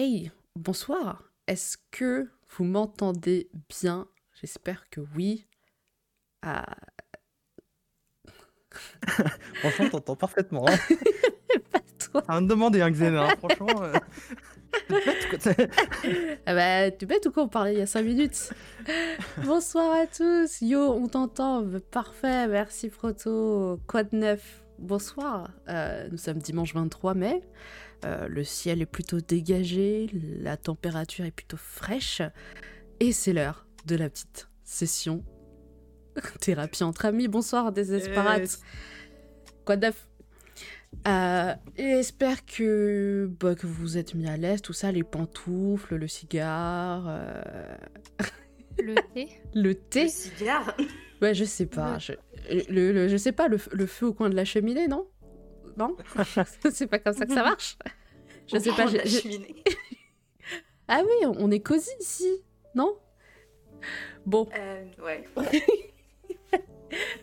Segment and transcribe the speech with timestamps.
[0.00, 1.30] hey, bonsoir.
[1.46, 4.08] Est-ce que vous m'entendez bien?
[4.40, 5.46] J'espère que oui.
[6.42, 6.64] Ah.
[9.56, 10.66] Franchement, t'entends parfaitement.
[10.68, 10.76] Hein.
[11.72, 12.22] Pas toi.
[12.26, 13.28] Va me demander, hein, Xena.
[13.28, 13.82] hein, Franchement.
[13.82, 13.92] euh.
[16.46, 18.52] Ah bah, tu bête ou quoi On parlait il y a 5 minutes.
[19.44, 20.60] Bonsoir à tous.
[20.62, 21.64] Yo, on t'entend.
[21.90, 22.46] Parfait.
[22.48, 23.80] Merci, Proto.
[23.86, 24.64] Quoi de neuf?
[24.80, 25.50] Bonsoir.
[25.68, 27.42] Euh, nous sommes dimanche 23 mai.
[28.04, 30.08] Euh, le ciel est plutôt dégagé.
[30.40, 32.22] La température est plutôt fraîche.
[32.98, 35.22] Et c'est l'heure de la petite session
[36.40, 37.28] thérapie entre amis.
[37.28, 38.40] Bonsoir, désespérate.
[38.40, 38.62] Yes.
[39.66, 40.08] Quoi de neuf?
[41.06, 45.96] Euh, J'espère que, bah, que vous vous êtes mis à l'aise, tout ça, les pantoufles,
[45.96, 47.20] le cigare,
[48.82, 50.08] Le thé le Le thé.
[50.08, 50.74] cigare
[51.22, 51.98] Ouais, je sais pas.
[51.98, 52.12] Je,
[52.70, 55.06] le, le- je sais pas, le, le feu au coin de la cheminée, non?
[55.76, 55.96] Non?
[56.72, 57.76] C'est pas comme ça que ça marche?
[58.46, 58.86] Je sais pas.
[58.86, 59.54] J'ai- la cheminée.
[60.92, 62.28] Ah oui, on- on est cosy ici,
[62.74, 62.96] non?
[64.26, 65.24] Bon, Euh, ouais.
[66.52, 66.58] Euh,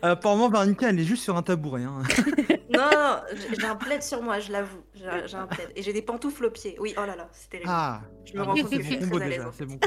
[0.00, 1.82] Apparemment, Varnica, elle est juste sur un tabouret.
[1.84, 2.02] Hein.
[2.70, 4.82] Non, non, j'ai j'ai un plaid sur moi, je l'avoue.
[4.94, 5.70] J'ai un plaid.
[5.74, 6.76] Et j'ai des pantoufles aux pieds.
[6.78, 7.70] Oui, oh là là, c'est terrible.
[7.72, 9.46] Ah, je me ah, rends compte que je suis très à l'aise.
[9.46, 9.66] en fait.
[9.66, 9.78] bon.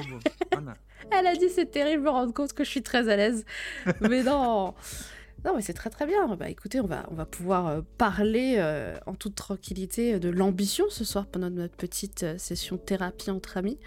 [0.52, 0.76] Voilà.
[1.12, 3.46] Elle a dit c'est terrible, je me rends compte que je suis très à l'aise.
[4.02, 4.73] Mais non
[5.46, 6.36] Non mais c'est très très bien.
[6.36, 10.86] Bah écoutez, on va, on va pouvoir euh, parler euh, en toute tranquillité de l'ambition
[10.90, 13.78] ce soir pendant notre petite euh, session thérapie entre amis.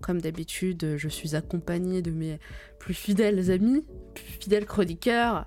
[0.00, 2.38] Comme d'habitude, euh, je suis accompagnée de mes
[2.78, 5.46] plus fidèles amis, plus fidèles chroniqueurs,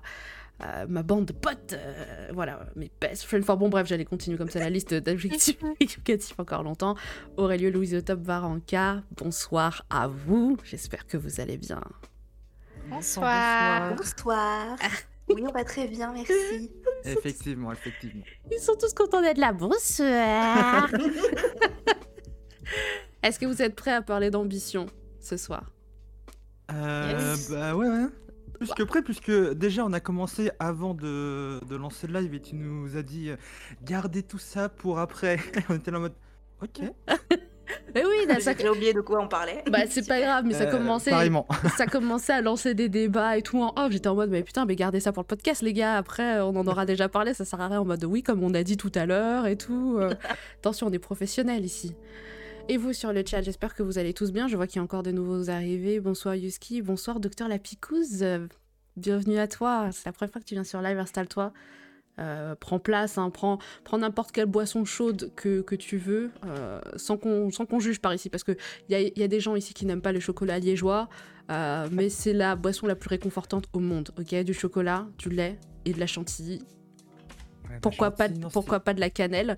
[0.64, 3.40] euh, ma bande de potes, euh, voilà, mes best friends.
[3.42, 6.96] Enfin bon bref, j'allais continuer comme ça la liste d'adjectifs qualificatifs encore longtemps.
[7.36, 10.56] Aurélio Louise Top Varanca, bonsoir à vous.
[10.64, 11.80] J'espère que vous allez bien.
[12.88, 13.94] Bonsoir.
[13.96, 14.76] Bonsoir.
[15.28, 16.70] Oui, on va très bien, merci.
[17.04, 18.24] Effectivement, effectivement.
[18.52, 19.52] Ils sont tous contents d'être là.
[19.52, 20.90] Bonsoir.
[23.22, 24.86] Est-ce que vous êtes prêts à parler d'ambition
[25.20, 25.70] ce soir?
[26.70, 27.50] Euh, Yes.
[27.50, 28.06] Bah ouais, ouais.
[28.64, 32.40] Plus que près, puisque déjà on a commencé avant de, de lancer le live et
[32.40, 33.36] tu nous as dit euh,
[33.82, 35.38] gardez tout ça pour après.
[35.68, 36.14] on était là en mode
[36.62, 36.80] ok.
[37.94, 38.52] Mais oui, là, ça...
[38.58, 39.64] J'ai oublié de quoi on parlait.
[39.70, 41.10] bah, c'est pas grave, mais ça Euh, commençait,
[41.78, 43.90] ça commençait à lancer des débats et tout en off.
[43.90, 45.96] J'étais en mode, mais putain, mais gardez ça pour le podcast, les gars.
[45.96, 47.32] Après, on en aura déjà parlé.
[47.32, 49.56] Ça sert à rien en mode, oui, comme on a dit tout à l'heure et
[49.56, 49.96] tout.
[49.98, 50.12] Euh,
[50.58, 51.94] attention, on est professionnels ici.
[52.68, 54.48] Et vous sur le chat, j'espère que vous allez tous bien.
[54.48, 56.00] Je vois qu'il y a encore de nouveaux arrivés.
[56.00, 58.22] Bonsoir Yuski, bonsoir Docteur La Picouse.
[58.22, 58.46] Euh,
[58.96, 59.90] bienvenue à toi.
[59.92, 61.52] C'est la première fois que tu viens sur live, installe-toi.
[62.20, 63.58] Euh, prends place, hein, prends,
[63.92, 68.30] n'importe quelle boisson chaude que, tu veux, euh, sans qu'on sans qu'on juge par ici,
[68.30, 68.56] parce qu'il
[68.88, 71.08] y a, y a des gens ici qui n'aiment pas le chocolat liégeois,
[71.50, 74.44] euh, mais c'est la boisson la plus réconfortante au monde, ok?
[74.44, 76.62] Du chocolat, du lait et de la chantilly.
[77.70, 79.56] Ouais, Pourquoi bah, pas, non, pourquoi pas de la cannelle?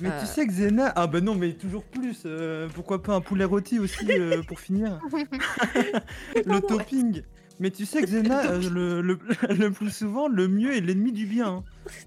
[0.00, 0.92] Mais euh, tu sais que Zena.
[0.94, 2.22] Ah bah non, mais toujours plus.
[2.24, 5.00] euh, pourquoi pas un poulet rôti aussi euh, pour finir?
[6.46, 7.22] Le topping.
[7.60, 9.18] Mais tu sais que Zena, euh, le, le,
[9.58, 11.48] le plus souvent, le mieux est l'ennemi du bien.
[11.48, 11.64] hein.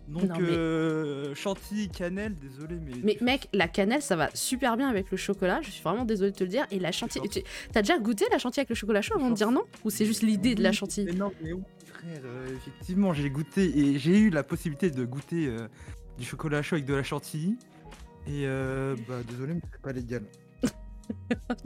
[0.08, 2.92] Donc, Non, mais- euh, chantilly, cannelle, désolé, mais.
[3.04, 6.32] Mais mec, la cannelle, ça va super bien avec le chocolat, je suis vraiment désolée
[6.32, 6.66] de te le dire.
[6.72, 7.42] Et la chantilly, tu-
[7.74, 9.64] t'as déjà goûté la chantilly avec le chocolat chaud avant de dire non?
[9.84, 11.08] Ou c'est juste l'idée de la chantilly?
[11.08, 11.62] Mais non, mais oui,
[12.02, 15.68] frère, euh, effectivement, j'ai goûté et j'ai eu la possibilité de goûter euh,
[16.18, 17.58] du chocolat chaud avec de la chantilly.
[18.28, 20.24] Et euh, bah désolé, mais c'est pas légal.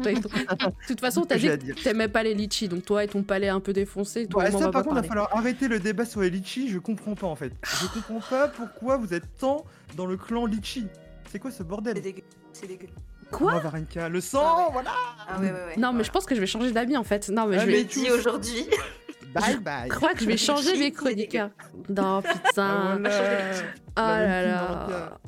[0.04, 3.50] De toute façon, t'as dit que t'aimais pas les litchis, donc toi et ton palais
[3.50, 5.68] un peu défoncé, toi, moins, on ça, va par pas contre, il va falloir arrêter
[5.68, 6.70] le débat sur les litchis.
[6.70, 7.52] Je comprends pas en fait.
[7.82, 9.64] Je comprends pas pourquoi vous êtes tant
[9.96, 10.88] dans le clan litchi.
[11.32, 12.24] C'est quoi ce C'est bordel dégueu.
[12.54, 12.88] C'est dégueu.
[13.32, 13.54] Quoi?
[13.58, 14.72] Oh, Varenka, le sang, Ah ouais.
[14.72, 14.92] voilà.
[15.28, 15.78] Ah ouais, ouais, ouais.
[15.78, 17.30] Non, mais je pense que je vais changer d'avis en fait.
[17.30, 18.12] Non, mais Ah, je vais.
[18.12, 18.66] aujourd'hui.
[19.36, 19.90] Bye bye.
[19.90, 21.50] Je crois que je vais changer mes chroniqueurs.
[21.90, 23.00] Non, putain.
[23.98, 25.20] Oh là là.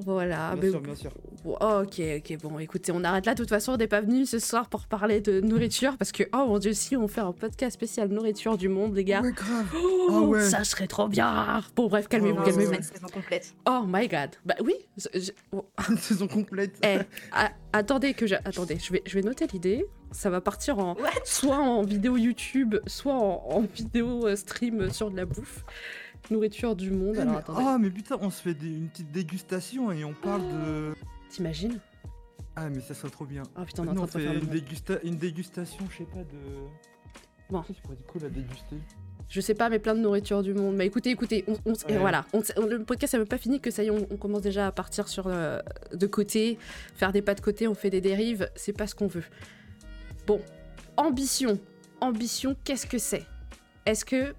[0.00, 0.54] Voilà.
[0.54, 1.10] Bien mais- sûr, bien sûr.
[1.44, 3.34] Bon, ok, ok, bon, écoutez, on arrête là.
[3.34, 6.22] De toute façon, on n'est pas venu ce soir pour parler de nourriture parce que,
[6.32, 9.22] oh mon dieu, si on fait un podcast spécial nourriture du monde, les gars.
[9.22, 9.66] Ouais, grave.
[9.74, 10.40] Oh, Ah ouais.
[10.48, 11.60] Ça serait trop bien.
[11.74, 12.82] Bon, bref, calmez-vous, Ouais, ce calmez-vous.
[12.82, 13.54] saison complète.
[13.68, 14.30] Oh my god.
[14.44, 14.74] Bah oui.
[14.96, 15.64] je- oh,
[15.98, 16.76] saison complète.
[16.84, 16.98] eh,
[17.32, 18.36] a- attendez que je...
[18.36, 19.84] attendez, je vais, je vais noter l'idée.
[20.12, 21.08] Ça va partir en What?
[21.24, 25.64] soit en vidéo YouTube, soit en, en vidéo euh, stream sur de la bouffe.
[26.30, 27.14] Nourriture du monde.
[27.16, 30.04] Eh, Alors mais- attendez, Ah mais putain, on se fait des- une petite dégustation et
[30.04, 30.94] on parle de.
[31.30, 31.78] t'imagines
[32.56, 33.42] Ah mais ça serait trop bien.
[33.58, 34.50] Oh putain, on est en on train de faire une, monde.
[34.54, 36.38] dégusta- une dégustation, je sais pas de.
[37.50, 37.62] Bon.
[38.30, 38.76] Déguster
[39.28, 40.74] Je sais pas, mais plein de nourriture du monde.
[40.76, 41.98] Mais écoutez, écoutez, on, on- et Ouais.
[41.98, 44.16] voilà, on- on- le podcast n'a même pas fini que ça y est, on, on
[44.16, 45.58] commence déjà à partir sur euh,
[45.92, 46.58] de côté,
[46.94, 49.24] faire des pas de côté, on fait des dérives, c'est pas ce qu'on veut.
[50.26, 50.40] Bon,
[50.96, 51.58] ambition,
[52.00, 53.26] ambition, qu'est-ce que c'est?
[53.86, 54.34] Est-ce que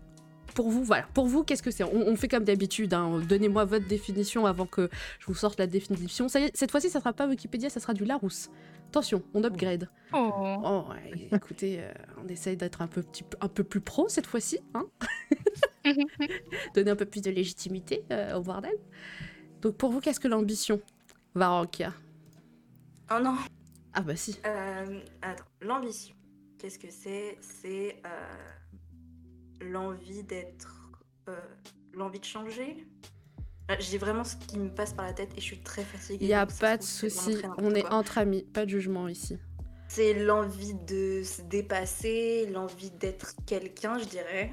[0.54, 1.84] pour vous, voilà, pour vous, qu'est-ce que c'est?
[1.84, 4.90] On, on fait comme d'habitude, hein, donnez-moi votre définition avant que
[5.20, 6.28] je vous sorte la définition.
[6.30, 8.50] Ça y est, cette fois-ci, ça sera pas Wikipédia, ça sera du Larousse.
[8.90, 9.90] Attention, on upgrade.
[10.14, 10.32] Oh.
[10.64, 11.92] Oh, ouais, écoutez, euh,
[12.24, 14.60] on essaye d'être un peu, petit, un peu plus pro cette fois-ci.
[14.76, 14.86] Hein
[16.76, 18.76] Donner un peu plus de légitimité euh, au bordel.
[19.62, 20.80] Donc pour vous, qu'est-ce que l'ambition
[21.34, 21.94] Varokia?
[23.12, 23.36] Oh non.
[23.94, 24.40] Ah bah si.
[24.46, 26.16] Euh, attends, l'ambition.
[26.60, 27.38] Qu'est-ce que c'est?
[27.42, 28.10] C'est euh,
[29.71, 30.92] l'envie d'être.
[31.30, 31.39] euh,
[31.94, 32.88] l'envie de changer.
[33.71, 36.18] Euh, J'ai vraiment ce qui me passe par la tête et je suis très fatiguée.
[36.21, 37.38] Il n'y a pas de souci.
[37.57, 37.94] On est quoi.
[37.94, 39.38] entre amis, pas de jugement ici.
[39.88, 44.51] C'est l'envie de se dépasser, l'envie d'être quelqu'un, je dirais.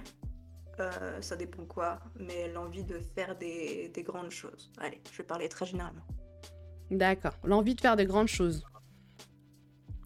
[0.80, 4.70] Euh, ça dépend quoi, mais l'envie de faire des, des grandes choses.
[4.78, 6.04] Allez, je vais parler très généralement.
[6.90, 7.34] D'accord.
[7.44, 8.64] L'envie de faire de grandes choses.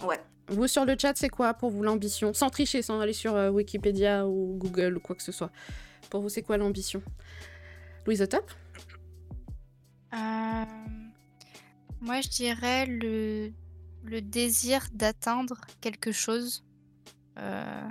[0.03, 0.21] Ouais.
[0.49, 2.35] Vous sur le chat, c'est quoi pour vous l'ambition?
[2.35, 5.51] Sans tricher, sans aller sur euh, Wikipédia ou Google ou quoi que ce soit.
[6.11, 7.03] Pour vous, c'est quoi l'ambition?
[8.07, 8.51] Louise au top?
[10.13, 10.65] Euh,
[12.01, 13.51] Moi, je dirais le,
[14.05, 16.63] le désir d'atteindre quelque chose,
[17.39, 17.89] euh,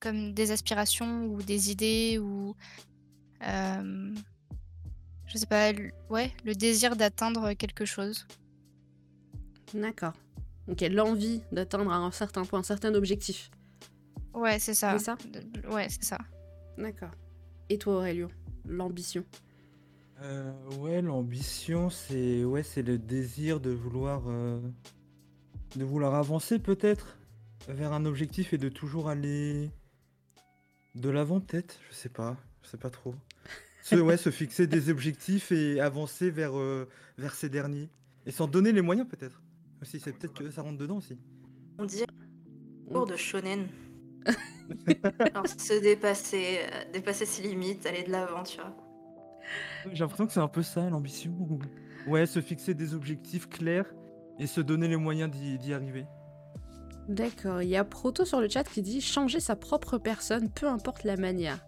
[0.00, 2.56] comme des aspirations ou des idées ou,
[3.40, 8.26] je sais pas, l- ouais, le désir d'atteindre quelque chose.
[9.72, 10.14] D'accord.
[10.68, 13.50] Ok, l'envie d'atteindre un certain point, un certain objectif.
[14.34, 14.98] Ouais, c'est ça.
[14.98, 15.16] C'est ça?
[15.70, 16.18] Ouais, c'est ça.
[16.78, 17.10] D'accord.
[17.68, 18.28] Et toi, Aurélio
[18.66, 19.24] L'ambition?
[20.22, 24.60] Euh, ouais, l'ambition, c'est ouais, c'est le désir de vouloir euh,
[25.74, 27.18] de vouloir avancer peut-être
[27.68, 29.70] vers un objectif et de toujours aller
[30.94, 33.14] de l'avant peut-être, je sais pas, je sais pas trop.
[33.82, 36.88] Se, ouais, se fixer des objectifs et avancer vers euh,
[37.18, 37.90] vers ces derniers
[38.24, 39.41] et s'en donner les moyens peut-être.
[39.82, 41.18] Aussi, c'est peut-être que ça rentre dedans aussi.
[41.78, 42.06] On dirait
[42.90, 43.66] cours de shonen.
[45.20, 48.76] Alors, se dépasser, euh, dépasser ses limites, aller de l'avant, tu vois.
[49.92, 51.32] J'ai l'impression que c'est un peu ça l'ambition.
[52.06, 53.92] Ouais, se fixer des objectifs clairs
[54.38, 56.06] et se donner les moyens d'y arriver.
[57.08, 57.62] D'accord.
[57.62, 61.02] Il y a Proto sur le chat qui dit changer sa propre personne, peu importe
[61.02, 61.58] la manière.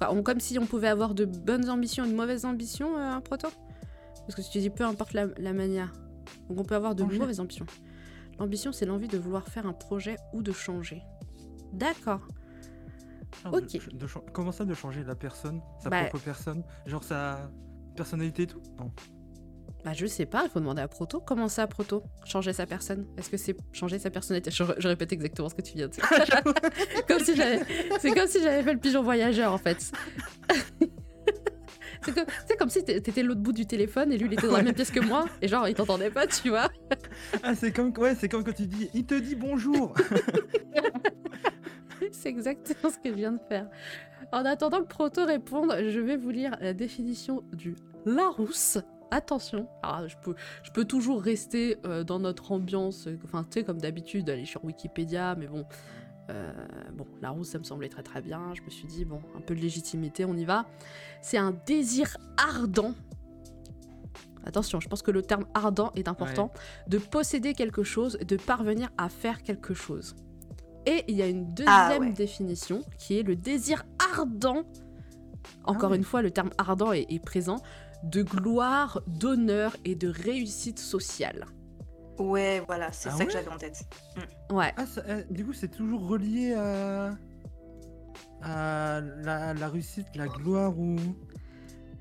[0.00, 3.48] On- comme si on pouvait avoir de bonnes ambitions et de mauvaises ambitions, euh, Proto?
[4.26, 5.92] Parce que si tu dis peu importe la, la manière.
[6.48, 7.66] Donc on peut avoir de mauvaises ambitions.
[8.38, 11.02] L'ambition, c'est l'envie de vouloir faire un projet ou de changer.
[11.72, 12.26] D'accord.
[13.52, 13.88] Ok.
[13.92, 17.50] de comment ça de changer la personne, sa Bah- propre personne, genre sa
[17.96, 18.62] personnalité et tout?
[18.78, 18.90] Non.
[19.84, 21.20] Bah je sais pas, il faut demander à Proto.
[21.20, 22.02] Comment ça, Proto?
[22.24, 23.06] Changer sa personne?
[23.18, 24.50] Est-ce que c'est changer sa personnalité?
[24.50, 26.04] Je, je répète exactement ce que tu viens de dire.
[27.06, 27.60] comme si j'avais...
[28.00, 29.92] C'est comme si j'avais fait le pigeon voyageur, en fait.
[32.46, 34.62] C'est comme, si t'é- t'étais l'autre bout du téléphone et lui, il était dans la
[34.62, 35.26] même pièce que moi.
[35.42, 36.68] Et genre, il t'entendait pas, tu vois
[37.42, 39.94] Ah, c'est comme ouais, c'est comme quand tu dis, il te dit bonjour.
[42.12, 43.68] C'est exactement ce que je viens de faire.
[44.32, 48.78] En attendant que Proto réponde, je vais vous lire la définition du Larousse.
[49.10, 50.34] Attention, alors je peux,
[50.64, 54.44] je peux toujours rester euh, dans notre ambiance, euh, enfin tu sais comme d'habitude, aller
[54.44, 55.64] sur Wikipédia, mais bon,
[56.30, 56.52] euh,
[56.92, 58.54] bon, Larousse ça me semblait très très bien.
[58.54, 60.66] Je me suis dit bon, un peu de légitimité, on y va.
[61.22, 62.94] C'est un désir ardent.
[64.46, 66.50] Attention, je pense que le terme ardent est important.
[66.86, 70.14] De posséder quelque chose, de parvenir à faire quelque chose.
[70.86, 72.12] Et il y a une deuxième Ah ouais.
[72.12, 73.84] définition qui est le désir
[74.14, 74.64] ardent.
[75.64, 75.96] Encore ouais.
[75.96, 77.56] une fois, le terme ardent est, est présent.
[78.02, 81.46] De gloire, d'honneur et de réussite sociale.
[82.18, 83.82] Ouais, voilà, c'est Ah ça ouais que j'avais en tête.
[84.50, 84.72] Ouais.
[84.76, 87.16] Ah, ça- euh, du coup, c'est toujours relié à
[88.42, 90.96] à la, la réussite, la gloire ou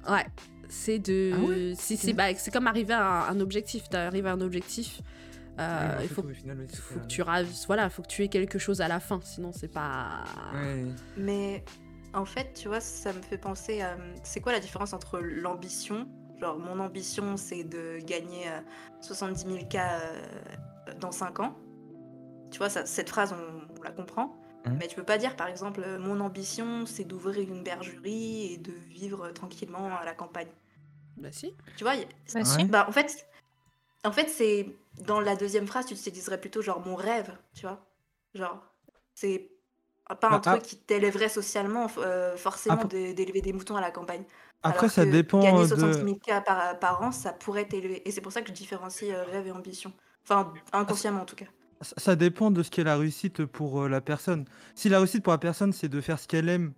[0.10, 0.26] Ouais,
[0.70, 1.32] c'est de.
[1.34, 2.18] Ah ouais c'est, c'est, Ok.
[2.18, 3.88] bah, c'est comme arriver à un, un objectif.
[3.90, 5.02] T'arrives à un objectif.
[5.60, 7.00] euh, Ouais, en il faut, au final, ouais, c'est faut ça.
[7.02, 9.72] que tu raves- voilà, faut que tu aies quelque chose à la fin, sinon c'est
[9.72, 10.26] pas.
[10.54, 10.86] Ouais.
[11.16, 11.64] Mais
[12.14, 13.96] en fait, tu vois, ça me fait penser à.
[14.24, 16.08] C'est quoi la différence entre l'ambition
[16.40, 18.60] Genre, mon ambition, c'est de gagner euh,
[19.02, 21.56] 70 000 cas euh, dans 5 ans.
[22.52, 24.36] Tu vois, ça- cette phrase, on, on la comprend.
[24.66, 24.78] Mhm.
[24.80, 28.58] Mais tu peux pas dire, par exemple, euh, mon ambition, c'est d'ouvrir une bergerie et
[28.58, 30.48] de vivre tranquillement à la campagne.
[31.18, 31.54] Bah si.
[31.78, 32.02] Tu vois, Bah,
[32.40, 32.46] Ouais.
[32.46, 32.64] si.
[32.66, 33.28] bah, en fait,
[34.04, 34.76] en fait c'est
[35.06, 37.86] dans la deuxième phrase, tu te dirais plutôt genre mon rêve, tu vois.
[38.34, 38.58] Genre,
[39.14, 39.50] c'est
[40.20, 40.68] pas un Bah, truc ah.
[40.68, 44.24] qui t'élèverait socialement, euh, forcément, de- d'élever des moutons à la campagne.
[44.64, 45.76] Après, Alors ça dépend Gagner de.
[45.76, 48.08] 70 000 cas par, par an, ça pourrait t'élever.
[48.08, 49.92] Et c'est pour ça que je différencie euh, rêve et ambition.
[50.24, 51.46] Enfin, inconsciemment en tout cas.
[51.82, 54.46] Ça ça dépend de ce qu'est la réussite pour euh, la personne.
[54.74, 56.74] Si la réussite pour la personne, c'est de faire ce qu'elle aime,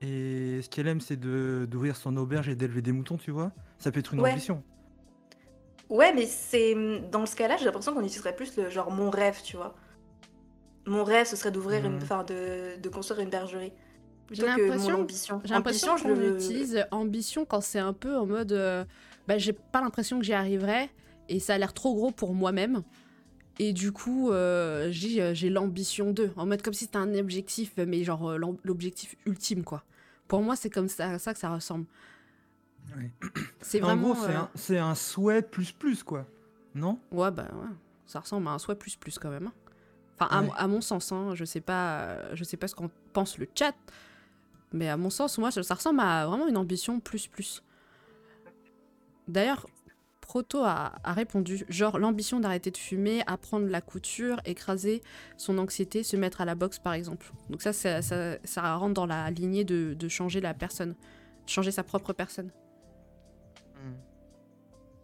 [0.00, 3.90] et ce qu'elle aime, c'est d'ouvrir son auberge et d'élever des moutons, tu vois, ça
[3.92, 4.32] peut être une Ouais.
[4.32, 4.62] ambition.
[5.90, 6.74] Ouais, mais c'est
[7.12, 9.74] dans ce cas-là, j'ai l'impression qu'on utiliserait plus le genre mon rêve, tu vois.
[10.86, 12.02] Mon rêve, ce serait d'ouvrir une, Mhm.
[12.02, 13.72] enfin de, de construire une bergerie.
[14.30, 15.40] J'ai Plutôt que mon l'impression- ambition.
[15.44, 18.52] J'ai l'impression Ambition, qu'on le- utilise ambition quand c'est un peu en mode.
[18.52, 18.84] euh,
[19.28, 20.90] bah, j'ai pas l'impression que j'y arriverai
[21.28, 22.82] et ça a l'air trop gros pour moi-même.
[23.58, 26.30] Et du coup, euh, j'ai euh, j'ai l'ambition d'eux.
[26.36, 29.82] En mode comme si c'était un objectif, mais genre euh, l'objectif ultime, quoi.
[30.28, 31.86] Pour moi, c'est comme ça, ça que ça ressemble.
[32.96, 33.10] Ouais.
[33.62, 34.12] C'est En vraiment.
[34.12, 36.24] gros, c'est euh, un, c'est un souhait plus plus, quoi.
[36.74, 36.98] Non?
[37.10, 37.68] Ouais, bah ouais.
[38.06, 39.46] Ça ressemble à un souhait plus plus quand même.
[39.48, 39.52] hein.
[40.18, 40.46] Enfin, à, Ouais.
[40.46, 43.38] mon- à mon sens, hein, je sais pas, euh, je sais pas ce qu'en pense
[43.38, 43.74] le chat,
[44.72, 47.62] mais à mon sens, moi, ça, ça ressemble à vraiment une ambition plus plus.
[49.28, 49.66] D'ailleurs,
[50.20, 55.02] Proto a, a répondu, genre l'ambition d'arrêter de fumer, apprendre la couture, écraser
[55.36, 57.32] son anxiété, se mettre à la boxe par exemple.
[57.48, 60.96] Donc ça, ça, ça, ça rentre dans la lignée de, de changer la personne,
[61.46, 62.50] changer sa propre personne.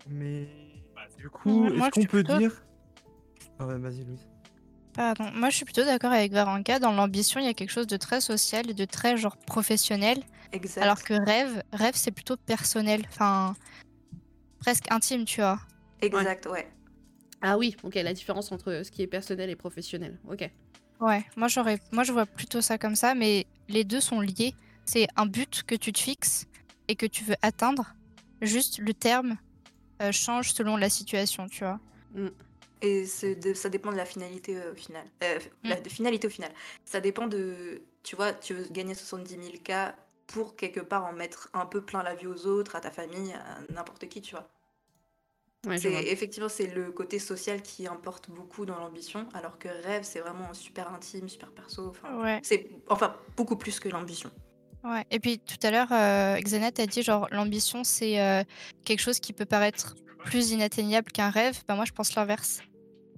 [0.09, 0.49] Mais
[1.17, 2.65] du coup, est-ce qu'on peut dire
[3.59, 4.27] Ah ouais, vas-y, Louise.
[4.95, 6.79] Pardon, moi je suis plutôt d'accord avec Varanka.
[6.79, 10.23] Dans l'ambition, il y a quelque chose de très social et de très genre professionnel.
[10.53, 10.83] Exact.
[10.83, 13.03] Alors que rêve, rêve c'est plutôt personnel.
[13.09, 13.55] Enfin,
[14.59, 15.61] presque intime, tu vois.
[16.03, 16.69] Exact, ouais.
[17.41, 20.19] Ah oui, ok, la différence entre ce qui est personnel et professionnel.
[20.29, 20.49] Ok.
[21.01, 24.55] Ouais, moi j'aurais, moi je vois plutôt ça comme ça, mais les deux sont liés.
[24.85, 26.47] C'est un but que tu te fixes
[26.87, 27.95] et que tu veux atteindre.
[28.41, 29.37] Juste le terme
[30.03, 31.81] euh, change selon la situation, tu vois.
[32.83, 33.05] Et
[33.37, 35.05] de- ça dépend de la finalité euh, au final.
[35.23, 35.83] Euh, la Mm.
[35.83, 36.51] de finalité au final.
[36.85, 37.83] Ça dépend de.
[38.03, 39.95] Tu vois, tu veux gagner 70 000 K
[40.27, 43.33] pour quelque part en mettre un peu plein la vie aux autres, à ta famille,
[43.33, 44.49] à n'importe qui, tu vois.
[45.65, 50.03] Ouais, C'est- effectivement, c'est le côté social qui importe beaucoup dans l'ambition, alors que rêve,
[50.03, 51.91] c'est vraiment super intime, super perso.
[51.91, 52.41] Enfin, Ouais.
[52.43, 54.31] c'est enfin beaucoup plus que l'ambition.
[54.83, 55.05] Ouais.
[55.13, 58.43] Et puis tout à l'heure, euh, t'a dit genre l'ambition c'est euh,
[58.85, 61.63] quelque chose qui peut paraître plus inatteignable qu'un rêve.
[61.69, 62.61] Bah moi je pense l'inverse.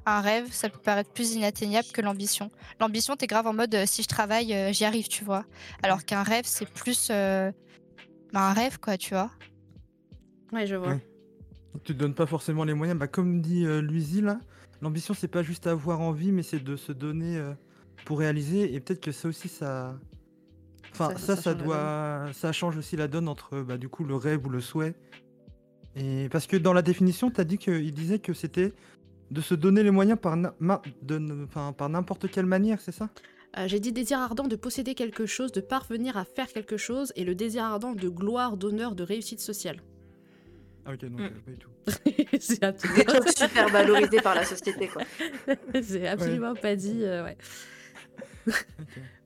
[0.07, 2.51] Un rêve, ça peut paraître plus inatteignable que l'ambition.
[2.79, 5.47] L'ambition, t'es grave en mode euh, si je travaille, euh, j'y arrive, tu vois.
[5.83, 7.51] Alors qu'un rêve, c'est plus euh,
[8.33, 9.31] bah, un rêve, quoi, tu vois.
[10.53, 10.89] Ouais, je vois.
[10.89, 11.07] Ouais.
[11.85, 12.99] Tu te donnes pas forcément les moyens.
[12.99, 13.81] Bah, comme dit euh,
[14.23, 14.39] là,
[14.83, 17.55] l'ambition, c'est pas juste avoir envie, mais c'est de se donner euh,
[18.05, 18.75] pour réaliser.
[18.75, 19.99] Et peut-être que ça aussi, ça.
[20.93, 22.27] Enfin, Ça- ça, doit.
[22.35, 24.95] Ça change aussi la donne entre, bah, du coup, le rêve ou le souhait.
[25.97, 28.73] Et parce que dans la définition, tu as dit qu'il disait que c'était
[29.31, 32.81] de se donner les moyens par na- ma- de n- enfin, par n'importe quelle manière,
[32.81, 33.09] c'est ça?
[33.59, 37.13] Euh, J'ai dit désir ardent de posséder quelque chose, de parvenir à faire quelque chose,
[37.17, 39.81] et le désir ardent de gloire, d'honneur, de réussite sociale.
[40.87, 41.29] Ah, ok, donc Mm.
[41.31, 41.69] pas du tout.
[42.41, 45.03] c'est Des absolument, trucs super valorisés par la société, quoi.
[45.83, 47.03] c'est absolument pas dit.
[47.05, 47.37] euh, ouais.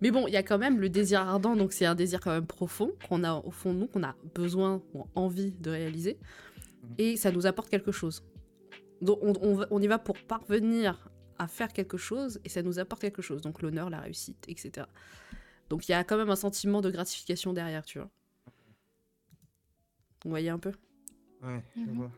[0.01, 2.31] Mais bon, il y a quand même le désir ardent, donc c'est un désir quand
[2.31, 6.17] même profond qu'on a au fond de nous, qu'on a besoin ou envie de réaliser,
[6.83, 6.95] Mhm.
[6.99, 8.23] et ça nous apporte quelque chose.
[9.01, 12.63] Donc on, on va- on y va pour parvenir à faire quelque chose, et ça
[12.63, 14.89] nous apporte quelque chose, donc l'honneur, la réussite, etc.
[15.71, 18.11] Donc il y a quand même un sentiment de gratification derrière, tu vois.
[20.25, 20.73] Vous voyez un peu?
[21.43, 21.95] Ouais, je Mhm.
[21.97, 22.11] vois.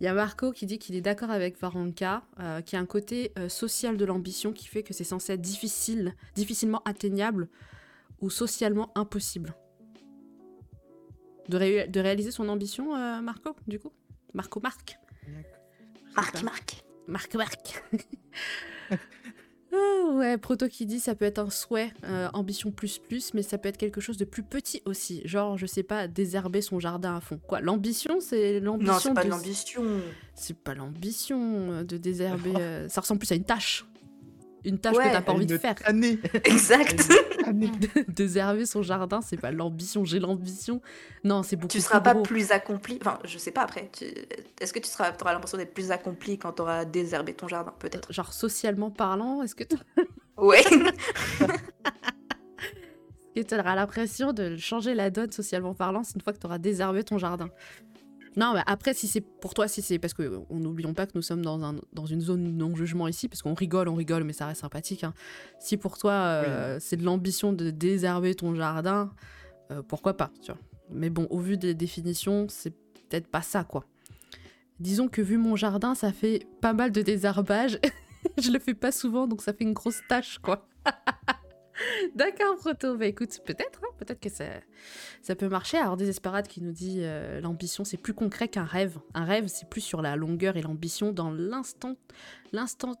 [0.00, 2.82] Il y a Marco qui dit qu'il est d'accord avec Varanka, euh, qu'il y a
[2.82, 7.48] un côté euh, social de l'ambition qui fait que c'est censé être difficile, difficilement atteignable
[8.20, 9.54] ou socialement impossible.
[11.48, 13.92] De, ré- de réaliser son ambition, euh, Marco, du coup?
[14.34, 14.98] Marco Marc
[16.20, 16.42] Marc.
[16.42, 16.84] Marc.
[17.06, 17.82] Marc Marc
[19.72, 23.42] Ah, ouais, Proto qui dit ça peut être un souhait, euh, ambition plus plus, mais
[23.42, 25.22] ça peut être quelque chose de plus petit aussi.
[25.24, 27.38] Genre, je sais pas, désherber son jardin à fond.
[27.46, 29.84] Quoi, l'ambition, c'est l'ambition Non, c'est pas de l'ambition.
[30.34, 31.38] c'est pas l'ambition
[31.70, 32.52] euh, de désherber.
[32.58, 33.84] euh, ça ressemble plus à une tâche.
[34.64, 35.74] Une tâche Ouais, que t'as pas envie de Une faire.
[35.84, 36.18] année.
[36.44, 37.08] Exact.
[38.08, 40.04] désherber son jardin, c'est pas l'ambition.
[40.04, 40.80] J'ai l'ambition.
[41.24, 42.22] Non, c'est beaucoup tu plus seras pas gros.
[42.22, 42.98] plus accompli.
[43.00, 43.88] Enfin, je sais pas après.
[43.92, 44.04] Tu-
[44.60, 47.72] Est-ce que tu seras, auras l'impression d'être plus accompli quand tu auras désherbé ton jardin
[47.78, 48.12] Peut-être?
[48.12, 49.76] Genre socialement parlant, est-ce que tu
[50.36, 50.62] Ouais.
[53.52, 57.04] auras l'impression de changer la donne socialement parlant c'est une fois que tu auras déshervé
[57.04, 57.48] ton jardin?
[58.36, 61.12] Non, mais après, si c'est pour toi, si c'est parce que on n'oublions pas que
[61.14, 64.22] nous sommes dans, un, dans une zone non jugement ici, parce qu'on rigole, on rigole,
[64.24, 65.02] mais ça reste sympathique.
[65.04, 65.14] hein.
[65.58, 69.12] Si pour toi euh, c'est de l'ambition de désherber ton jardin,
[69.72, 70.60] euh, pourquoi pas, tu vois.
[70.90, 72.70] Mais bon, au vu des définitions, c'est
[73.08, 73.84] peut-être pas ça, quoi.
[74.78, 77.78] Disons que vu mon jardin, ça fait pas mal de désherbage.
[78.38, 80.68] Je le fais pas souvent, donc ça fait une grosse tâche, quoi.
[82.14, 82.96] D'accord, Proto.
[82.96, 84.44] Bah écoute, peut-être, hein, peut-être que ça,
[85.22, 85.78] ça peut marcher.
[85.78, 88.98] Alors, Désespérade qui nous dit euh, l'ambition, c'est plus concret qu'un rêve.
[89.14, 91.96] Un rêve, c'est plus sur la longueur et l'ambition dans l'instant.
[92.52, 92.94] L'instant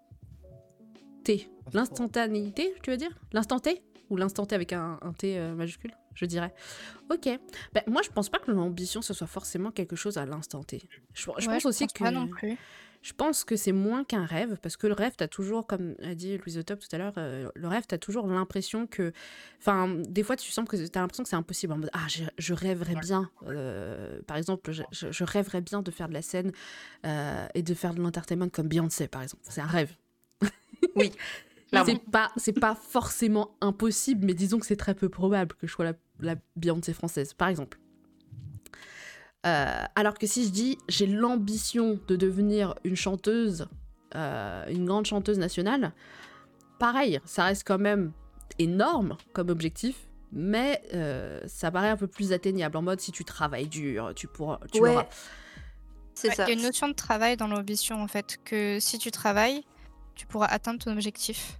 [1.24, 1.50] T.
[1.72, 3.16] L'instantanéité, tu veux dire?
[3.32, 6.52] L'instant T Ou l'instant T avec un, un T euh, majuscule Je dirais.
[7.10, 7.28] Ok.
[7.72, 10.80] Bah, moi, je pense pas que l'ambition, ce soit forcément quelque chose à l'instant T.
[11.14, 11.98] Je, je Ouais, pense aussi que.
[12.02, 12.56] pas non plus.
[13.02, 16.14] Je pense que c'est moins qu'un rêve, parce que le rêve, t'as toujours, comme a
[16.14, 19.12] dit Louise Otop tout à l'heure, euh, le rêve, t'as toujours l'impression que.
[19.58, 21.72] Enfin, des fois, tu sens que t'as l'impression que c'est impossible.
[21.72, 23.30] En mode, ah, je, je rêverais bien.
[23.46, 26.52] euh, par exemple, je, rêverais bien de faire de la scène
[27.06, 29.42] euh, et de faire de l'entertainment comme Beyoncé, par exemple.
[29.48, 29.94] C'est un rêve.
[30.96, 31.12] Oui.
[31.86, 35.72] C'est pas, c'est pas forcément impossible, mais disons que c'est très peu probable que je
[35.72, 37.78] sois la, la Beyoncé française, par exemple.
[39.46, 43.68] Euh, alors que si je dis j'ai l'ambition de devenir une chanteuse,
[44.14, 45.92] euh, une grande chanteuse nationale,
[46.78, 48.12] pareil, ça reste quand même
[48.58, 49.96] énorme comme objectif,
[50.30, 52.76] mais euh, ça paraît un peu plus atteignable.
[52.76, 54.58] En mode si tu travailles dur, tu pourras.
[54.72, 54.94] Tu Ouais.
[56.14, 56.44] C'est Ouais, ça.
[56.44, 59.64] Il y a une notion de travail dans l'ambition en fait, que si tu travailles,
[60.14, 61.58] tu pourras atteindre ton objectif.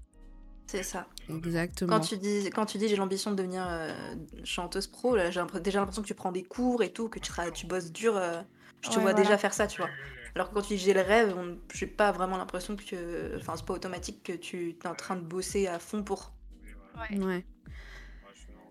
[0.66, 1.06] C'est ça.
[1.36, 1.94] Exactement.
[1.98, 3.92] Quand tu dis, quand tu dis j'ai l'ambition de devenir euh,
[4.44, 7.32] chanteuse pro, là, j'ai déjà l'impression que tu prends des cours et tout, que tu,
[7.54, 8.16] tu bosses dur.
[8.16, 8.42] euh,
[8.82, 9.22] je te Ouais, vois voilà.
[9.24, 9.90] déjà faire ça, tu vois.
[10.34, 11.36] Alors que quand tu dis j'ai le rêve,
[11.74, 13.36] j'ai pas vraiment l'impression que.
[13.36, 16.32] Enfin, c'est pas automatique que tu es en train de bosser à fond pour.
[17.18, 17.44] Ouais.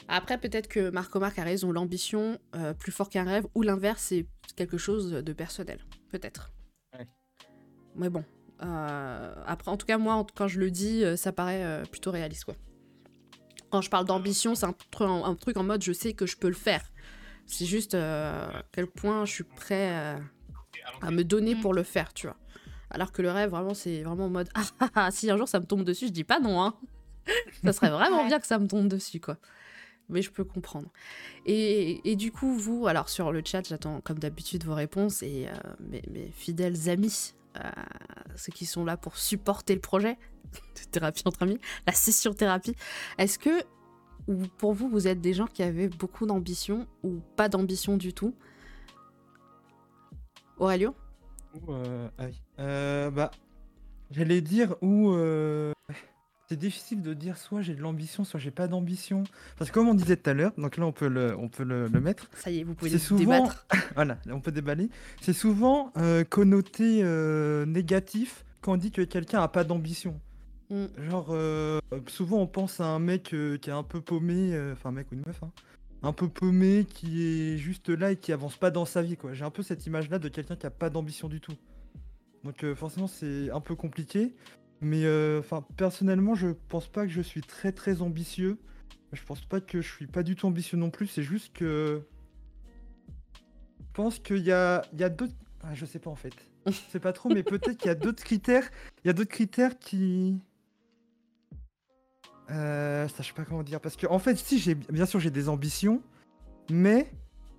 [0.07, 4.01] Après, peut-être que Marco Marc a raison, l'ambition, euh, plus fort qu'un rêve, ou l'inverse,
[4.01, 4.25] c'est
[4.55, 5.79] quelque chose de personnel.
[6.09, 6.51] Peut-être.
[6.97, 7.05] Ouais.
[7.95, 8.23] Mais bon.
[8.63, 12.11] Euh, après, en tout cas, moi, quand je le dis, euh, ça paraît euh, plutôt
[12.11, 12.55] réaliste, quoi.
[13.71, 16.35] Quand je parle d'ambition, c'est un, tru- un truc en mode je sais que je
[16.37, 16.83] peux le faire.
[17.45, 19.89] C'est juste à quel point je suis prêt
[21.01, 22.35] à me donner pour le faire, tu vois.
[22.89, 25.47] Alors que le rêve, vraiment, c'est vraiment en mode ah, ah, ah, si un jour
[25.47, 26.75] ça me tombe dessus, je dis pas non, hein.
[27.63, 29.37] ça serait vraiment bien que ça me tombe dessus, quoi.
[30.09, 30.89] Mais je peux comprendre.
[31.45, 35.47] Et, et du coup, vous, alors sur le chat, j'attends comme d'habitude vos réponses et
[35.47, 37.35] euh, mes, mes fidèles amis,
[38.35, 40.17] ceux qui sont là pour supporter le projet
[40.53, 42.75] de thérapie entre amis, la session thérapie.
[43.17, 43.63] Est-ce que,
[44.27, 48.13] ou pour vous, vous êtes des gens qui avaient beaucoup d'ambition ou pas d'ambition du
[48.13, 48.33] tout?
[50.57, 50.93] Aurélio?
[51.55, 52.41] Ou, euh, ah oui.
[52.59, 53.31] Euh, bah,
[54.11, 55.71] j'allais dire où euh,
[56.49, 59.23] c'est difficile de dire soit j'ai de l'ambition, soit j'ai pas d'ambition.
[59.59, 61.63] Parce que comme on disait tout à l'heure, donc là on peut le, on peut
[61.63, 62.27] le, le mettre.
[62.33, 63.67] Ça y est, vous pouvez souvent- débattre.
[63.95, 64.89] Voilà, on peut déballer.
[65.21, 70.19] C'est souvent euh, connoté euh, négatif quand on dit que quelqu'un a pas d'ambition.
[70.71, 70.85] Mm.
[71.09, 73.23] Genre, euh, souvent on pense à un mec
[73.61, 75.51] qui est un peu paumé, enfin un mec ou une meuf, hein,
[76.01, 79.33] un peu paumé, qui est juste là et qui avance pas dans sa vie, quoi.
[79.33, 81.53] J'ai un peu cette image-là de quelqu'un qui a pas d'ambition du tout.
[82.43, 84.33] Donc euh, forcément c'est un peu compliqué,
[84.81, 88.57] mais euh, enfin personnellement je pense pas que je suis très très ambitieux.
[89.11, 91.07] Je pense pas que je suis pas du tout ambitieux non plus.
[91.07, 92.01] C'est juste que
[93.79, 95.33] je pense qu'il y a, il y a d'autres.
[95.63, 96.33] Ah, je sais pas en fait.
[96.67, 98.69] Je sais pas trop, mais peut-être qu'il y a d'autres critères.
[99.03, 100.39] Il y a d'autres critères qui.
[102.51, 103.81] Euh, ça, je sais pas comment dire.
[103.81, 106.01] Parce que, en fait, si, j'ai bien sûr, j'ai des ambitions,
[106.69, 107.11] mais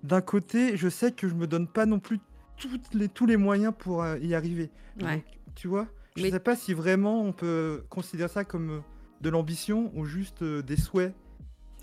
[0.03, 2.19] d'un côté, je sais que je me donne pas non plus
[2.57, 4.69] toutes les, tous les moyens pour euh, y arriver.
[5.01, 5.17] Ouais.
[5.17, 5.23] Donc,
[5.55, 8.79] tu vois Je Mais- sais pas si vraiment on peut considérer ça comme euh,
[9.21, 11.13] de l'ambition ou juste euh, des souhaits.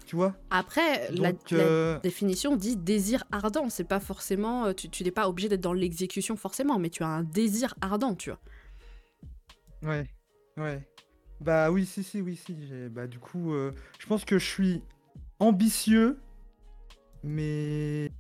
[0.07, 3.69] Tu vois Après, la, Donc, la euh, définition dit désir ardent.
[3.69, 4.73] C'est pas forcément.
[4.73, 8.14] Tu, tu n'es pas obligé d'être dans l'exécution forcément, mais tu as un désir ardent,
[8.14, 8.41] tu vois.
[9.83, 10.09] Ouais,
[10.57, 10.88] ouais.
[11.43, 12.55] Bah oui, si, si, oui, si.
[12.91, 14.83] Bah du coup, euh, je pense que je suis
[15.41, 16.19] ambitieux,
[17.23, 18.11] mais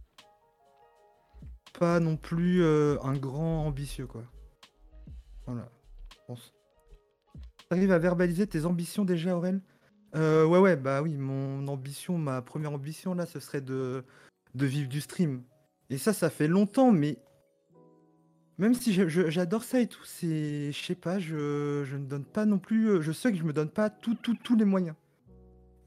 [1.78, 4.24] pas non plus euh, un grand ambitieux, quoi.
[5.46, 5.68] Voilà,
[6.28, 6.54] pense.
[7.68, 9.60] T'arrives à verbaliser tes ambitions déjà, Aurel?
[10.14, 14.04] Euh, ouais, ouais, bah oui, mon ambition, ma première ambition, là, ce serait de,
[14.54, 15.42] de vivre du stream.
[15.90, 17.18] Et ça, ça fait longtemps, mais
[18.58, 22.44] même si j'adore ça et tout, c'est, je sais pas, je, je ne donne pas
[22.44, 24.96] non plus, je sais que je me donne pas tout, tout, tous les moyens.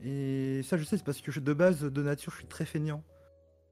[0.04, 2.66] Et ça, je sais, c'est parce que je- de base, de nature, je suis très
[2.66, 3.04] feignant.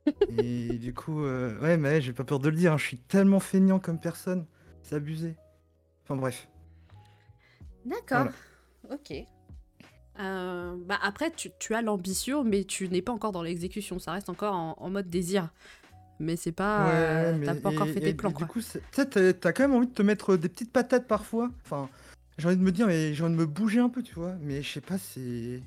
[0.29, 2.97] Et du coup, euh, ouais, mais j'ai pas peur de le dire, hein, je suis
[2.97, 4.45] tellement feignant comme personne,
[4.83, 5.35] c'est abusé.
[6.03, 6.47] Enfin bref.
[7.85, 8.27] D'accord.
[8.91, 9.13] Ok.
[10.19, 13.99] Euh, bah après, tu, tu as l'ambition, mais tu n'es pas encore dans l'exécution.
[13.99, 15.49] Ça reste encore en, en mode désir.
[16.19, 16.89] Mais c'est pas.
[16.89, 18.47] euh, Ouais, T'as mais pas encore et- fait et tes plans, du quoi.
[18.47, 21.07] coup, c'est- tu sais, t'as t'as quand même envie de te mettre des petites patates
[21.07, 21.49] parfois.
[21.63, 21.89] Enfin,
[22.37, 24.35] j'ai envie de me dire, mais j'ai envie de me bouger un peu, tu vois.
[24.41, 25.61] Mais je sais pas, c'est.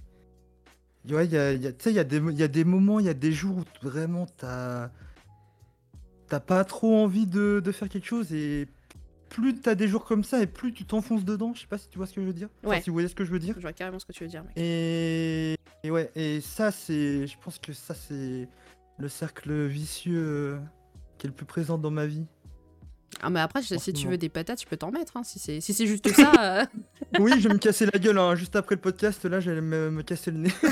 [1.10, 3.08] Ouais, y a, y a- tu sais, il y, y a des moments, il y
[3.08, 4.90] a des jours où vraiment t'as.
[6.28, 8.66] T'as pas trop envie de, de faire quelque chose et
[9.32, 11.52] plus t'as des jours comme ça et plus tu t'enfonces dedans.
[11.54, 12.48] Je sais pas si tu vois ce que je veux dire.
[12.62, 12.82] Enfin, Ouais.
[12.82, 13.54] si vous voyez ce que je veux dire.
[13.56, 14.52] Je vois carrément ce que tu veux dire, mec.
[14.56, 17.26] Et, et ouais, et ça, c'est.
[17.26, 18.48] Je pense que ça, c'est
[18.98, 20.58] le cercle vicieux euh,
[21.18, 22.26] qui est le plus présent dans ma vie.
[23.20, 25.16] Ah, mais après, si tu veux des patates, je peux t'en mettre.
[25.16, 26.60] hein, si c'est si c'est juste ça.
[26.60, 26.66] euh.
[27.20, 29.24] Oui, je vais me casser la gueule hein, juste après le podcast.
[29.26, 30.50] Là, j'allais me, me casser le nez.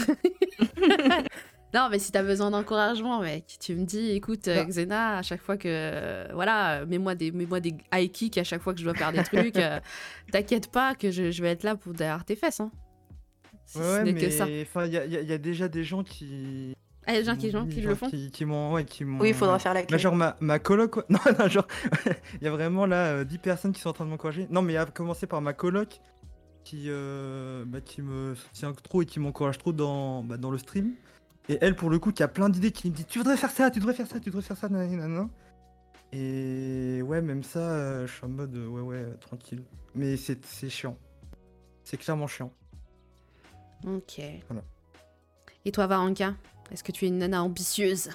[1.72, 4.64] Non, mais si t'as besoin d'encouragement, mec, tu me dis, écoute, euh, Bah.
[4.64, 5.68] Xena, à chaque fois que.
[5.68, 8.94] euh, voilà, euh, mets-moi des, mets-moi des high kicks à chaque fois que je dois
[8.94, 9.56] faire des trucs.
[9.56, 9.78] euh,
[10.32, 12.60] T'inquiète pas que je, je vais être là pour derrière tes fesses.
[12.60, 12.72] Hein.
[13.66, 14.46] Si Ouais, ce ouais, n'est mais que ça.
[14.62, 16.74] enfin, il y, a- il y a- il y a déjà des gens qui.
[17.06, 18.10] Ah, il y a des gens qui, gens qui genre le font.
[18.10, 18.72] Qui, qui m'ont.
[18.72, 19.20] Ouais, qui m'ont.
[19.20, 19.98] Oui, il faudra faire la Bah, clé.
[19.98, 20.90] genre ma, ma coloc.
[20.90, 21.04] quoi.
[21.08, 21.66] Non, non, genre.
[22.40, 24.48] Il y a vraiment là euh, 10 personnes qui sont en train de m'encourager.
[24.50, 26.00] Non, mais à commencer par ma coloc
[26.64, 30.58] qui, euh, bah, qui me soutient trop et qui m'encourage trop dans, bah, dans le
[30.58, 30.94] stream.
[31.48, 33.50] Et elle, pour le coup, qui a plein d'idées, qui me dit Tu voudrais faire
[33.50, 35.28] ça, tu devrais faire ça, tu devrais faire ça, nanana.
[36.12, 39.62] Et ouais, même ça, euh, je suis en mode euh, Ouais, ouais, euh, tranquille.
[39.94, 40.96] Mais c'est c'est chiant.
[41.84, 42.52] C'est clairement chiant.
[43.86, 44.20] Ok.
[44.48, 44.62] Voilà.
[45.64, 46.34] Et toi, Varanka
[46.70, 48.10] Est-ce que tu es une nana ambitieuse?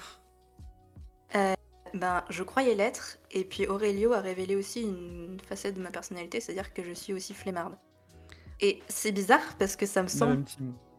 [1.94, 6.40] Ben, je croyais l'être, et puis Aurelio a révélé aussi une facette de ma personnalité,
[6.40, 7.74] c'est-à-dire que je suis aussi flemmarde.
[8.60, 10.44] Et c'est bizarre parce que ça me semble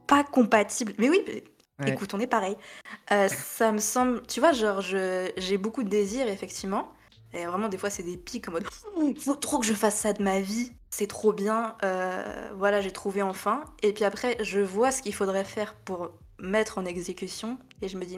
[0.07, 0.93] pas compatible.
[0.97, 1.43] Mais oui, mais
[1.79, 1.91] Ouais.
[1.91, 2.55] écoute, on est pareil.
[3.11, 6.91] Euh, ça me semble, tu vois, genre, j'ai beaucoup de désirs, effectivement.
[7.33, 8.65] Et vraiment, des fois, c'est des pics en mode
[9.03, 11.75] il faut trop que je fasse ça de ma vie, c'est trop bien.
[11.83, 13.63] Euh, voilà, j'ai trouvé enfin.
[13.83, 17.57] Et puis après, je vois ce qu'il faudrait faire pour mettre en exécution.
[17.81, 18.17] Et je me dis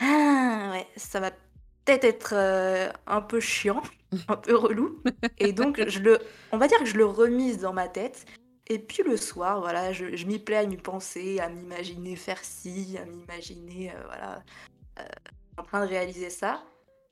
[0.00, 3.82] ah, ouais, ça va peut-être être euh, un peu chiant,
[4.28, 5.02] un peu relou.
[5.38, 6.18] Et donc, je le,
[6.52, 8.24] on va dire que je le remise dans ma tête.
[8.68, 12.42] Et puis le soir, voilà, je, je m'y plais à y penser, à m'imaginer faire
[12.44, 14.42] ci, à m'imaginer, euh, voilà,
[14.98, 15.04] euh,
[15.56, 16.62] en train de réaliser ça.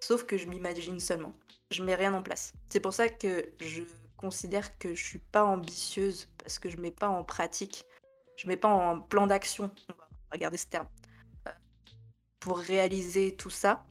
[0.00, 1.32] Sauf que je m'imagine seulement.
[1.70, 2.52] Je mets rien en place.
[2.68, 3.82] C'est pour ça que je
[4.16, 7.84] considère que je suis pas ambitieuse parce que je mets pas en pratique,
[8.36, 9.70] je mets pas en plan d'action.
[9.88, 10.88] On va regarder ce terme
[11.46, 11.52] euh,
[12.40, 13.84] pour réaliser tout ça,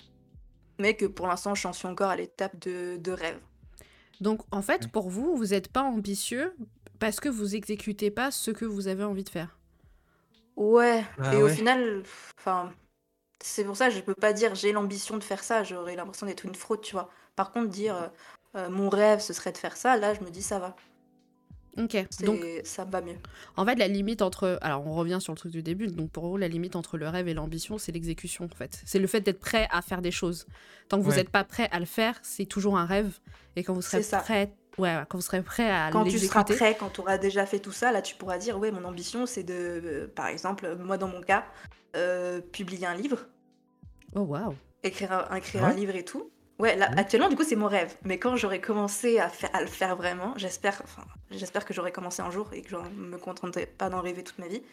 [0.80, 3.40] mais que pour l'instant, j'en suis encore à l'étape de, de rêve.
[4.22, 4.90] Donc, en fait, Ouais.
[4.92, 6.56] pour vous, vous n'êtes pas ambitieux
[7.04, 9.58] parce que vous exécutez pas ce que vous avez envie de faire.
[10.56, 12.04] Ouais, Ah et au final,
[12.38, 12.72] enfin,
[13.42, 16.26] c'est pour ça que je peux pas dire j'ai l'ambition de faire ça, j'aurais l'impression
[16.28, 17.10] d'être une fraude, tu vois.
[17.36, 18.08] Par contre, dire euh,
[18.56, 20.76] euh, mon rêve ce serait de faire ça, là je me dis ça va,
[21.76, 21.98] Ok.
[22.22, 23.18] Donc, ça me va mieux.
[23.58, 24.60] en fait, la limite entre.
[24.62, 25.88] Alors, on revient sur le truc du début.
[25.88, 28.80] Donc, pour vous, la limite entre le rêve et l'ambition, c'est l'exécution, en fait.
[28.86, 30.46] C'est le fait d'être prêt à faire des choses.
[30.88, 31.16] Tant que vous Ouais.
[31.16, 33.18] n'êtes pas prêt à le faire, c'est toujours un rêve.
[33.56, 34.54] Et quand vous serez prêt.
[34.78, 37.60] Ouais, quand vous serez prêt à Quand tu seras prêt, quand tu auras déjà fait
[37.60, 40.98] tout ça, là tu pourras dire ouais mon ambition c'est de, euh, par exemple, moi
[40.98, 41.46] dans mon cas,
[41.96, 43.20] euh, publier un livre,
[44.16, 44.56] Oh, waouh.
[44.84, 45.70] écrire un, écrire Ouais.
[45.70, 46.30] un livre et tout.
[46.60, 47.00] Ouais, là Ouais.
[47.00, 49.96] actuellement du coup c'est mon rêve, mais quand j'aurai commencé à, faire, à le faire
[49.96, 53.90] vraiment, j'espère, enfin j'espère que j'aurai commencé un jour et que je me contenterai pas
[53.90, 54.64] d'en rêver toute ma vie.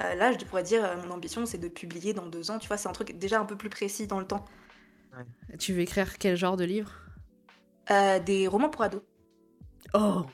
[0.00, 2.68] euh, là je pourrais dire euh, mon ambition c'est de publier dans deux ans, tu
[2.68, 4.44] vois, c'est un truc déjà un peu plus précis dans le temps.
[5.58, 6.92] Tu veux écrire quel genre de livre?
[7.90, 9.02] Euh, des romans pour ados.
[9.94, 10.24] Oh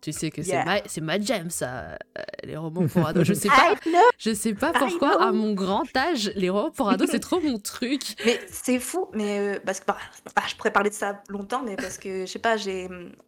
[0.00, 0.82] Tu sais que Yeah.
[0.86, 3.24] c'est ma, ma jam, ça, euh, les romans pour ados.
[3.26, 3.74] Je sais pas,
[4.18, 7.58] je sais pas pourquoi, à mon grand âge, les romans pour ados, c'est trop mon
[7.58, 8.02] truc.
[8.24, 9.98] Mais c'est fou, mais euh, parce que bah,
[10.34, 12.56] bah, je pourrais parler de ça longtemps, mais parce que je sais pas,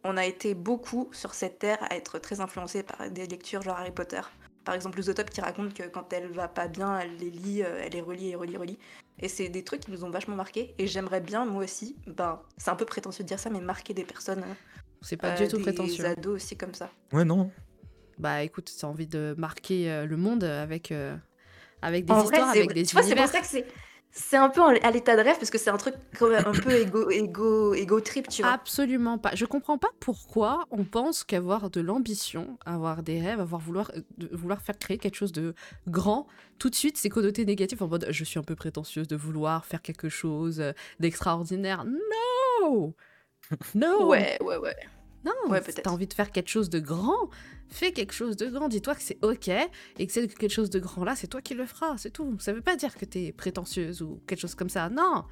[0.03, 3.77] on a été beaucoup sur cette terre à être très influencés par des lectures genre
[3.77, 4.21] Harry Potter.
[4.63, 7.81] Par exemple, Zootop qui raconte que quand elle va pas bien, elle les lit, euh,
[7.83, 8.79] elle les relit et relit, relit.
[9.19, 10.73] Et c'est des trucs qui nous ont vachement marqués.
[10.77, 13.93] Et j'aimerais bien, moi aussi, ben, c'est un peu prétentieux de dire ça, mais marquer
[13.93, 14.43] des personnes,
[15.03, 16.05] C'est pas euh, du tout des prétentieux.
[16.05, 16.89] ados aussi comme ça.
[17.11, 17.51] Ouais, non.
[18.17, 21.15] Bah écoute, t'as envie de marquer euh, le monde avec, euh,
[21.81, 23.65] avec des En vrai, histoires, c'est- avec des tu vois, c'est pour ça que c'est,
[24.11, 26.51] c'est un peu à l'état de rêve, parce que c'est un truc quand même un
[26.53, 28.51] peu égo, égo, égo trip, tu vois.
[28.51, 29.31] Absolument pas.
[29.33, 34.29] Je comprends pas pourquoi on pense qu'avoir de l'ambition, avoir des rêves, avoir vouloir, de
[34.31, 35.55] vouloir faire créer quelque chose de
[35.87, 36.27] grand,
[36.59, 39.65] tout de suite c'est connoté négatif en mode je suis un peu prétentieuse de vouloir
[39.65, 40.63] faire quelque chose
[40.99, 41.83] d'extraordinaire.
[41.85, 42.93] Non
[43.75, 44.75] Non Ouais, ouais, ouais.
[45.25, 45.83] Non, Ouais, si peut-être.
[45.83, 47.29] t'as envie de faire quelque chose de grand,
[47.69, 48.67] fais quelque chose de grand.
[48.67, 51.53] Dis-toi que c'est ok et que c'est quelque chose de grand là, c'est toi qui
[51.53, 52.35] le feras, c'est tout.
[52.39, 54.89] Ça veut pas dire que t'es prétentieuse ou quelque chose comme ça.
[54.89, 55.23] Non.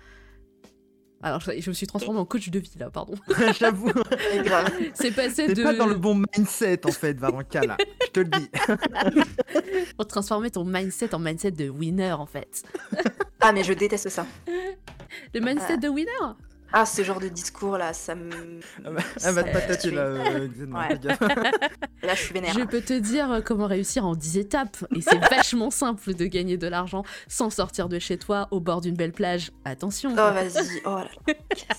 [1.24, 3.14] Alors, je, me suis transformée en coach de vie là, pardon.
[3.60, 3.92] J'avoue.
[4.96, 7.78] C'est passé T'es de pas dans le bon mindset en fait, Varanka là.
[8.06, 8.50] Je te le dis.
[9.98, 12.64] pour transformer ton mindset en mindset de winner en fait.
[13.40, 14.26] Ah, mais je déteste ça.
[15.34, 16.10] Le mindset de winner?
[16.74, 18.60] Ah, ce genre de discours là, ça me.
[18.86, 19.92] Elle va Ça te me patater tue.
[19.96, 21.00] là, euh, Ouais.
[22.04, 22.54] Là, je suis vénère.
[22.54, 24.78] Je peux te dire euh, comment réussir en 10 étapes.
[24.96, 28.82] Et c'est vachement simple de gagner de l'argent sans sortir de chez toi au bord
[28.82, 29.52] d'une belle plage.
[29.66, 30.12] Attention.
[30.14, 30.82] Oh, vas-y.
[30.86, 31.08] Oh là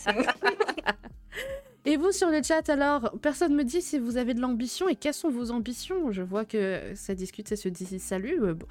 [0.06, 0.92] là.
[1.84, 4.94] Et vous sur le chat alors, personne me dit si vous avez de l'ambition et
[4.94, 6.12] quelles sont vos ambitions.
[6.12, 8.40] Je vois que ça discute, ça se dit salut.
[8.40, 8.66] euh, bon,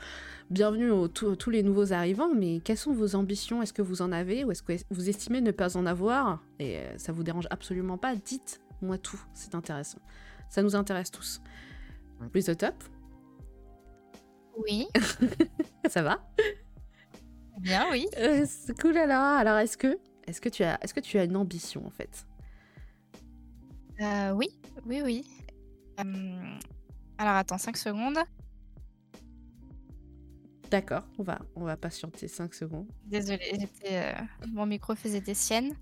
[0.50, 3.62] bienvenue aux tous les nouveaux arrivants, mais quelles sont vos ambitions?
[3.62, 6.42] Est-ce que vous en avez ou est-ce que vous estimez ne pas en avoir?
[6.60, 8.16] Et euh, ça vous dérange absolument pas?
[8.16, 10.00] Dites-moi tout, c'est intéressant.
[10.50, 11.42] Ça nous intéresse tous.
[12.32, 12.76] Plus au top,
[14.56, 14.88] Oui,
[15.90, 16.24] ça va?
[17.60, 18.08] Bien, oui.
[18.18, 19.18] Euh, C'est cool alors.
[19.38, 19.98] Alors est-ce que,
[20.28, 22.26] est-ce que tu as, est-ce que tu as une ambition en fait?
[24.02, 24.50] Euh, oui,
[24.86, 25.26] oui, oui.
[26.00, 26.58] Euh,
[27.18, 28.18] alors attends 5 secondes.
[30.72, 32.88] D'accord, on va, on va patienter 5 secondes.
[33.06, 34.14] Désolée, j'étais, euh,
[34.48, 35.76] mon micro faisait des siennes.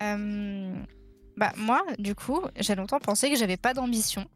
[0.00, 4.26] Bah, moi, du coup, j'ai longtemps pensé que j'avais pas d'ambition.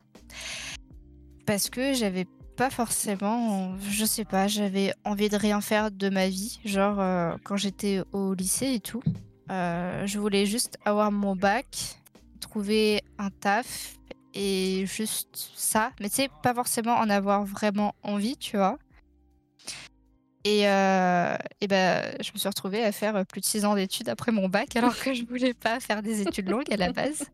[1.47, 6.29] parce que j'avais pas forcément, je sais pas, j'avais envie de rien faire de ma
[6.29, 6.61] vie.
[6.65, 9.03] Genre, quand j'étais au lycée et tout,
[9.49, 12.02] je voulais juste avoir mon bac,
[12.43, 13.97] trouver un taf
[14.35, 15.93] et juste ça.
[16.01, 18.79] Mais tu sais, pas forcément en avoir vraiment envie, tu vois.
[20.45, 24.09] Et, euh, et ben, je me suis retrouvée à faire plus de 6 ans d'études
[24.09, 27.25] après mon bac, alors que je voulais pas faire des études longues à la base.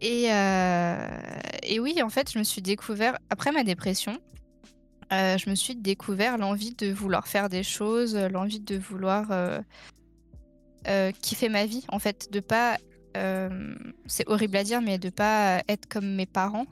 [0.00, 1.08] Et, euh,
[1.62, 4.18] et oui, en fait, je me suis découvert, après ma dépression,
[5.12, 9.26] euh, je me suis découvert l'envie de vouloir faire des choses, l'envie de vouloir
[11.22, 12.76] kiffer ma vie, en fait, de pas,
[13.18, 13.74] euh,
[14.06, 16.66] c'est horrible à dire, mais de pas être comme mes parents.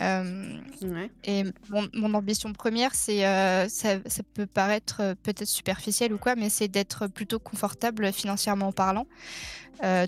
[0.00, 1.10] Euh, Ouais.
[1.24, 6.18] et mon, mon ambition première, c'est, euh, ça, ça peut paraître euh, peut-être superficiel ou
[6.18, 9.06] quoi, mais c'est d'être plutôt confortable financièrement parlant,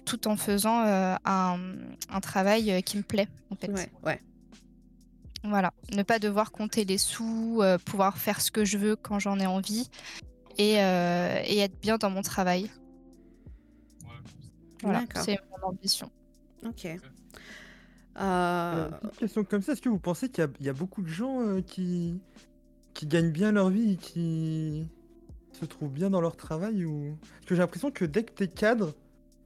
[0.04, 1.58] tout en faisant un,
[2.08, 3.70] un travail qui me plaît, en fait.
[3.72, 3.90] Ouais.
[4.04, 4.20] Ouais.
[5.42, 9.40] Voilà, ne pas devoir compter les sous, pouvoir faire ce que je veux quand j'en
[9.40, 9.88] ai envie
[10.58, 12.70] et, et être bien dans mon travail.
[14.82, 16.10] Voilà, c'est mon ambition.
[16.66, 16.84] Ok.
[16.86, 16.98] Euh,
[18.18, 20.72] Euh, petite question comme ça, est-ce que vous pensez qu'il y a- il y, a
[20.72, 22.20] beaucoup de gens euh, qui...
[22.92, 24.86] qui gagnent bien leur vie et qui
[25.52, 27.16] se trouvent bien dans leur travail ou...
[27.20, 28.94] Parce que j'ai l'impression que dès que t'es cadre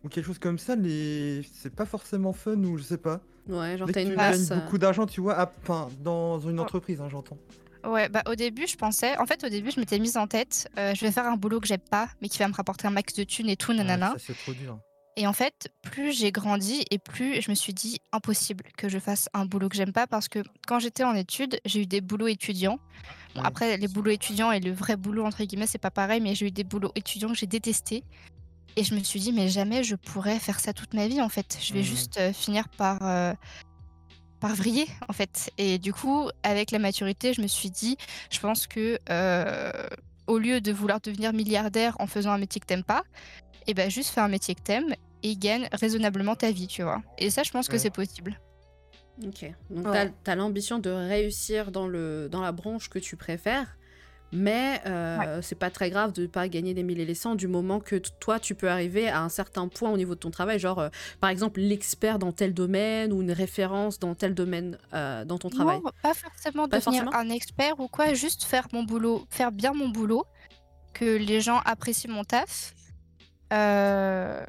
[0.02, 1.42] ou quelque chose comme ça, les...
[1.52, 3.20] c'est pas forcément fun ou je sais pas.
[3.48, 5.88] Ouais, genre Dès t'as que une tu gagnes euh, beaucoup d'argent, tu vois, à- enfin,
[6.00, 7.38] dans une entreprise, hein, j'entends.
[7.84, 10.70] Ouais, bah au début, je pensais, en fait, au début, je m'étais mise en tête,
[10.78, 12.90] euh, je vais faire un boulot que j'aime pas, mais qui va me rapporter un
[12.90, 14.12] max de thunes et tout, nanana.
[14.14, 14.78] Ouais, ça c'est trop dur.
[15.16, 18.98] Et en fait, plus j'ai grandi et plus je me suis dit impossible que je
[18.98, 22.00] fasse un boulot que j'aime pas parce que quand j'étais en études, j'ai eu des
[22.00, 22.78] boulots étudiants.
[23.36, 23.42] Bon.
[23.42, 26.46] Après, les boulots étudiants et le vrai boulot, entre guillemets, c'est pas pareil, mais j'ai
[26.46, 28.02] eu des boulots étudiants que j'ai détestés.
[28.76, 31.28] Et je me suis dit, mais jamais je pourrais faire ça toute ma vie, en
[31.28, 31.58] fait.
[31.60, 31.84] Je vais Mhm.
[31.84, 33.32] juste euh, finir par, euh,
[34.40, 35.52] par vriller, en fait.
[35.58, 37.96] Et du coup, avec la maturité, je me suis dit,
[38.30, 39.70] je pense que euh,
[40.26, 43.04] au lieu de vouloir devenir milliardaire en faisant un métier que t'aimes pas,
[43.66, 47.02] et ben juste fais un métier que t'aimes et gagne raisonnablement ta vie, tu vois.
[47.18, 47.78] Et ça, je pense que Ouais.
[47.78, 48.38] c'est possible.
[49.24, 49.50] Ok.
[49.70, 50.12] Donc Ouais.
[50.24, 53.76] t'as as, l'ambition de réussir dans, le, dans la branche que tu préfères,
[54.32, 57.46] mais euh, c'est pas très grave de pas gagner des mille et des cents du
[57.46, 60.58] moment que toi tu peux arriver à un certain point au niveau de ton travail,
[60.58, 60.88] genre euh,
[61.20, 65.48] par exemple l'expert dans tel domaine ou une référence dans tel domaine euh, dans ton
[65.50, 65.80] travail.
[65.84, 69.52] Non, pas forcément Pas devenir forcément un expert ou quoi, juste faire mon boulot, faire
[69.52, 70.24] bien mon boulot,
[70.92, 72.74] que les gens apprécient mon taf,
[73.54, 74.44] euh,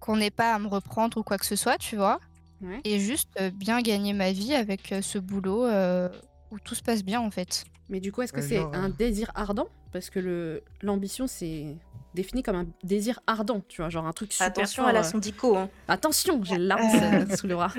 [0.00, 2.20] qu'on n'ait pas à me reprendre ou quoi que ce soit, tu vois.
[2.62, 2.80] Ouais.
[2.84, 6.08] Et juste euh, bien gagner ma vie avec euh, ce boulot euh,
[6.50, 7.64] où tout se passe bien en fait.
[7.88, 9.68] Mais du coup, est-ce que Ouais, c'est genre, un désir ardent?
[9.92, 11.76] Parce que le l'ambition c'est
[12.14, 15.02] défini comme un désir ardent, tu vois, genre un truc super Attention fort, à la
[15.04, 15.56] syndico.
[15.56, 15.70] Hein.
[15.86, 17.72] Attention, j'ai le larme sous le bras.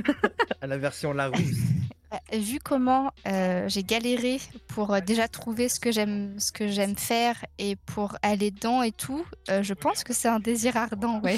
[0.61, 1.39] À la version Larousse.
[2.13, 6.67] Euh, Vu comment euh, j'ai galéré pour euh, déjà trouver ce que j'aime ce que
[6.67, 10.75] j'aime faire et pour aller dedans et tout, euh, je pense que c'est un désir
[10.75, 11.37] ardent, ouais.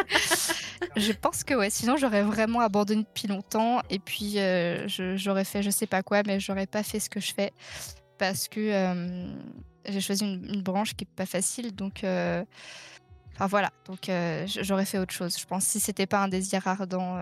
[0.96, 5.62] je pense que ouais, sinon j'aurais vraiment abandonné depuis longtemps et puis euh, j'aurais fait
[5.62, 7.52] je sais pas quoi, mais j'aurais pas fait ce que je fais
[8.18, 9.30] parce que
[9.86, 14.10] j'ai choisi une, une branche qui est pas facile, donc enfin voilà, donc
[14.46, 15.36] j'aurais fait autre chose.
[15.38, 17.18] Je pense si c'était pas un désir ardent,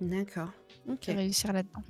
[0.00, 0.48] D'accord.
[0.86, 1.82] De réussir là-dedans.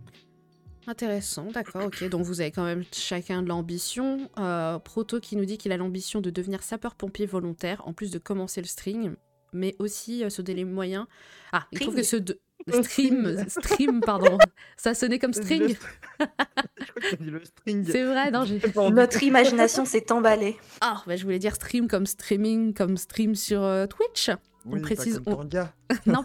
[0.86, 2.08] Intéressant, d'accord, ok.
[2.08, 4.28] Donc vous avez quand même chacun de l'ambition.
[4.38, 8.18] Euh, Proto qui nous dit qu'il a l'ambition de devenir sapeur-pompier volontaire, en plus de
[8.18, 9.14] commencer le string,
[9.52, 11.06] mais aussi euh, se donner les moyens.
[11.52, 12.40] Ah, il trouve que ce de...
[12.82, 14.38] stream, stream, pardon,
[14.76, 15.76] ça sonnait comme string.
[16.18, 16.24] Je
[16.86, 17.86] crois que t'as dit le string.
[17.88, 18.44] C'est vrai, non.
[18.90, 20.56] Notre imagination s'est emballée.
[20.80, 24.30] Ah, bah, je voulais dire stream comme streaming, comme stream sur euh, Twitch.
[24.66, 25.48] Oui, précise- Pas comme
[26.06, 26.06] on-.
[26.10, 26.24] Non.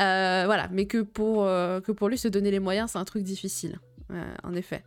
[0.00, 3.04] Euh, voilà, mais que pour, euh, que pour lui se donner les moyens, c'est un
[3.04, 3.78] truc difficile,
[4.12, 4.84] euh, en effet.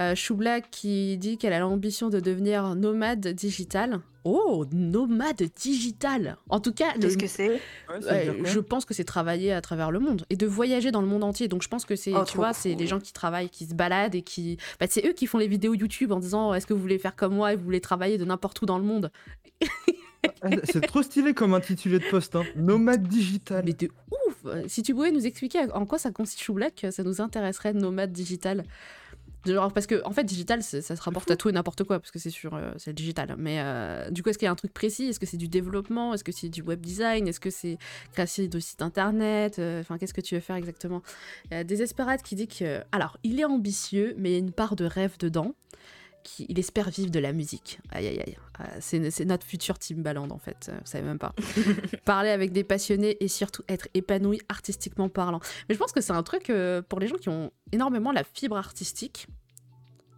[0.00, 3.98] Euh, Choubla qui dit qu'elle a l'ambition de devenir nomade digital.
[4.22, 7.60] Oh, nomade digital En tout cas, le- Qu'est-ce que c'est?
[8.08, 11.08] Ouais, je pense que c'est travailler à travers le monde et de voyager dans le
[11.08, 11.48] monde entier.
[11.48, 12.78] Donc je pense que c'est, Oh, tu vois, c'est cool.
[12.80, 15.48] les gens qui travaillent, qui se baladent et qui, bah, c'est eux qui font les
[15.48, 18.18] vidéos YouTube en disant est-ce que vous voulez faire comme moi et vous voulez travailler
[18.18, 19.10] de n'importe où dans le monde?
[20.64, 22.44] C'est trop stylé comme intitulé de poste, hein.
[22.56, 23.62] Nomade digital.
[23.64, 24.46] Mais de ouf.
[24.66, 28.64] Si tu pouvais nous expliquer en quoi ça consiste Choublac, ça nous intéresserait nomade digital.
[29.46, 32.10] Genre, parce que en fait digital ça se rapporte à tout et n'importe quoi parce
[32.10, 33.34] que c'est sur euh, c'est le digital.
[33.38, 35.04] Mais euh, du coup est-ce qu'il y a un truc précis?
[35.04, 36.12] Est-ce que c'est du développement?
[36.12, 37.28] Est-ce que c'est du web design?
[37.28, 37.78] Est-ce que c'est
[38.12, 39.58] création de site internet?
[39.58, 41.02] Euh, enfin qu'est-ce que tu veux faire exactement?
[41.50, 44.40] Il y a Désespérate qui dit que alors il est ambitieux mais il y a
[44.40, 45.54] une part de rêve dedans
[46.28, 47.78] qui il espère vivre de la musique.
[47.90, 48.36] Aïe aïe aïe.
[48.80, 50.68] C'est c'est notre futur Timbaland en fait.
[50.68, 51.34] euh, Vous savez même pas.
[52.04, 55.40] Parler avec des passionnés et surtout être épanoui artistiquement parlant.
[55.68, 58.24] Mais je pense que c'est un truc euh, pour les gens qui ont énormément la
[58.24, 59.26] fibre artistique.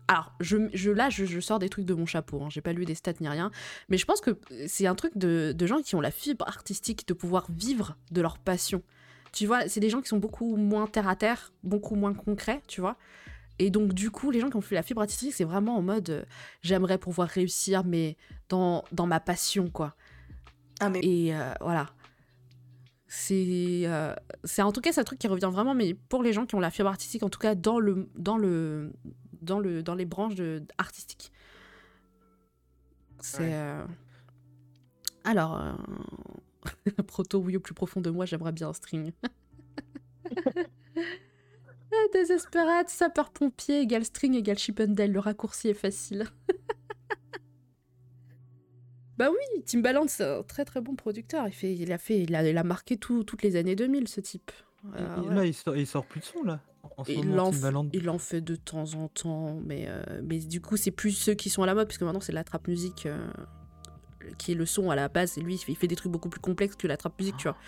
[0.09, 2.43] Alors, je, je- là, je, je sors des trucs de mon chapeau.
[2.43, 2.49] hein.
[2.51, 3.53] J'ai pas lu des stats ni rien.
[3.89, 7.07] Mais je pense que c'est un truc de, de gens qui ont la fibre artistique
[7.07, 8.83] de pouvoir vivre de leur passion.
[9.33, 12.61] Tu vois, c'est des gens qui sont beaucoup moins terre à terre, beaucoup moins concrets,
[12.67, 12.97] tu vois.
[13.61, 15.83] Et donc, du coup, les gens qui ont fait la fibre artistique, c'est vraiment en
[15.83, 16.25] mode euh,
[16.63, 18.17] j'aimerais pouvoir réussir, mais
[18.49, 19.95] dans, dans ma passion, quoi.
[20.81, 21.91] Ah, mais Et euh, voilà.
[23.07, 24.15] C'est euh,
[24.61, 26.61] en tout cas c'est un truc qui revient vraiment, mais pour les gens qui ont
[26.61, 28.93] la fibre artistique, en tout cas dans le dans le
[29.43, 31.31] dans le dans les branches de, artistiques.
[33.19, 33.51] C'est Ouais.
[33.53, 33.85] euh,
[35.25, 35.61] alors
[37.09, 39.13] proto oui au plus profond de moi, j'aimerais bien un string.
[41.93, 46.25] Ah, Désespérate, sapeur-pompier égale string égale Chippendale, le raccourci est facile.
[49.19, 51.47] bah oui, Timbaland c'est un très très bon producteur.
[51.49, 54.09] Il, fait, il, a, fait, il, a, il a marqué tout- toutes les années 2000
[54.09, 54.51] ce type.
[54.97, 55.35] Euh, Et ouais.
[55.35, 56.61] Là, il sort, il sort plus de son, là.
[56.97, 57.89] En Il moment, en, f- Timbaland.
[57.93, 61.35] il en fait de temps en temps, mais, euh, mais du coup, c'est plus ceux
[61.35, 63.19] qui sont à la mode, puisque maintenant, c'est la trap musique euh,
[64.39, 66.13] qui est le son à la base, et lui, il fait, il fait des trucs
[66.13, 67.59] beaucoup plus complexes que la trap musique, tu vois.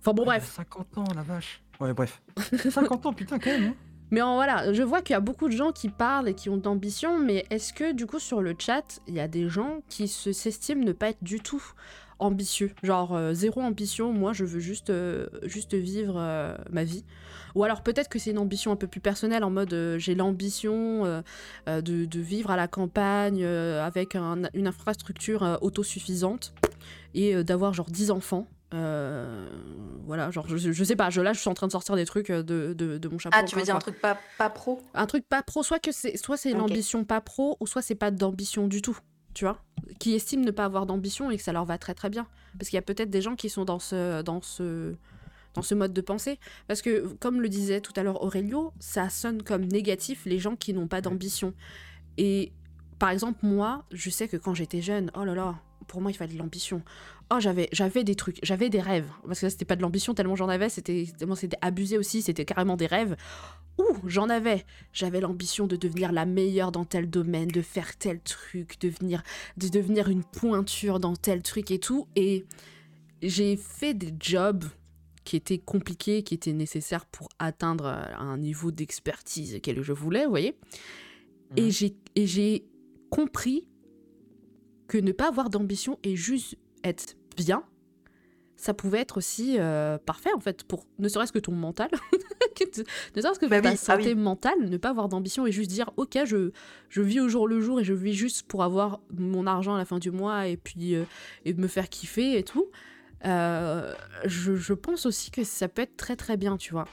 [0.00, 0.52] Enfin bon, Ouais, bref.
[0.56, 1.62] 50 ans, la vache.
[1.80, 2.22] Ouais, bref.
[2.70, 3.68] 50 ans, putain, quand même.
[3.68, 3.74] hein.
[4.10, 6.48] Mais en, voilà, je vois qu'il y a beaucoup de gens qui parlent et qui
[6.48, 9.80] ont d'ambition, mais est-ce que, du coup, sur le chat, il y a des gens
[9.90, 11.62] qui se- s'estiment ne pas être du tout
[12.18, 12.72] ambitieux?
[12.82, 17.04] Genre, euh, zéro ambition, moi, je veux juste, euh, juste vivre euh, ma vie.
[17.54, 21.22] Ou alors peut-être que c'est une ambition un peu plus personnelle, en mode j'ai l'ambition
[21.66, 26.52] de, de vivre à la campagne avec un- une infrastructure autosuffisante
[27.14, 28.46] et d'avoir genre 10 enfants.
[28.74, 29.48] Euh,
[30.04, 32.04] voilà, genre je, je sais pas, je, là je suis en train de sortir des
[32.04, 33.36] trucs euh, de, de, de mon chapeau.
[33.38, 34.82] Ah, tu veux dire un truc pas, pas pro?
[34.94, 36.58] Un truc pas pro, soit que c'est soit c'est Ok.
[36.58, 38.98] l'ambition pas pro, ou soit c'est pas d'ambition du tout,
[39.32, 39.62] tu vois
[39.98, 42.26] Qui estiment ne pas avoir d'ambition et que ça leur va très très bien.
[42.58, 44.94] Parce qu'il y a peut-être des gens qui sont dans ce, dans ce,
[45.54, 46.38] dans ce mode de pensée.
[46.66, 50.56] Parce que, comme le disait tout à l'heure Aurelio, ça sonne comme négatif les gens
[50.56, 51.54] qui n'ont pas d'ambition.
[52.18, 52.52] Et
[52.98, 55.54] par exemple, moi, je sais que quand j'étais jeune, oh là là,
[55.88, 56.82] pour moi, il fallait de l'ambition.
[57.32, 59.10] Oh, j'avais, j'avais des trucs, j'avais des rêves.
[59.26, 62.44] Parce que là, c'était pas de l'ambition tellement j'en avais, c'était, c'était abusé aussi, c'était
[62.44, 63.16] carrément des rêves.
[63.78, 64.64] Ouh, j'en avais.
[64.92, 69.22] J'avais l'ambition de devenir la meilleure dans tel domaine, de faire tel truc, devenir,
[69.56, 72.06] de devenir une pointure dans tel truc et tout.
[72.16, 72.44] Et
[73.22, 74.64] j'ai fait des jobs
[75.24, 77.86] qui étaient compliqués, qui étaient nécessaires pour atteindre
[78.18, 80.56] un niveau d'expertise que je voulais, vous voyez.
[81.56, 81.70] Et Mhm.
[81.70, 82.64] j'ai et j'ai
[83.10, 83.68] compris
[84.88, 87.62] que ne pas avoir d'ambition et juste être bien,
[88.56, 91.88] ça pouvait être aussi euh, parfait en fait pour ne serait-ce que ton mental,
[93.14, 94.02] ne serait-ce que Bah ta oui, ah oui.
[94.02, 96.50] santé mentale, ne pas avoir d'ambition et juste dire ok je,
[96.88, 99.78] je vis au jour le jour et je vis juste pour avoir mon argent à
[99.78, 101.04] la fin du mois et puis euh,
[101.44, 102.68] et me faire kiffer et tout.
[103.24, 106.88] Euh, je, je pense aussi que ça peut être très très bien, tu vois.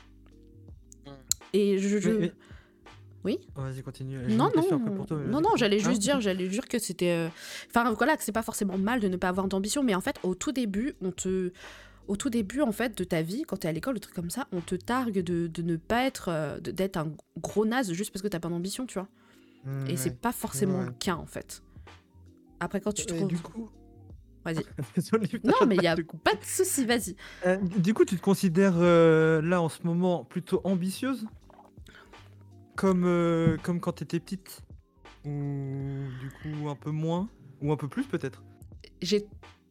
[1.05, 1.09] Mm.
[1.53, 2.29] Et je,
[3.25, 4.19] Oui Oh, Vas-y, continue.
[4.29, 4.61] Non, non,
[5.05, 7.27] toi, non, non, j'allais Ah, juste dire, j'allais dire que c'était, euh,
[7.69, 10.17] enfin voilà, que c'est pas forcément mal de ne pas avoir d'ambition, mais en fait,
[10.23, 11.51] au tout début, on te,
[12.07, 14.29] au tout début en fait de ta vie, quand t'es à l'école, le truc comme
[14.29, 18.11] ça, on te targue de, de ne pas être, euh, d'être un gros naze juste
[18.13, 19.07] parce que t'as pas d'ambition, tu vois.
[19.65, 19.97] Mm, Et ouais.
[19.97, 20.85] c'est pas forcément Ouais.
[20.85, 21.63] le cas en fait.
[22.59, 23.69] Après, quand tu te Et trouves, du coup.
[24.43, 24.63] vas-y.
[25.43, 27.15] Non, mais il y a pas de souci, vas-y.
[27.47, 31.25] Euh, du coup, tu te considères euh, là en ce moment plutôt ambitieuse?
[32.75, 34.61] Comme, euh, comme quand t'étais petite
[35.25, 35.29] Ou
[36.21, 37.29] du coup un peu moins
[37.61, 38.43] Ou un peu plus peut-être
[39.01, 39.25] J'ai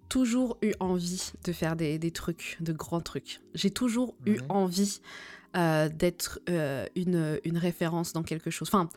[0.08, 3.40] toujours eu envie de faire des, des trucs, de grands trucs.
[3.54, 5.00] J'ai toujours eu envie
[5.56, 8.68] euh, d'être euh, une, une référence dans quelque chose.
[8.68, 8.88] Enfin,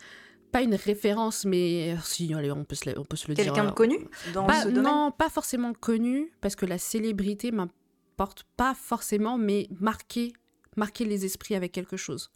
[0.52, 3.46] pas une référence, mais si, allez, on peut se, le- on peut se le dire.
[3.46, 3.98] Quelqu'un de connu
[4.34, 4.84] dans pas- ce domaine?
[4.84, 10.34] Non, pas forcément connu, parce que la célébrité m'importe pas forcément, mais marquer,
[10.76, 12.32] marquer les esprits avec quelque chose.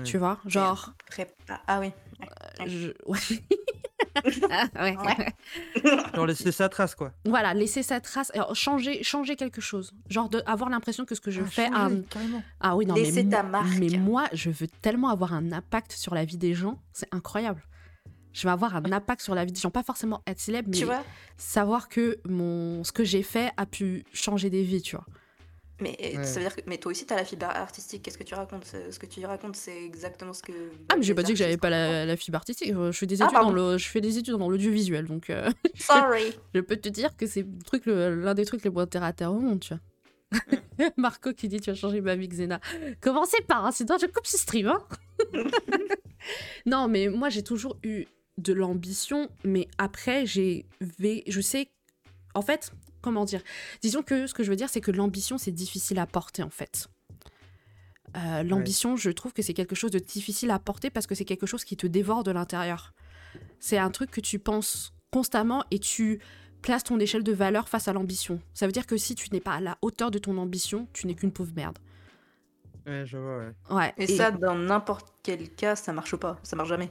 [0.00, 0.04] Ouais.
[0.04, 0.92] Tu vois Genre.
[1.48, 1.92] Ah, ah oui.
[2.66, 3.18] je- ouais.
[4.50, 4.96] Ah, ouais.
[4.96, 5.34] Ouais.
[6.14, 7.12] Genre laisser sa trace quoi.
[7.24, 9.92] Voilà, laisser sa trace, alors, changer, changer quelque chose.
[10.08, 12.02] Genre de avoir l'impression que ce que je Ah, fais changer, un.
[12.60, 13.78] Ah oui, non, Laisser mais, ta marque.
[13.78, 17.62] mais moi, je veux tellement avoir un impact sur la vie des gens, c'est incroyable.
[18.32, 20.76] Je vais avoir un impact sur la vie des gens, pas forcément être célèbre, mais
[20.78, 21.02] Tu vois?
[21.36, 25.04] savoir que mon, ce que j'ai fait a pu changer des vies, tu vois.
[25.80, 26.24] Mais Ouais.
[26.24, 28.02] ça veut dire que mais toi aussi t'as la fibre artistique.
[28.02, 30.52] Qu'est-ce que tu racontes Ce que tu racontes, c'est exactement ce que.
[30.88, 33.22] Ah, mais j'ai pas dit que j'avais pas la, la fibre artistique, je fais des
[33.22, 36.32] Ah, études dans le, je fais des études dans l'audiovisuel, donc euh, Sorry.
[36.54, 39.32] je peux te dire que c'est truc, l'un des trucs les moins terre à terre
[39.32, 39.80] au monde, tu vois.
[40.96, 42.60] Marco qui dit tu as changé ma vie Xena.
[43.00, 44.68] Commencez par, hein, sinon je coupe ce stream.
[44.68, 44.78] hein.
[46.66, 48.06] non mais moi j'ai toujours eu
[48.38, 50.64] de l'ambition, mais après, j'ai,
[51.26, 51.68] je sais,
[52.34, 53.42] en fait, comment dire
[53.82, 56.50] Disons que ce que je veux dire, c'est que l'ambition, c'est difficile à porter, en
[56.50, 56.88] fait.
[58.16, 61.24] Euh, l'ambition, je trouve que c'est quelque chose de difficile à porter parce que c'est
[61.24, 62.92] quelque chose qui te dévore de l'intérieur.
[63.60, 66.20] C'est un truc que tu penses constamment et tu
[66.62, 68.40] places ton échelle de valeur face à l'ambition.
[68.52, 71.06] Ça veut dire que si tu n'es pas à la hauteur de ton ambition, tu
[71.06, 71.78] n'es qu'une pauvre merde.
[72.86, 73.52] Ouais, je vois, ouais.
[73.70, 73.94] Ouais.
[73.98, 76.38] Et, ça, dans n'importe quel cas, ça marche pas.
[76.42, 76.90] Ça marche jamais.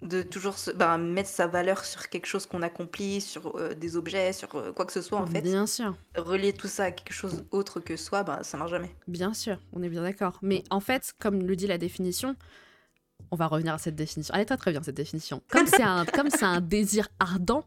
[0.00, 3.96] De toujours se, ben, mettre sa valeur sur quelque chose qu'on accomplit, sur euh, des
[3.96, 5.40] objets, sur euh, quoi que ce soit, en fait.
[5.40, 5.96] Bien sûr.
[6.16, 8.94] Relier tout ça à quelque chose autre que soi, ben, ça marche jamais.
[9.08, 10.38] Bien sûr, on est bien d'accord.
[10.40, 12.36] Mais en fait, comme le dit la définition,
[13.32, 14.32] on va revenir à cette définition.
[14.34, 15.42] Elle est très très bien cette définition.
[15.48, 17.64] Comme c'est un, comme c'est un désir ardent,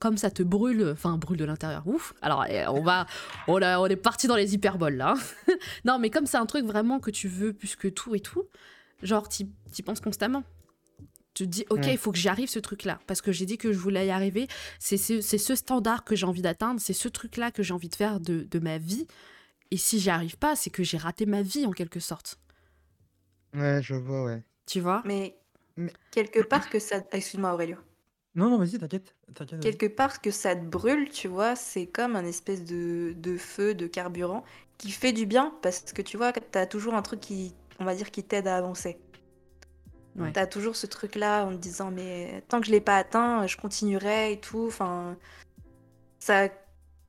[0.00, 1.86] comme ça te brûle, enfin brûle de l'intérieur.
[1.86, 2.12] Ouf.
[2.22, 3.06] Alors eh, on va,
[3.46, 5.14] on, a- on est parti dans les hyperboles là.
[5.84, 8.48] non, mais comme c'est un truc vraiment que tu veux plus que tout et tout,
[9.02, 10.42] genre t'y t'y penses constamment.
[11.38, 11.92] Tu te dis, ok, Ouais.
[11.92, 14.10] il faut que j'y arrive ce truc-là, parce que j'ai dit que je voulais y
[14.10, 14.48] arriver.
[14.80, 17.88] C'est ce, c'est ce standard que j'ai envie d'atteindre, c'est ce truc-là que j'ai envie
[17.88, 19.06] de faire de, de ma vie.
[19.70, 22.40] Et si j'y arrive pas, c'est que j'ai raté ma vie en quelque sorte.
[23.54, 24.42] Ouais, je vois, ouais.
[24.66, 25.00] Tu vois?
[25.04, 25.36] Mais,
[25.76, 27.04] Mais- quelque part que ça...
[27.12, 27.76] Excuse-moi Aurélio.
[28.34, 29.14] Non, non, vas-y, t'inquiète.
[29.60, 33.74] Quelque part que ça te brûle, tu vois, c'est comme un espèce de, de feu,
[33.74, 34.42] de carburant,
[34.76, 37.94] qui fait du bien, parce que tu vois, t'as toujours un truc qui, on va
[37.94, 38.98] dire, qui t'aide à avancer.
[40.18, 40.32] Ouais.
[40.32, 43.56] T'as toujours ce truc-là en te disant, mais tant que je l'ai pas atteint, je
[43.56, 44.66] continuerai et tout.
[44.66, 45.16] Enfin,
[46.18, 46.48] ça,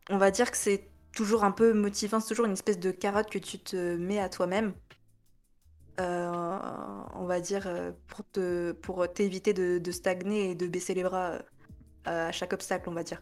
[0.09, 3.29] on va dire que c'est toujours un peu motivant, c'est toujours une espèce de carotte
[3.29, 4.73] que tu te mets à toi-même.
[5.99, 6.29] Euh,
[7.15, 11.03] on va dire euh, pour te pour t'éviter de, de stagner et de baisser les
[11.03, 11.31] bras
[12.07, 13.21] euh, à chaque obstacle, on va dire.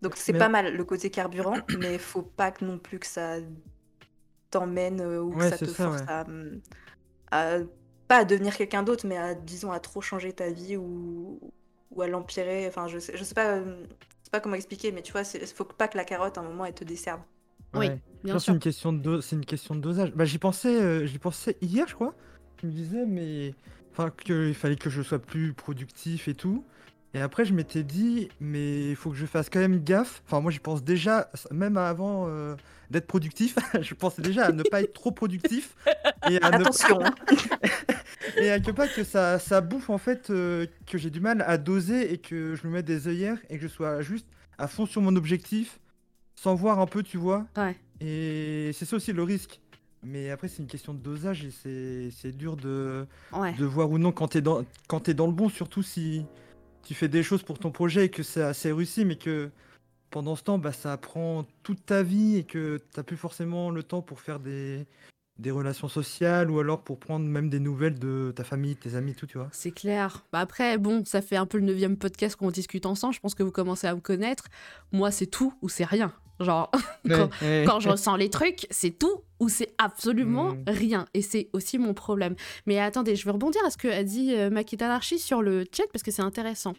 [0.00, 3.06] Donc c'est Mais- pas mal le côté carburant, mais faut pas que non plus que
[3.06, 3.36] ça
[4.50, 6.06] t'emmène ou que Ouais, ça te ça, force ouais.
[6.08, 6.24] à,
[7.30, 7.58] à-
[8.08, 11.40] pas à devenir quelqu'un d'autre, mais à disons à trop changer ta vie ou,
[11.90, 12.66] ou à l'empirer.
[12.68, 13.86] Enfin, je sais, je sais pas, je
[14.24, 16.44] sais pas comment expliquer, mais tu vois, il faut pas que la carotte à un
[16.44, 17.20] moment elle te desserve.
[17.74, 18.00] Oui, Ouais.
[18.26, 18.54] Je bien pense que c'est sûr.
[18.54, 20.12] une question de do- c'est une question de dosage.
[20.14, 22.14] Bah j'y pensais, euh, j'y pensais hier, je crois.
[22.62, 23.54] Je me disais mais
[23.92, 26.64] enfin qu'il fallait que je sois plus productif et tout.
[27.14, 30.22] Et après je m'étais dit mais il faut que je fasse quand même gaffe.
[30.26, 32.56] Enfin moi j'y pense déjà même avant euh,
[32.90, 35.76] d'être productif, je pensais déjà à ne pas être trop productif
[36.28, 37.14] et à ne Attention, hein.
[38.36, 41.42] et à que pas que ça, ça bouffe en fait euh, que j'ai du mal
[41.46, 44.26] à doser et que je me mette des œillères et que je sois juste
[44.58, 45.78] à fond sur mon objectif
[46.36, 47.76] sans voir un peu tu vois Ouais.
[48.00, 49.60] et c'est ça aussi le risque
[50.02, 53.52] mais après c'est une question de dosage et c'est dur de, Ouais.
[53.54, 56.24] de voir ou non quand t'es dans quand t'es dans le bon surtout si
[56.84, 59.50] tu fais des choses pour ton projet et que c'est assez réussi mais que
[60.10, 63.82] pendant ce temps bah ça prend toute ta vie et que t'as plus forcément le
[63.82, 64.86] temps pour faire des
[65.38, 69.14] des relations sociales ou alors pour prendre même des nouvelles de ta famille, tes amis,
[69.14, 69.48] tout, tu vois.
[69.52, 70.24] C'est clair.
[70.32, 73.14] Bah après, bon, ça fait un peu le neuvième podcast qu'on discute ensemble.
[73.14, 74.44] Je pense que vous commencez à me connaître.
[74.92, 76.12] Moi, c'est tout ou c'est rien.
[76.40, 76.70] Genre,
[77.08, 77.30] Quand-
[77.66, 80.64] quand je ressens les trucs, c'est tout ou c'est absolument Mm.
[80.68, 81.06] rien.
[81.14, 82.34] Et c'est aussi mon problème.
[82.66, 85.64] Mais attendez, je vais rebondir à ce que a dit euh, Makita Anarchy sur le
[85.72, 86.72] chat parce que c'est intéressant.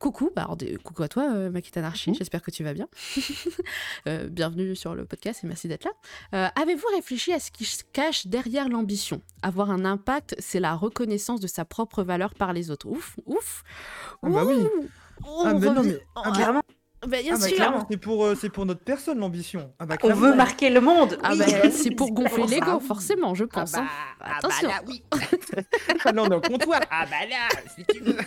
[0.00, 0.48] Coucou, bah
[0.84, 2.18] coucou à toi, euh, Makita Anarchy, Coucou.
[2.18, 2.88] j'espère que tu vas bien.
[4.06, 5.90] Euh, bienvenue sur le podcast et merci d'être là.
[6.34, 9.22] Euh, Avez-vous réfléchi à ce qui se cache derrière l'ambition?
[9.42, 12.86] Avoir un impact, c'est la reconnaissance de sa propre valeur par les autres.
[12.88, 13.62] Ouf, ouf.
[14.22, 14.56] Ah bah oui.
[15.44, 16.62] Ah, mais non, mais- ah, mais- clairement.
[17.06, 17.56] Bah, bien Ah bah sûr.
[17.56, 19.72] clairement, c'est pour, euh, c'est pour notre personne l'ambition.
[19.78, 21.18] Ah bah On veut marquer le monde.
[21.22, 21.38] Ah oui.
[21.38, 23.74] bah, c'est pour gonfler l'ego, forcément, je pense.
[23.74, 23.86] hein.
[24.20, 24.70] Attention.
[24.86, 25.02] oui.
[26.04, 26.80] là on est au comptoir.
[26.90, 28.16] Ah bah là, si tu veux.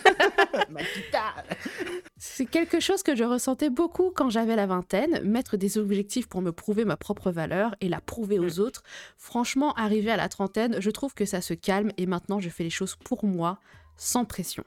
[2.16, 6.42] C'est quelque chose que je ressentais beaucoup quand j'avais la vingtaine, mettre des objectifs pour
[6.42, 8.82] me prouver ma propre valeur et la prouver aux autres.
[9.16, 12.64] Franchement, arrivé à la trentaine, je trouve que ça se calme et maintenant je fais
[12.64, 13.58] les choses pour moi,
[13.96, 14.64] sans pression.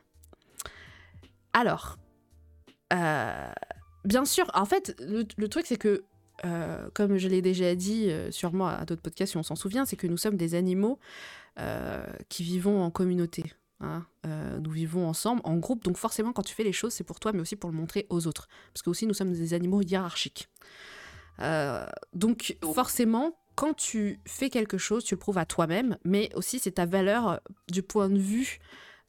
[1.53, 1.97] Alors,
[2.93, 3.51] euh,
[4.05, 6.03] bien sûr, en fait, le, le truc c'est que,
[6.45, 9.85] euh, comme je l'ai déjà dit euh, sûrement à d'autres podcasts si on s'en souvient,
[9.85, 10.99] c'est que nous sommes des animaux
[11.59, 13.43] euh, qui vivons en communauté.
[13.79, 14.05] hein.
[14.61, 17.31] Nous vivons ensemble, en groupe, donc forcément quand tu fais les choses, c'est pour toi,
[17.33, 18.47] mais aussi pour le montrer aux autres.
[18.73, 20.49] Parce que aussi nous sommes des animaux hiérarchiques.
[22.13, 26.71] Donc forcément, quand tu fais quelque chose, tu le prouves à toi-même, mais aussi c'est
[26.71, 27.41] ta valeur
[27.71, 28.59] du point de vue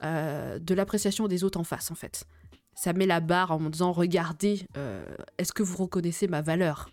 [0.03, 2.24] euh, de l'appréciation des autres en face, en fait.
[2.75, 5.05] Ça met la barre en me disant, regardez, euh,
[5.39, 6.91] est-ce que vous reconnaissez ma valeur?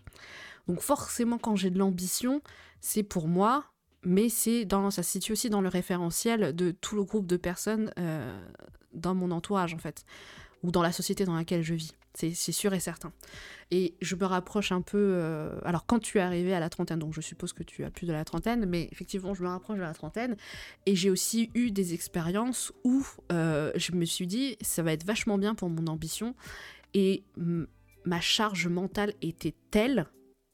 [0.68, 2.42] Donc forcément, quand j'ai de l'ambition,
[2.80, 3.64] c'est pour moi,
[4.04, 7.36] mais c'est dans, ça se situe aussi dans le référentiel de tout le groupe de
[7.36, 8.40] personnes euh,
[8.92, 10.04] dans mon entourage, en fait,
[10.62, 11.94] ou dans la société dans laquelle je vis.
[12.14, 13.12] C'est sûr et certain.
[13.70, 14.98] Et je me rapproche un peu.
[14.98, 17.90] euh, alors, quand tu es arrivé à la trentaine, donc je suppose que tu as
[17.90, 20.36] plus de la trentaine, mais effectivement, je me rapproche de la trentaine.
[20.86, 25.04] Et j'ai aussi eu des expériences où euh, je me suis dit, ça va être
[25.04, 26.34] vachement bien pour mon ambition.
[26.94, 27.22] Et
[28.04, 30.06] ma charge mentale était telle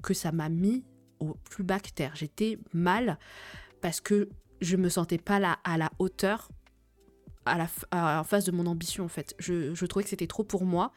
[0.02, 0.84] que ça m'a mis
[1.20, 2.12] au plus bas terre.
[2.14, 3.18] J'étais mal
[3.80, 4.28] parce que
[4.60, 6.50] je me sentais pas là à la hauteur
[7.46, 9.34] à la, en face de mon ambition en fait.
[9.38, 10.92] Je, je trouvais que c'était trop pour moi.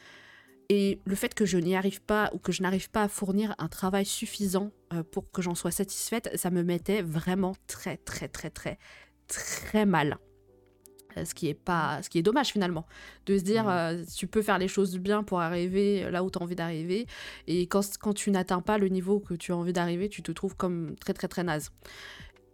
[0.71, 3.55] Et le fait que je n'y arrive pas ou que je n'arrive pas à fournir
[3.57, 8.27] un travail suffisant euh, pour que j'en sois satisfaite, ça me mettait vraiment très très
[8.27, 8.77] très très
[9.27, 10.17] très mal.
[11.17, 12.85] Euh, Ce qui est pas, ce qui est dommage finalement,
[13.25, 13.69] de se dire Mhm.
[13.71, 17.07] euh, tu peux faire les choses bien pour arriver là où tu as envie d'arriver,
[17.47, 20.31] et quand, quand tu n'atteins pas le niveau que tu as envie d'arriver, tu te
[20.31, 21.71] trouves comme très très très naze.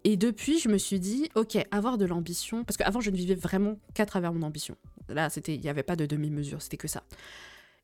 [0.05, 3.36] Et depuis, je me suis dit, ok, avoir de l'ambition, parce qu'avant, je ne vivais
[3.36, 4.78] vraiment qu'à travers mon ambition.
[5.09, 7.03] Là, c'était, il n'y avait pas de demi-mesure, c'était que ça.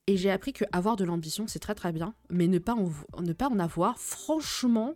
[0.07, 3.59] Et j'ai appris que avoir de l'ambition, c'est très très bien, mais ne pas en,
[3.59, 4.95] avoir, franchement,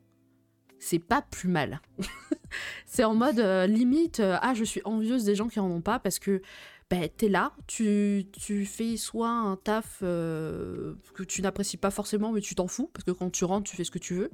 [0.80, 1.80] c'est pas plus mal.
[2.86, 5.82] c'est en mode euh, limite, euh, ah, je suis envieuse des gens qui en ont
[5.82, 6.42] pas, parce que
[6.90, 12.32] ben, t'es là, tu, tu fais soit un taf euh, que tu n'apprécies pas forcément,
[12.32, 14.32] mais tu t'en fous, parce que quand tu rentres, tu fais ce que tu veux.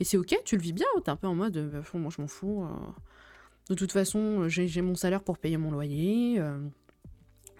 [0.00, 2.22] Et c'est ok, tu le vis bien, t'es un peu en mode, bah, moi je
[2.22, 2.66] m'en fous.
[3.68, 6.40] De toute façon, j'ai mon salaire pour payer mon loyer.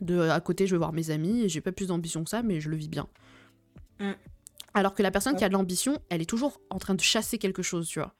[0.00, 2.42] De, à côté, je vais voir mes amis, et j'ai pas plus d'ambition que ça,
[2.42, 3.06] mais je le vis bien.
[4.00, 4.12] Mm.
[4.74, 7.38] Alors que la personne qui a de l'ambition, elle est toujours en train de chasser
[7.38, 8.14] quelque chose, tu vois.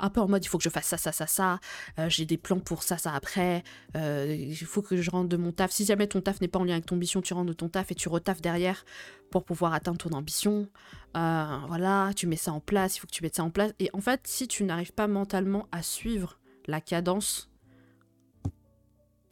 [0.00, 1.58] Un peu en mode, il faut que je fasse ça, ça, ça, ça.
[1.98, 3.64] euh, j'ai des plans pour ça, ça après.
[3.96, 5.72] euh, il faut que je rentre de mon taf.
[5.72, 7.68] Si jamais ton taf n'est pas en lien avec ton ambition, tu rentres de ton
[7.68, 8.84] taf et tu retaffes derrière
[9.30, 10.68] pour pouvoir atteindre ton ambition.
[11.16, 13.72] Euh, voilà, tu mets ça en place, il faut que tu mettes ça en place.
[13.80, 17.50] Et en fait, si tu n'arrives pas mentalement à suivre la cadence,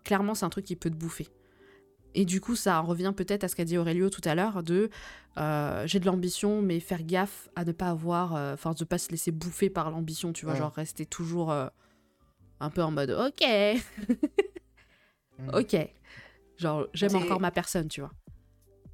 [0.06, 1.28] clairement, c'est un truc qui peut te bouffer.
[2.14, 4.62] Et du coup, ça en revient peut-être à ce qu'a dit Aurelio tout à l'heure
[4.62, 4.88] de
[5.36, 8.96] euh, j'ai de l'ambition, mais faire gaffe à ne pas avoir, euh, enfin, de pas
[8.96, 10.60] se laisser bouffer par l'ambition, tu vois, Ouais.
[10.60, 11.66] genre rester toujours euh,
[12.60, 13.46] un peu en mode ok,
[15.38, 15.50] Mm.
[15.52, 15.76] ok.
[16.56, 18.10] Genre, j'aime encore ma personne, tu vois.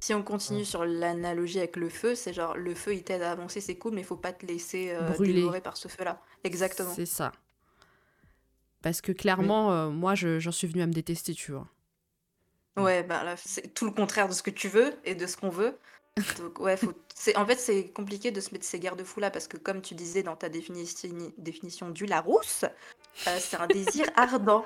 [0.01, 0.65] Si on continue Ouais.
[0.65, 3.93] sur l'analogie avec le feu, c'est genre le feu il t'aide à avancer, c'est cool,
[3.93, 5.33] mais il faut pas te laisser euh, Brûler.
[5.35, 6.19] dévorer par ce feu-là.
[6.43, 6.91] Exactement.
[6.93, 7.31] C'est ça.
[8.83, 11.67] Parce que clairement, euh, moi, je- j'en suis venue à me détester, tu vois.
[12.77, 15.37] Ouais, bah là, c'est tout le contraire de ce que tu veux et de ce
[15.37, 15.77] qu'on veut.
[16.37, 16.93] Donc ouais, faut...
[17.35, 20.21] en fait c'est compliqué de se mettre ces garde-fous là parce que comme tu disais
[20.23, 21.09] dans ta définition,
[21.39, 22.65] définition du Larousse,
[23.27, 24.65] euh, c'est un désir ardent.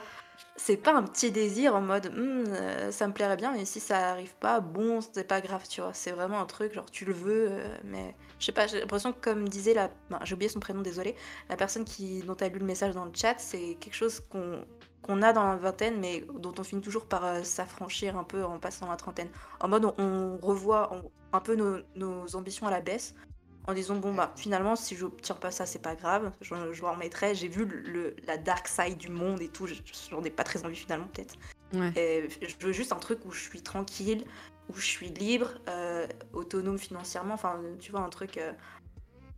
[0.55, 3.79] C'est pas un petit désir en mode Hum, euh, ça me plairait bien mais si
[3.79, 5.93] ça arrive pas, bon c'est pas grave tu vois.
[5.93, 9.13] C'est vraiment un truc genre tu le veux euh, mais je sais pas j'ai l'impression
[9.13, 11.15] que comme disait la, ben, j'ai oublié son prénom désolé,
[11.49, 14.65] la personne qui dont a lu le message dans le chat c'est quelque chose qu'on
[15.01, 18.43] qu'on a dans la vingtaine, mais dont on finit toujours par euh, s'affranchir un peu
[18.43, 19.29] en passant la trentaine.
[19.61, 23.13] En mode, on, on revoit on- un peu nos, nos ambitions à la baisse,
[23.68, 26.82] en disant, bon, bah, finalement, si je n'obtiens pas ça, c'est pas grave, je, je
[26.82, 27.36] m'en remettrai.
[27.36, 29.76] J'ai vu le, la dark side du monde et tout, je-
[30.09, 31.36] j'en ai pas très envie finalement, peut-être.
[31.74, 31.91] Ouais.
[32.41, 34.24] Je veux juste un truc où je suis tranquille,
[34.70, 38.53] où je suis libre, euh, autonome financièrement, enfin, tu vois, un truc euh,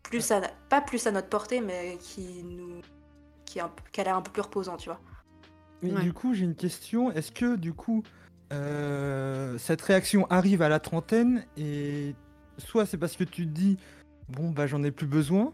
[0.04, 2.82] plus à, pas plus à notre portée, mais qui nous.
[3.46, 5.00] qui, est un peu- qui a l'air un peu plus reposant, tu vois.
[5.82, 6.04] Mais Ouais.
[6.04, 7.12] du coup, j'ai une question.
[7.12, 8.04] Est-ce que du coup,
[8.54, 12.14] euh, cette réaction arrive à la trentaine et
[12.58, 13.78] soit c'est parce que tu te dis,
[14.30, 15.54] bon, bah j'en ai plus besoin,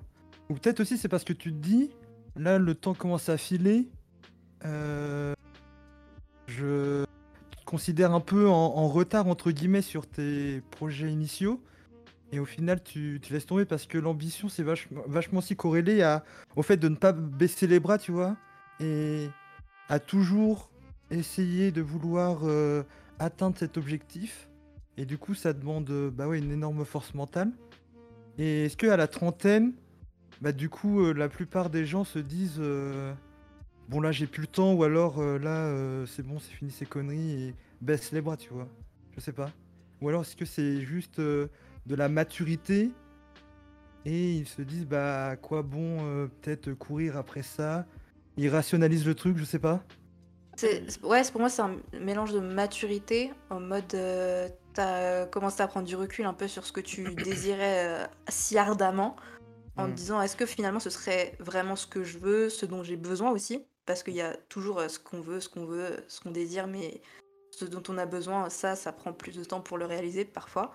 [0.50, 1.90] ou peut-être aussi c'est parce que tu te dis,
[2.36, 3.88] là, le temps commence à filer,
[4.66, 5.34] euh,
[6.48, 11.62] je te considère un peu en, retard, entre guillemets, sur tes projets initiaux.
[12.32, 16.18] Et au final, tu, laisses tomber parce que l'ambition, c'est vachement, vachement aussi corrélé
[16.56, 18.36] au fait de ne pas baisser les bras, tu vois.
[18.80, 19.30] Et
[19.90, 20.70] à toujours
[21.12, 22.84] essayer de vouloir euh,
[23.20, 24.50] atteindre cet objectif.
[24.98, 27.52] Et du coup, ça demande euh, bah ouais, une énorme force mentale.
[28.38, 29.74] Et est-ce que à la trentaine,
[30.42, 33.14] bah du coup, euh, la plupart des gens se disent euh,
[33.88, 36.86] bon là j'ai plus le temps ou alors euh, là c'est bon, c'est fini ces
[36.86, 38.68] conneries et baisse les bras, tu vois.
[39.16, 39.52] Je sais pas.
[40.02, 41.50] Ou alors est-ce que c'est juste de
[41.88, 42.92] la maturité
[44.04, 47.86] et ils se disent bah quoi bon peut-être courir après ça?
[48.38, 49.82] Ils rationalisent le truc, je sais pas.
[51.04, 53.96] Ouais, pour moi, c'est un mélange de maturité, en mode
[54.76, 58.58] t'as commencé à prendre du recul un peu sur ce que tu désirais euh, si
[58.58, 59.16] ardemment,
[59.78, 59.96] en te Mm.
[59.96, 63.32] disant est-ce que finalement ce serait vraiment ce que je veux, ce dont j'ai besoin
[63.32, 66.32] aussi, parce qu'il y a toujours euh, ce qu'on veut, ce qu'on veut, ce qu'on
[66.32, 67.02] désire, mais
[67.52, 70.74] ce dont on a besoin, ça, ça prend plus de temps pour le réaliser parfois.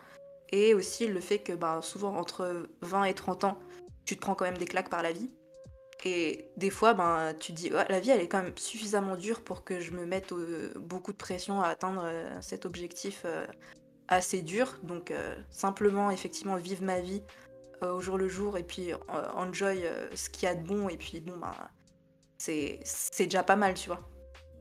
[0.52, 3.58] Et aussi le fait que bah, souvent entre 20 et 30 ans,
[4.04, 5.30] tu te prends quand même des claques par la vie.
[6.04, 9.16] Et des fois, ben, tu te dis, Ouais, la vie, elle est quand même suffisamment
[9.16, 13.22] dure pour que je me mette euh, beaucoup de pression à atteindre euh, cet objectif
[13.24, 13.46] euh,
[14.10, 14.78] assez dur.
[14.82, 17.22] Donc euh, simplement, effectivement, vivre ma vie
[17.82, 18.96] euh, au jour le jour et puis euh,
[19.34, 20.88] enjoy euh, ce qu'il y a de bon.
[20.88, 21.70] Et puis bon, bah,
[22.38, 24.08] c'est c'est déjà pas mal, tu vois.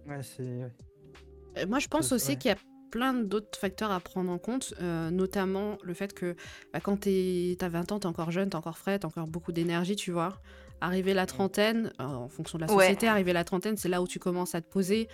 [0.07, 0.43] Ouais, c'est.
[0.43, 1.65] ouais.
[1.65, 2.35] Moi, je pense aussi ouais.
[2.37, 2.57] qu'il y a
[2.91, 6.35] plein d'autres facteurs à prendre en compte, euh, notamment le fait que
[6.73, 9.51] bah, quand t'es- t'as 20 ans, t'es encore jeune, t'es encore frais, t'as encore beaucoup
[9.51, 10.41] d'énergie, tu vois.
[10.81, 12.85] Arriver la trentaine, euh, en fonction de la Ouais.
[12.85, 15.07] société, arriver la trentaine, c'est là où tu commences à te poser.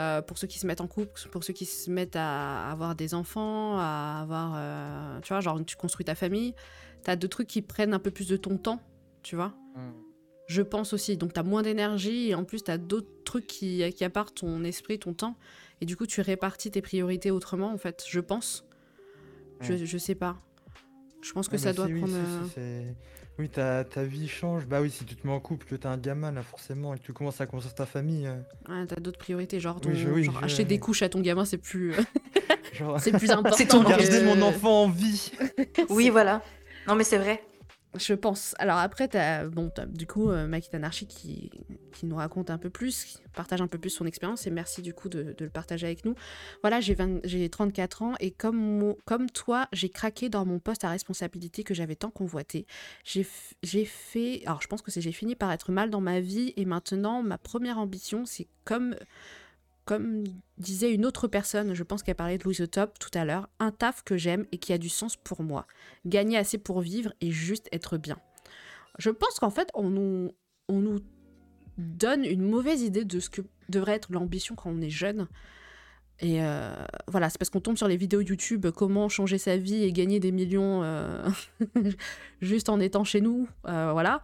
[0.00, 2.94] Euh, pour ceux qui se mettent en couple, pour ceux qui se mettent à avoir
[2.94, 6.54] des enfants, à avoir, euh, tu vois, genre tu construis ta famille,
[7.02, 8.80] t'as deux trucs qui prennent un peu plus de ton temps,
[9.22, 9.54] tu vois.
[10.46, 11.16] Je pense aussi.
[11.16, 14.38] Donc, tu as moins d'énergie et en plus, tu as d'autres trucs qui, qui appartent
[14.38, 15.36] ton esprit, ton temps.
[15.80, 18.02] Et du coup, tu répartis tes priorités autrement, en fait.
[18.08, 18.64] Je pense.
[19.60, 19.86] Je, Ouais.
[19.86, 20.38] je sais pas.
[21.22, 22.14] Je pense que Ouais, ça mais doit oui, prendre.
[22.58, 22.82] euh,
[23.38, 24.66] Oui, ta, ta vie change.
[24.66, 26.98] Bah oui, si tu te mets en couple, que t'as un gamin, là, forcément, et
[26.98, 28.26] que tu commences à construire ta famille.
[28.26, 28.36] euh,
[28.68, 31.08] Ouais, t'as d'autres priorités, genre, ton- Oui, je- oui, genre je- acheter des couches à
[31.08, 31.94] ton gamin, c'est plus,
[32.74, 33.56] genre, c'est plus important.
[33.56, 35.32] C'est ton que- garder mon enfant en vie.
[35.90, 36.42] Oui, voilà.
[36.86, 37.42] Non, mais c'est vrai.
[37.98, 38.54] Je pense.
[38.60, 41.50] Alors après, t'as, bon, t'as, du coup, euh, Anarchy qui,
[41.92, 44.80] qui nous raconte un peu plus, qui partage un peu plus son expérience, et merci
[44.80, 46.14] du coup de, de le partager avec nous.
[46.62, 50.84] Voilà, j'ai, 20 j'ai 34 ans, et comme, comme toi, j'ai craqué dans mon poste
[50.84, 52.66] à responsabilité que j'avais tant convoité.
[53.04, 53.24] J'ai
[53.84, 54.42] fait...
[54.46, 57.24] Alors je pense que c'est j'ai fini par être mal dans ma vie, et maintenant,
[57.24, 58.94] ma première ambition, c'est comme...
[59.90, 60.22] Comme
[60.56, 63.48] disait une autre personne, je pense qu'elle parlait de Louis the Top tout à l'heure,
[63.58, 65.66] un taf que j'aime et qui a du sens pour moi
[66.06, 68.16] gagner assez pour vivre et juste être bien.
[69.00, 70.30] Je pense qu'en fait, on nous,
[70.68, 71.00] on nous
[71.76, 75.26] donne une mauvaise idée de ce que devrait être l'ambition quand on est jeune.
[76.20, 76.72] Et euh,
[77.08, 80.20] voilà, c'est parce qu'on tombe sur les vidéos YouTube, comment changer sa vie et gagner
[80.20, 81.28] des millions euh,
[82.40, 83.48] juste en étant chez nous.
[83.66, 84.22] euh, voilà.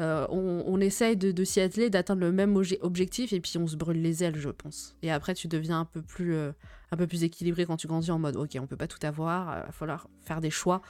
[0.00, 3.74] Euh, on, essaye de, s'y atteler, d'atteindre le même obje- objectif, et puis on se
[3.74, 4.96] brûle les ailes, je pense.
[5.02, 6.52] Et après, tu deviens un peu plus, euh,
[6.92, 9.58] un peu plus équilibré quand tu grandis en mode, ok, on peut pas tout avoir,
[9.58, 10.82] il va falloir faire des choix.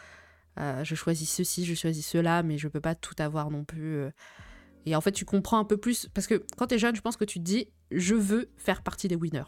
[0.60, 3.96] Euh, je choisis ceci, je choisis cela, mais je peux pas tout avoir non plus.
[3.96, 4.10] euh.
[4.86, 6.08] Et en fait, tu comprends un peu plus.
[6.12, 8.82] Parce que quand tu es jeune, je pense que tu te dis, je veux faire
[8.82, 9.42] partie des winners.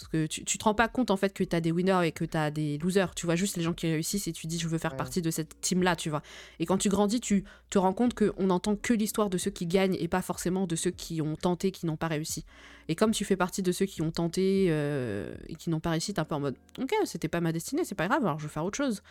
[0.00, 2.06] Parce que tu, tu te rends pas compte en fait que tu as des winners
[2.06, 3.14] et que tu as des losers.
[3.14, 4.96] Tu vois juste les gens qui réussissent et tu dis, je veux faire Ouais.
[4.96, 6.22] partie de cette team-là, tu vois.
[6.58, 9.66] Et quand tu grandis, tu te rends compte qu'on n'entend que l'histoire de ceux qui
[9.66, 12.46] gagnent et pas forcément de ceux qui ont tenté, qui n'ont pas réussi.
[12.88, 15.90] Et comme tu fais partie de ceux qui ont tenté euh, et qui n'ont pas
[15.90, 18.38] réussi, t'es un peu en mode, ok, c'était pas ma destinée, c'est pas grave, alors
[18.38, 19.02] je vais faire autre chose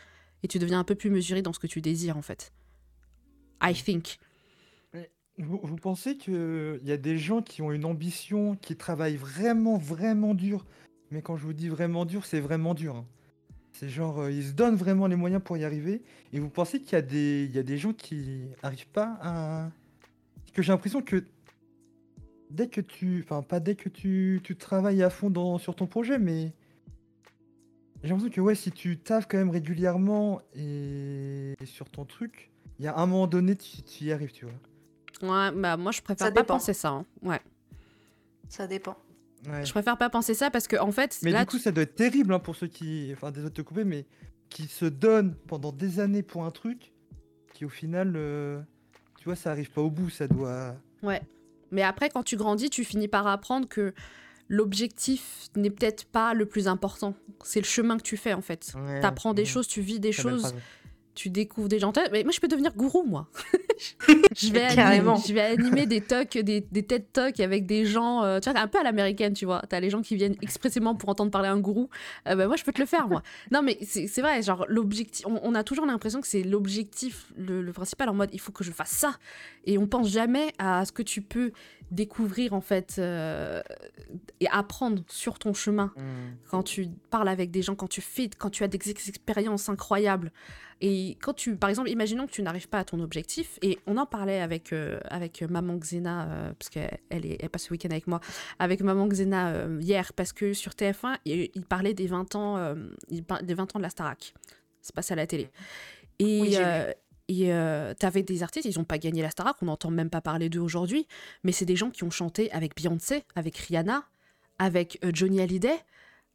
[0.42, 2.52] et tu deviens un peu plus mesuré dans ce que tu désires en fait.
[3.62, 4.18] I think.
[5.40, 9.78] Vous, vous pensez qu'il y a des gens qui ont une ambition, qui travaillent vraiment,
[9.78, 10.66] vraiment dur?
[11.12, 12.98] Mais quand je vous dis vraiment dur, c'est vraiment dur.
[12.98, 13.06] hein.
[13.72, 16.02] C'est genre, euh, ils se donnent vraiment les moyens pour y arriver.
[16.34, 19.18] Et vous pensez qu'il y, a des- il y a des gens qui arrivent pas
[19.22, 19.72] à...
[20.54, 21.24] Que j'ai l'impression que
[22.50, 23.22] dès que tu...
[23.24, 26.52] Enfin, pas dès que tu, tu travailles à fond sur ton projet, mais...
[28.04, 32.50] J'ai l'impression que ouais, si tu taffes quand même régulièrement et, et sur ton truc,
[32.80, 34.54] il y a un moment donné, tu, tu y arrives, tu vois.
[35.22, 36.56] Ouais, bah moi je préfère Ça pas dépend.
[36.56, 36.90] penser ça.
[36.90, 37.06] hein.
[37.22, 37.42] Ouais.
[38.48, 38.98] Ça dépend.
[39.48, 39.66] Ouais.
[39.66, 41.84] Je préfère pas penser ça parce que en fait, Mais là, du coup, ça doit
[41.84, 43.10] être terrible hein, pour ceux qui.
[43.14, 44.06] Enfin, désolé de te couper, mais
[44.50, 46.92] qui se donnent pendant des années pour un truc
[47.54, 48.60] qui, au final, euh,
[49.18, 50.10] tu vois, ça arrive pas au bout.
[50.10, 50.76] Ça doit.
[51.04, 51.22] Ouais.
[51.72, 53.94] Mais après, quand tu grandis, tu finis par apprendre que
[54.48, 57.14] l'objectif n'est peut-être pas le plus important.
[57.44, 58.74] C'est le chemin que tu fais, en fait.
[58.76, 60.54] Ouais, T'apprends des choses, tu vis des choses.
[61.20, 61.92] Tu découvres des gens.
[62.14, 63.28] Mais moi, je peux devenir gourou, moi.
[64.38, 68.24] je, vais animer, je vais animer des talks, des, des TED Talks avec des gens,
[68.24, 69.62] euh, tu vois, un peu à l'américaine, tu vois.
[69.68, 71.90] T'as les gens qui viennent expressément pour entendre parler un gourou.
[72.28, 73.22] Euh, bah, moi, je peux te le faire, moi.
[73.52, 75.26] non, mais c'est c'est vrai, genre, l'objectif.
[75.28, 78.54] On, on a toujours l'impression que c'est l'objectif, le, le principal, en mode, il faut
[78.54, 79.16] que je fasse ça.
[79.66, 81.52] Et on pense jamais à ce que tu peux
[81.92, 83.62] découvrir, en fait, euh,
[84.40, 86.04] et apprendre sur ton chemin Mhm.
[86.50, 89.70] quand tu parles avec des gens, quand tu fais, quand tu as des ex- expériences
[89.70, 90.32] incroyables.
[90.82, 93.98] Et quand tu, par exemple, imaginons que tu n'arrives pas à ton objectif, et on
[93.98, 97.72] en parlait avec, euh, avec Maman Xena, euh, parce qu'elle elle est, elle passe ce
[97.74, 98.22] week-end avec moi,
[98.60, 102.76] avec Maman Xena hier, parce que sur TF1, il, il parlait des 20 ans,
[103.10, 104.34] il des 20 ans de la Starac.
[104.82, 105.50] C'est passé à la télé.
[106.20, 106.56] Et, Oui,
[107.30, 110.20] et euh, t'avais des artistes, ils n'ont pas gagné la Starac, on n'entend même pas
[110.20, 111.08] parler d'eux aujourd'hui,
[111.44, 114.04] mais c'est des gens qui ont chanté avec Beyoncé, avec Rihanna,
[114.58, 115.78] avec euh, Johnny Hallyday,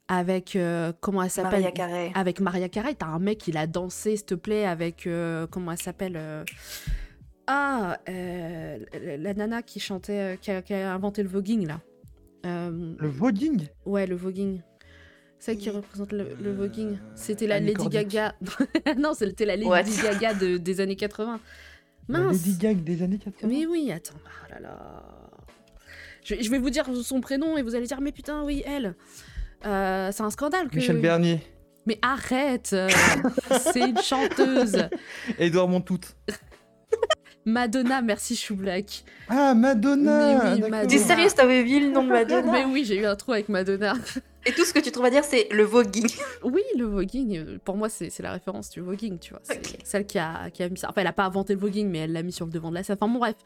[0.09, 1.62] avec euh, comment elle s'appelle?
[1.62, 2.12] Maria Carey.
[2.14, 5.72] avec Maria Carey, t'as un mec qui l'a dansé, s'il te plaît, avec euh, comment
[5.72, 6.45] elle s'appelle euh,
[7.47, 11.66] Ah, euh, la, la nana qui chantait, euh, qui, a, qui a inventé le voguing
[11.66, 11.80] là.
[12.47, 13.66] Euh, Le voguing?
[13.84, 14.61] Ouais, le voguing.
[15.39, 16.99] Celle qui représente le, le Euh, voguing.
[17.14, 18.09] C'était la Annie Lady Cordic.
[18.09, 18.35] Gaga.
[18.99, 21.39] non, c'était la Lady What Gaga de- des années 80.
[22.09, 22.32] La Mince.
[22.47, 24.14] Lady Gaga des années 80 Mais oui, attends.
[24.26, 25.03] Ah là là.
[26.24, 28.95] Je, je vais vous dire son prénom et vous allez dire, mais putain, oui, elle.
[29.66, 30.76] Euh, c'est un scandale que.
[30.76, 31.41] Michel Bernier.
[31.87, 32.89] Mais arrête euh,
[33.72, 34.89] C'est une chanteuse
[35.39, 36.01] Edouard Montout.
[37.45, 39.05] Madonna, merci Chou Black.
[39.28, 40.61] Ah, Madonna Mais oui.
[40.62, 40.87] Madonna.
[40.87, 43.51] T'es sérieux, t'avais vu le nom de Madonna Mais oui, j'ai eu un trou avec
[43.51, 43.93] Madonna.
[44.47, 46.07] Et tout ce que tu trouves à dire, c'est le voguing.
[46.42, 49.40] Oui, le voguing, euh, pour moi, c'est la référence du voguing, tu vois.
[49.42, 50.88] C'est celle qui a, qui a mis ça.
[50.90, 52.74] Enfin, elle a pas inventé le voguing, mais elle l'a mis sur le devant de
[52.74, 52.97] la scène.
[53.01, 53.36] Enfin, bon, bref,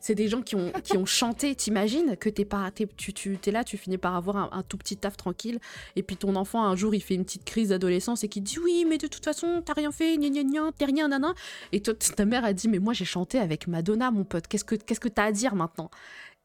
[0.00, 1.54] c'est des gens qui ont, qui ont chanté.
[1.54, 4.76] T'imagines que t'es pas, tu, tu es là, tu finis par avoir un, un tout
[4.76, 5.60] petit taf tranquille,
[5.96, 8.58] et puis ton enfant, un jour, il fait une petite crise d'adolescence et qui dit
[8.58, 11.34] Oui, mais de toute façon, t'as rien fait, gna gna gna, t'es rien, nana.
[11.72, 14.48] Et toi, ta mère a dit Mais moi, j'ai chanté avec Madonna, mon pote.
[14.48, 15.90] Qu'est-ce que qu'est-ce que t'as à dire maintenant?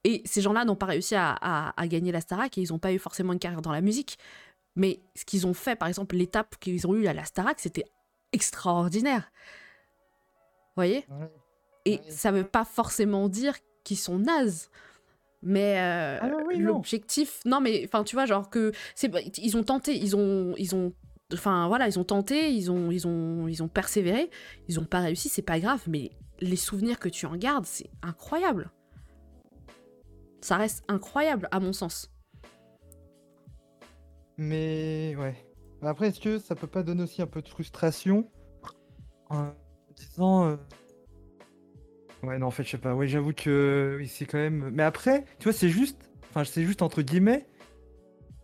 [0.04, 2.80] Et ces gens-là n'ont pas réussi à, à- à gagner la Starac et ils n'ont
[2.80, 4.18] pas eu forcément une carrière dans la musique.
[4.76, 7.86] Mais ce qu'ils ont fait, par exemple, l'étape qu'ils ont eue à la Starac, c'était
[8.32, 9.32] extraordinaire.
[10.76, 11.06] Vous voyez.
[11.86, 14.70] Et ça veut pas forcément dire qu'ils sont nazes.
[15.42, 19.64] Mais euh, Ah oui, l'objectif, non mais enfin tu vois genre que c'est ils ont
[19.64, 20.94] tenté, ils ont ils ont
[21.34, 24.30] enfin voilà, ils ont tenté, ils ont ils ont ils ont persévéré,
[24.70, 27.90] ils ont pas réussi, c'est pas grave, mais les souvenirs que tu en gardes, c'est
[28.02, 28.72] incroyable.
[30.44, 32.12] Ça reste incroyable à mon sens.
[34.38, 35.36] Mais ouais.
[35.82, 38.30] Après, est-ce que ça peut pas donner aussi un peu de frustration
[39.30, 39.52] en
[39.96, 40.46] disant.
[40.48, 40.56] euh,
[42.24, 42.94] Ouais, non, en fait, je sais pas.
[42.96, 44.70] Oui, j'avoue que oui, c'est quand même.
[44.72, 46.10] Mais après, tu vois, c'est juste.
[46.30, 47.48] Enfin, c'est juste entre guillemets.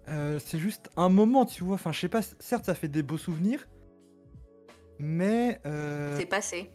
[0.09, 1.75] euh, c'est juste un moment, tu vois.
[1.75, 2.21] Enfin, je sais pas.
[2.39, 3.67] Certes, ça fait des beaux souvenirs.
[4.99, 5.59] Mais.
[5.65, 6.71] euh, C'est passé.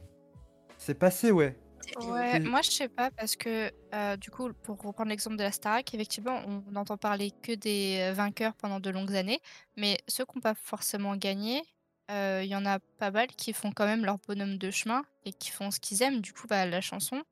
[0.78, 1.56] C'est passé, ouais.
[1.96, 5.42] Ouais, C'est- moi je sais pas parce que euh, du coup, pour reprendre l'exemple de
[5.44, 9.40] la Starac, effectivement, on n'entend parler que des euh, vainqueurs pendant de longues années,
[9.76, 11.62] mais ceux qui n'ont pas forcément gagné,
[12.10, 15.04] euh, il y en a pas mal qui font quand même leur bonhomme de chemin
[15.24, 16.20] et qui font ce qu'ils aiment.
[16.20, 17.22] Du coup, bah, la chanson,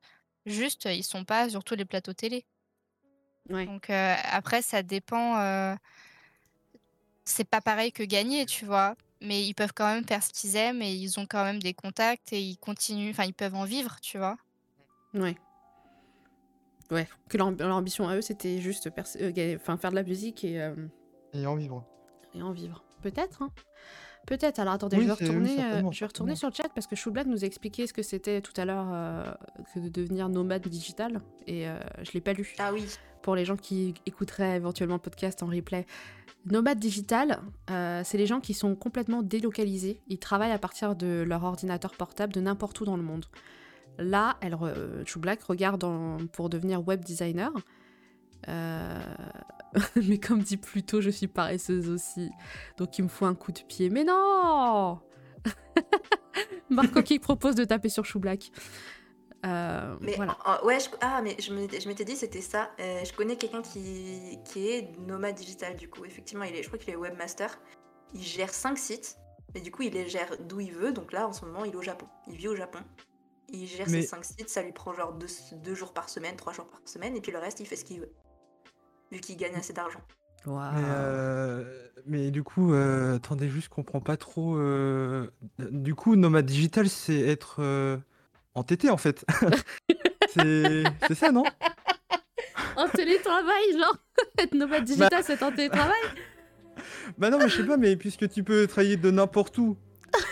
[0.46, 2.46] juste, ils sont pas sur tous les plateaux télé.
[3.50, 3.66] Ouais.
[3.66, 5.76] Donc euh, après, ça dépend.
[7.24, 8.94] C'est pas pareil que gagner, tu vois.
[9.22, 11.74] Mais ils peuvent quand même faire ce qu'ils aiment et ils ont quand même des
[11.74, 13.10] contacts et ils continuent.
[13.10, 14.36] Enfin, ils peuvent en vivre, tu vois.
[15.14, 15.36] Ouais.
[16.90, 20.60] Ouais, que leur, leur ambition à eux, c'était juste euh, faire de la musique et,
[20.60, 20.74] euh,
[21.32, 21.86] Et en vivre.
[22.34, 22.84] et en vivre.
[23.00, 23.50] Peut-être, hein
[24.26, 24.60] Peut-être.
[24.60, 26.68] Alors attendez, Oui, je vais c'est- oui, retourner, euh, je vais retourner sur le chat
[26.74, 29.24] parce que Choublack nous a expliqué ce que c'était tout à l'heure euh,
[29.74, 32.54] que de devenir nomade digital et euh, je l'ai pas lu.
[32.58, 32.84] Ah oui.
[33.22, 35.86] Pour les gens qui écouteraient éventuellement le podcast en replay.
[36.46, 40.00] Nomade digital, euh, c'est les gens qui sont complètement délocalisés.
[40.08, 43.26] Ils travaillent à partir de leur ordinateur portable de n'importe où dans le monde.
[43.98, 45.04] Là, elle, euh,
[45.48, 47.52] regarde en- pour devenir web designer.
[48.48, 49.00] Euh,
[50.08, 52.30] Mais comme dit plus tôt, je suis paresseuse aussi.
[52.76, 53.88] Donc il me faut un coup de pied.
[53.90, 55.00] Mais non
[56.70, 58.50] Marco qui propose de taper sur Choublack.
[59.44, 60.36] Euh, Mais voilà.
[60.46, 62.70] en- ouais, je, ah, mais je m'étais je m'étais dit c'était ça.
[62.80, 66.04] Euh, je connais quelqu'un qui, qui est nomade digital du coup.
[66.04, 67.58] Effectivement, il est, je crois qu'il est webmaster.
[68.14, 69.16] Il gère 5 sites,
[69.54, 70.92] mais du coup il les gère d'où il veut.
[70.92, 72.06] Donc là, en ce moment, il est au Japon.
[72.28, 72.78] Il vit au Japon.
[73.48, 76.52] Il gère Mais- ses 5 sites, ça lui prend genre 2 jours par semaine, 3
[76.52, 78.12] jours par semaine, et puis le reste, il fait ce qu'il veut.
[79.12, 80.00] Vu qu'il gagne assez d'argent.
[80.46, 84.56] Mais, euh, mais du coup, euh, attendez, juste, je comprends pas trop.
[84.56, 87.96] euh, Du coup, nomade digital, c'est être euh,
[88.54, 89.24] entêté en fait.
[90.34, 91.44] c'est ça, non?
[92.76, 93.96] En télétravail, genre
[94.38, 96.00] Être nomade digital, c'est un télétravail
[97.18, 99.76] Bah non, mais je sais pas, mais puisque tu peux travailler de n'importe où.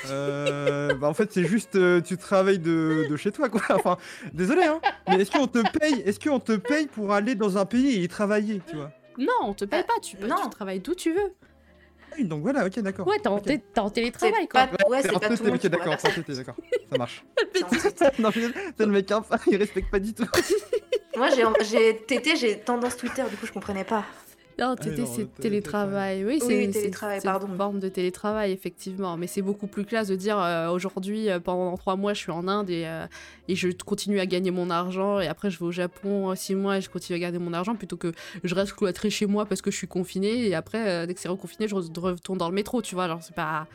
[0.07, 3.62] Euh, bah en fait, c'est juste euh, tu travailles de, de chez toi, quoi.
[3.70, 3.97] Enfin,
[4.33, 4.81] désolé, hein.
[5.09, 8.03] Mais est-ce qu'on te paye Est-ce qu'on te paye pour aller dans un pays et
[8.03, 8.91] y travailler, tu vois?
[9.18, 10.37] Non, on te paye Euh, pas, tu, peux, non.
[10.43, 11.33] tu travailles d'où tu veux.
[12.16, 13.07] Oui, donc voilà, ok, d'accord.
[13.07, 13.45] Ouais, t'es en, Ok.
[13.45, 14.66] té- t'es en télétravail, quoi.
[14.66, 16.57] pas, ouais, c'est En pas tout le monde ok, d'accord, d'accord,
[16.91, 17.24] ça marche.
[18.18, 20.26] Non, c'est le mec, hein, il respecte pas du tout.
[21.16, 24.05] Moi, j'ai, j'ai Tété, j'ai tendance Twitter, du coup, je comprenais pas.
[24.61, 26.24] Non, Ah le télétravail.
[26.24, 27.48] Oui, Oui, c'est une pardon.
[27.56, 29.16] forme de télétravail, effectivement.
[29.16, 32.30] Mais c'est beaucoup plus classe de dire euh, aujourd'hui, euh, pendant trois mois, je suis
[32.30, 33.06] en Inde et, euh,
[33.48, 35.18] et je continue à gagner mon argent.
[35.18, 37.74] Et après, je vais au Japon six mois et je continue à garder mon argent
[37.74, 38.12] plutôt que
[38.44, 40.46] je reste cloîtré chez moi parce que je suis confinée.
[40.48, 43.04] Et après, euh, dès que c'est reconfiné, je re- retourne dans le métro, tu vois.
[43.04, 43.66] Alors, c'est pas,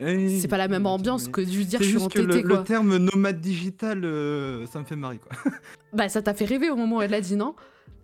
[0.00, 2.58] c'est pas la même ambiance que de juste dire je suis entêtée, le, quoi.
[2.58, 5.52] le terme nomade digital, euh, ça me fait marrer, quoi.
[5.92, 7.54] Bah, ça t'a fait rêver au moment où elle l'a dit, non?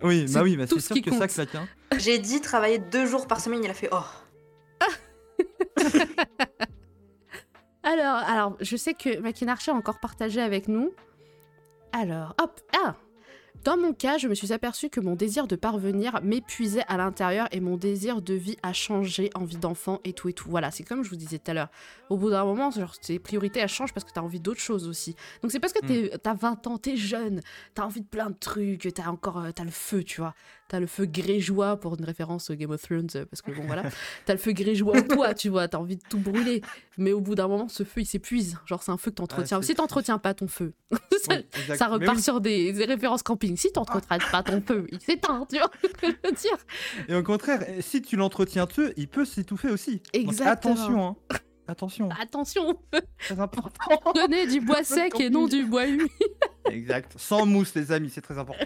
[0.02, 1.68] Oui, bah oui, bah tout c'est ce sûr que ça claque, hein.
[1.98, 4.04] J'ai dit travailler deux jours par semaine, il a fait oh.
[7.84, 10.92] Alors, alors, je sais que Makin Archer a encore partagé avec nous.
[11.92, 12.94] Alors, hop, ah
[13.64, 17.46] Dans mon cas, je me suis aperçu que mon désir de parvenir m'épuisait à l'intérieur
[17.52, 20.50] et mon désir de vie a changé, envie d'enfant et tout et tout.
[20.50, 21.68] Voilà, c'est comme je vous disais tout à l'heure.
[22.10, 24.88] Au bout d'un moment, genre, tes priorités, elles changent parce que t'as envie d'autres choses
[24.88, 25.14] aussi.
[25.42, 27.40] Donc c'est parce que t'es- t'as 20 ans, t'es jeune,
[27.74, 30.34] t'as envie de plein de trucs, t'as encore, euh, t'as le feu, tu vois.
[30.72, 33.64] T'as le feu grégeois pour une référence au Game of Thrones, euh, parce que bon
[33.66, 33.82] voilà.
[34.24, 36.62] T'as le feu grégeois toi, tu vois, t'as envie de tout brûler.
[36.96, 38.56] Mais au bout d'un moment, ce feu, il s'épuise.
[38.64, 39.60] Genre, c'est un feu que t'entretiens.
[39.60, 40.72] c'est si t'entretiens pas ton feu,
[41.22, 41.44] ça, Oui,
[41.92, 42.22] repart oui.
[42.22, 43.54] sur des, des références camping.
[43.58, 46.56] Si t'entretiens pas ton feu, il s'éteint, tu vois ce que je veux dire.
[47.06, 49.96] Et au contraire, eh, si tu l'entretiens peu, il peut s'étouffer aussi.
[50.14, 50.72] Donc Exactement.
[50.74, 51.36] attention, hein.
[51.68, 52.78] Attention, Attention,
[53.18, 54.12] très important.
[54.14, 56.08] donnez du bois sec et non du bois humide.
[56.70, 57.12] exact.
[57.18, 58.64] Sans mousse, les amis, c'est très important.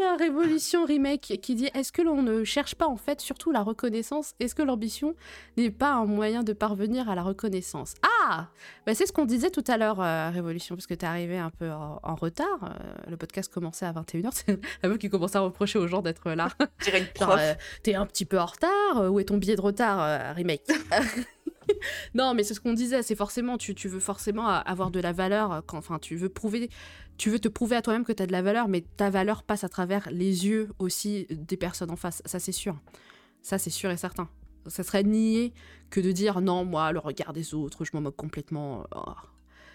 [0.00, 3.62] Alors, Révolution Remake qui dit Est-ce que l'on ne cherche pas en fait surtout la
[3.62, 4.34] reconnaissance?
[4.40, 5.14] Est-ce que l'ambition
[5.56, 7.94] n'est pas un moyen de parvenir à la reconnaissance?
[8.28, 8.48] Ah
[8.86, 11.50] bah, C'est ce qu'on disait tout à l'heure, euh, Révolution, parce que t'es arrivé un
[11.50, 12.46] peu en, en retard.
[12.64, 14.30] euh, le podcast commençait à 21h.
[14.32, 16.48] C'est la meuf qui commence à reprocher aux gens d'être là.
[17.18, 20.62] Genre, euh, t'es un petit peu en retard, où est ton billet de retard, remake?
[22.14, 25.12] Non, mais c'est ce qu'on disait, c'est forcément, tu, tu veux forcément avoir de la
[25.12, 26.70] valeur, euh, enfin, tu veux prouver,
[27.16, 29.64] tu veux te prouver à toi-même que t'as de la valeur, mais ta valeur passe
[29.64, 32.76] à travers les yeux aussi des personnes en face, ça c'est sûr.
[33.42, 34.28] Ça c'est sûr et certain.
[34.68, 35.52] Ça serait nier
[35.90, 38.84] que de dire non, moi, le regard des autres, je m'en moque complètement.
[38.94, 39.12] oh.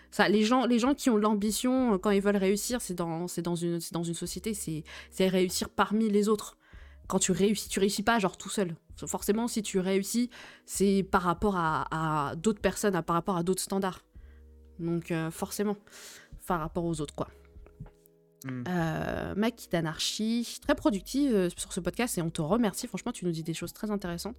[0.09, 3.25] Ça, les, gens, les gens qui ont l'ambition, euh, quand ils veulent réussir, c'est dans,
[3.43, 6.57] dans, une, dans une société, c'est réussir parmi les autres
[7.07, 8.75] quand tu réussis, tu réussis pas genre tout seul.
[9.05, 10.29] Forcément, si tu réussis,
[10.65, 14.01] c'est par rapport à, à d'autres personnes, à- par rapport à d'autres standards.
[14.79, 15.75] Donc euh, forcément,
[16.47, 17.27] par rapport aux autres quoi.
[18.45, 18.63] Hmm.
[18.67, 22.87] Euh, Maki d'anarchie, très productive euh, sur ce podcast et on te remercie.
[22.87, 24.37] Franchement, tu nous dis des choses très intéressantes.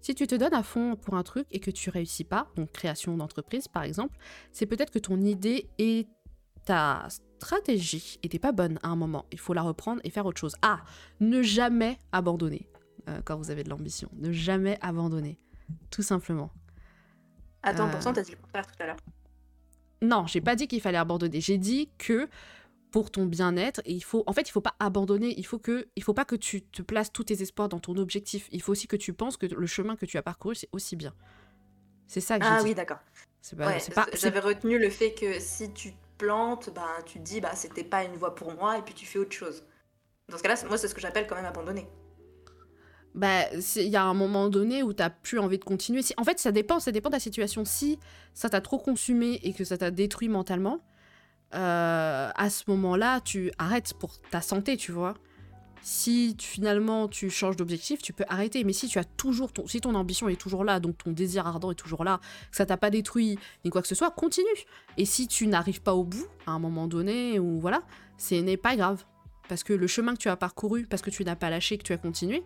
[0.00, 2.72] Si tu te donnes à fond pour un truc et que tu réussis pas, donc
[2.72, 4.16] création d'entreprise par exemple,
[4.52, 6.08] c'est peut-être que ton idée et
[6.64, 7.06] ta
[7.38, 9.26] stratégie était pas bonne à un moment.
[9.30, 10.56] Il faut la reprendre et faire autre chose.
[10.62, 10.80] Ah,
[11.20, 12.66] ne jamais abandonner
[13.08, 14.08] euh, quand vous avez de l'ambition.
[14.14, 15.38] Ne jamais abandonner,
[15.90, 16.50] tout simplement.
[17.62, 18.96] Attends, euh, pourtant, t'as dit le contraire tout à l'heure.
[20.02, 21.40] Non, j'ai pas dit qu'il fallait abandonner.
[21.40, 22.28] J'ai dit que
[22.92, 25.34] pour ton bien-être, il faut, en fait, il faut pas abandonner.
[25.38, 27.96] Il faut que, il faut pas que tu te places tous tes espoirs dans ton
[27.96, 28.48] objectif.
[28.52, 30.96] Il faut aussi que tu penses que le chemin que tu as parcouru c'est aussi
[30.96, 31.12] bien.
[32.06, 32.68] C'est ça que j'ai Ah dit.
[32.68, 32.98] oui, d'accord.
[33.40, 33.78] C'est pas, Ouais,
[34.14, 37.84] J'avais retenu le fait que si tu te plantes, bah, tu te dis bah c'était
[37.84, 39.64] pas une voie pour moi et puis tu fais autre chose.
[40.28, 41.86] Dans ce cas-là, moi c'est ce que j'appelle quand même abandonner.
[43.16, 43.44] Bah,
[43.76, 46.02] il y a un moment donné où t'as plus envie de continuer.
[46.02, 47.64] Si- en fait, ça dépend, ça dépend de la situation.
[47.64, 47.98] Si
[48.34, 50.80] ça t'a trop consumé et que ça t'a détruit mentalement,
[51.54, 55.14] euh, à ce moment-là, tu arrêtes pour ta santé, tu vois.
[55.80, 58.64] Si finalement tu changes d'objectif, tu peux arrêter.
[58.64, 61.46] Mais si tu as toujours ton, si ton ambition est toujours là, donc ton désir
[61.46, 64.46] ardent est toujours là, que ça t'a pas détruit ni quoi que ce soit, continue.
[64.98, 67.82] Et si tu n'arrives pas au bout à un moment donné ou voilà,
[68.18, 69.04] ce n'est pas grave
[69.48, 71.84] parce que le chemin que tu as parcouru, parce que tu n'as pas lâché, que
[71.84, 72.42] tu as continué,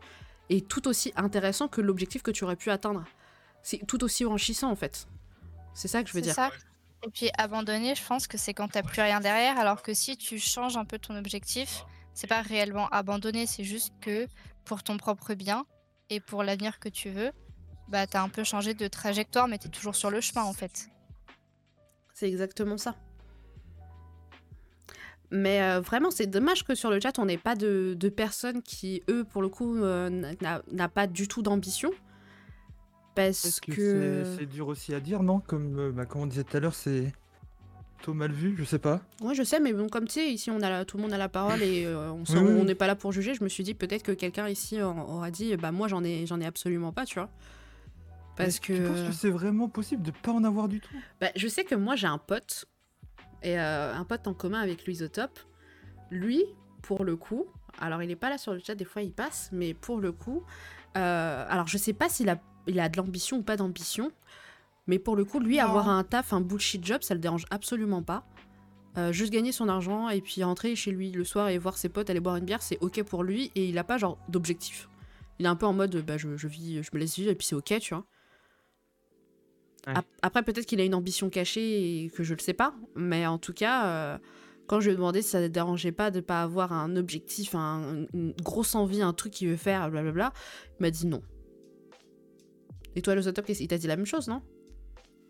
[0.51, 3.05] est tout aussi intéressant que l'objectif que tu aurais pu atteindre.
[3.62, 5.07] C'est tout aussi enrichissant en fait.
[5.74, 6.34] C'est ça que je veux dire.
[6.34, 6.51] ça.
[7.03, 10.16] Et puis abandonner, je pense que c'est quand t'as plus rien derrière, alors que si
[10.16, 14.26] tu changes un peu ton objectif, c'est pas réellement abandonner, c'est juste que
[14.64, 15.64] pour ton propre bien
[16.11, 17.32] et pour l'avenir que tu veux,
[17.88, 20.90] bah t'as un peu changé de trajectoire, mais t'es toujours sur le chemin en fait.
[22.12, 22.96] C'est exactement ça.
[25.31, 28.62] Mais euh, vraiment, c'est dommage que sur le chat, on n'ait pas de, de personnes
[28.62, 30.09] qui, eux, pour le coup, euh,
[30.72, 31.91] n'a pas du tout d'ambition.
[33.14, 34.24] Parce que, que...
[34.39, 35.41] c'est- dur aussi à dire, non?
[35.41, 37.12] Comme, euh, bah, comme on disait tout à l'heure, c'est
[37.97, 39.03] plutôt mal vu, je sais pas.
[39.20, 41.12] Ouais, je sais, mais bon, comme tu sais, ici, on a la- tout le monde
[41.12, 43.35] a la parole et euh, on Oui, oui, n'est pas là pour juger.
[43.35, 46.24] Je me suis dit peut-être que quelqu'un ici en- aura dit, bah moi, j'en ai,
[46.24, 47.28] ai absolument pas, tu vois.
[48.37, 48.72] Parce que...
[48.72, 50.97] Tu penses que c'est vraiment possible de pas en avoir du tout?
[51.20, 52.64] Bah, je sais que moi j'ai un pote,
[53.43, 55.38] et euh, un pote en commun avec au top.
[56.11, 56.45] Lui,
[56.82, 57.47] pour le coup,
[57.80, 60.12] alors il est pas là sur le chat, des fois il passe, mais pour le
[60.12, 60.43] coup,
[60.97, 64.11] euh, alors je sais pas s'il a, il a de l'ambition ou pas d'ambition,
[64.86, 65.64] mais pour le coup, lui, Non.
[65.64, 68.26] avoir un taf, un bullshit job, ça le dérange absolument pas.
[68.99, 71.88] Euh, juste gagner son argent et puis rentrer chez lui le soir et voir ses
[71.88, 74.88] potes aller boire une bière, c'est ok pour lui et il a pas genre d'objectif.
[75.38, 77.36] Il est un peu en mode bah je, je vis, je me laisse vivre et
[77.36, 78.05] puis c'est ok, tu vois.
[79.87, 79.95] Ouais.
[80.22, 83.39] Après, peut-être qu'il a une ambition cachée et que je le sais pas, mais en
[83.39, 84.18] tout cas, euh,
[84.66, 87.55] quand je lui ai demandé si ça ne dérangeait pas de pas avoir un objectif,
[87.55, 90.33] un- une grosse envie, un truc qu'il veut faire, blablabla,
[90.78, 91.22] il m'a dit non.
[92.97, 94.43] Et toi, le Zotop, il t'a dit la même chose, non?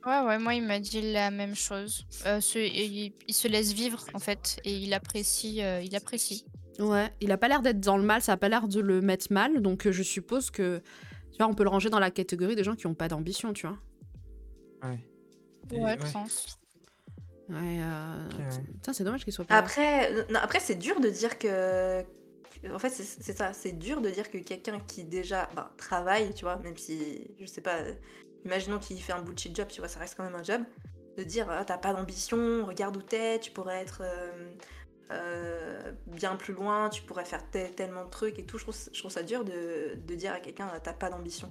[0.07, 2.07] Ouais, ouais, moi il m'a dit la même chose.
[2.25, 6.47] Euh, ce- il, il se laisse vivre en fait et il apprécie, euh, il apprécie.
[6.79, 9.03] Ouais, il a pas l'air d'être dans le mal, ça a pas l'air de le
[9.03, 10.81] mettre mal, donc euh, je suppose que,
[11.33, 13.53] tu vois, on peut le ranger dans la catégorie des gens qui ont pas d'ambition,
[13.53, 13.77] tu vois.
[14.83, 14.99] Ouais.
[15.73, 16.13] Et Ouais, je ouais.
[16.13, 16.59] pense.
[17.49, 18.29] Ouais, euh.
[18.75, 19.55] Putain, c'est dommage qu'il soit pas.
[19.55, 19.61] là.
[19.61, 22.05] Après, euh, non, après c'est dur de dire que.
[22.73, 26.45] En fait, c'est ça, c'est dur de dire que quelqu'un qui déjà bah, travaille, tu
[26.45, 27.79] vois, même si, je sais pas,
[28.45, 30.63] imaginons qu'il fait un bullshit job, tu vois, ça reste quand même un job,
[31.17, 34.51] de dire ah, t'as pas d'ambition, regarde où t'es, tu pourrais être euh,
[35.13, 38.59] euh, bien plus loin, tu pourrais faire tel- tellement de trucs et tout.
[38.59, 41.51] Je trouve, je trouve ça dur de, de dire à quelqu'un ah, t'as pas d'ambition.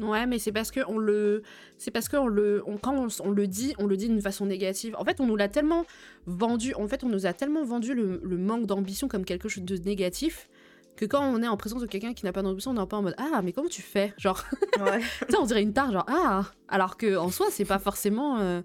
[0.00, 1.42] Ouais, mais c'est parce que on le,
[1.78, 4.22] c'est parce que on le, on- quand on, on le dit, on le dit d'une
[4.22, 4.96] façon négative.
[4.98, 5.84] En fait, on nous l'a tellement
[6.26, 6.74] vendu.
[6.74, 9.76] En fait, on nous a tellement vendu le, le manque d'ambition comme quelque chose de
[9.76, 10.48] négatif
[10.96, 12.86] que quand on est en présence de quelqu'un qui n'a pas d'ambition, on est un
[12.86, 14.12] peu en mode ah mais comment tu fais?
[14.18, 14.42] Genre,
[14.80, 15.00] Ouais.
[15.28, 16.44] tu on dirait une tare, genre ah.
[16.68, 18.60] Alors que en soi, c'est pas forcément euh,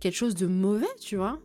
[0.00, 1.38] quelque chose de mauvais, tu vois?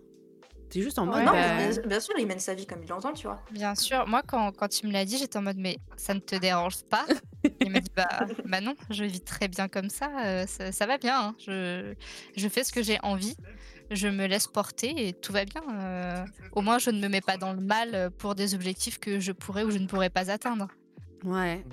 [0.75, 1.15] T'es juste en mode.
[1.15, 3.27] Ouais, non, bah, mais bien, bien sûr, il mène sa vie comme il l'entend, tu
[3.27, 3.41] vois.
[3.51, 6.19] Bien sûr, moi quand, quand tu me l'as dit, j'étais en mode mais ça ne
[6.19, 7.05] te dérange pas
[7.61, 8.07] Il m'a dit bah,
[8.45, 11.35] bah non, je vis très bien comme ça, euh, ça, ça va bien, hein.
[11.39, 11.93] je,
[12.35, 13.37] je fais ce que j'ai envie,
[13.89, 15.61] je me laisse porter et tout va bien.
[15.75, 16.25] euh.
[16.51, 19.31] au moins je ne me mets pas dans le mal pour des objectifs que je
[19.31, 20.67] pourrais ou je ne pourrais pas atteindre.
[21.23, 21.63] Ouais.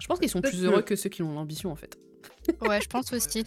[0.00, 1.98] Je pense qu'ils sont plus heureux que ceux qui ont l'ambition en fait.
[2.62, 3.44] Ouais, je pense aussi.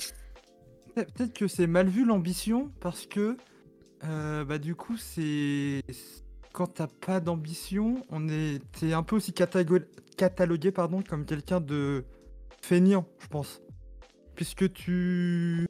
[0.94, 3.36] Peut- Peut-être que c'est mal vu l'ambition parce que
[4.10, 5.84] euh, bah du coup c'est
[6.54, 12.06] quand t'as pas d'ambition, on est t'es un peu aussi catalogué pardon comme quelqu'un de
[12.62, 13.62] feignant, je pense.
[14.36, 15.68] Puisque tu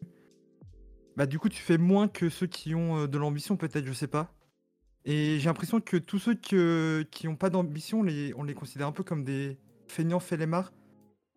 [1.15, 3.93] bah du coup tu fais moins que ceux qui ont euh, de l'ambition peut-être, je
[3.93, 4.31] sais pas.
[5.05, 9.03] Et j'ai l'impression que tous ceux qui ont pas d'ambition, on les considère un peu
[9.03, 10.73] comme des feignants fainémards.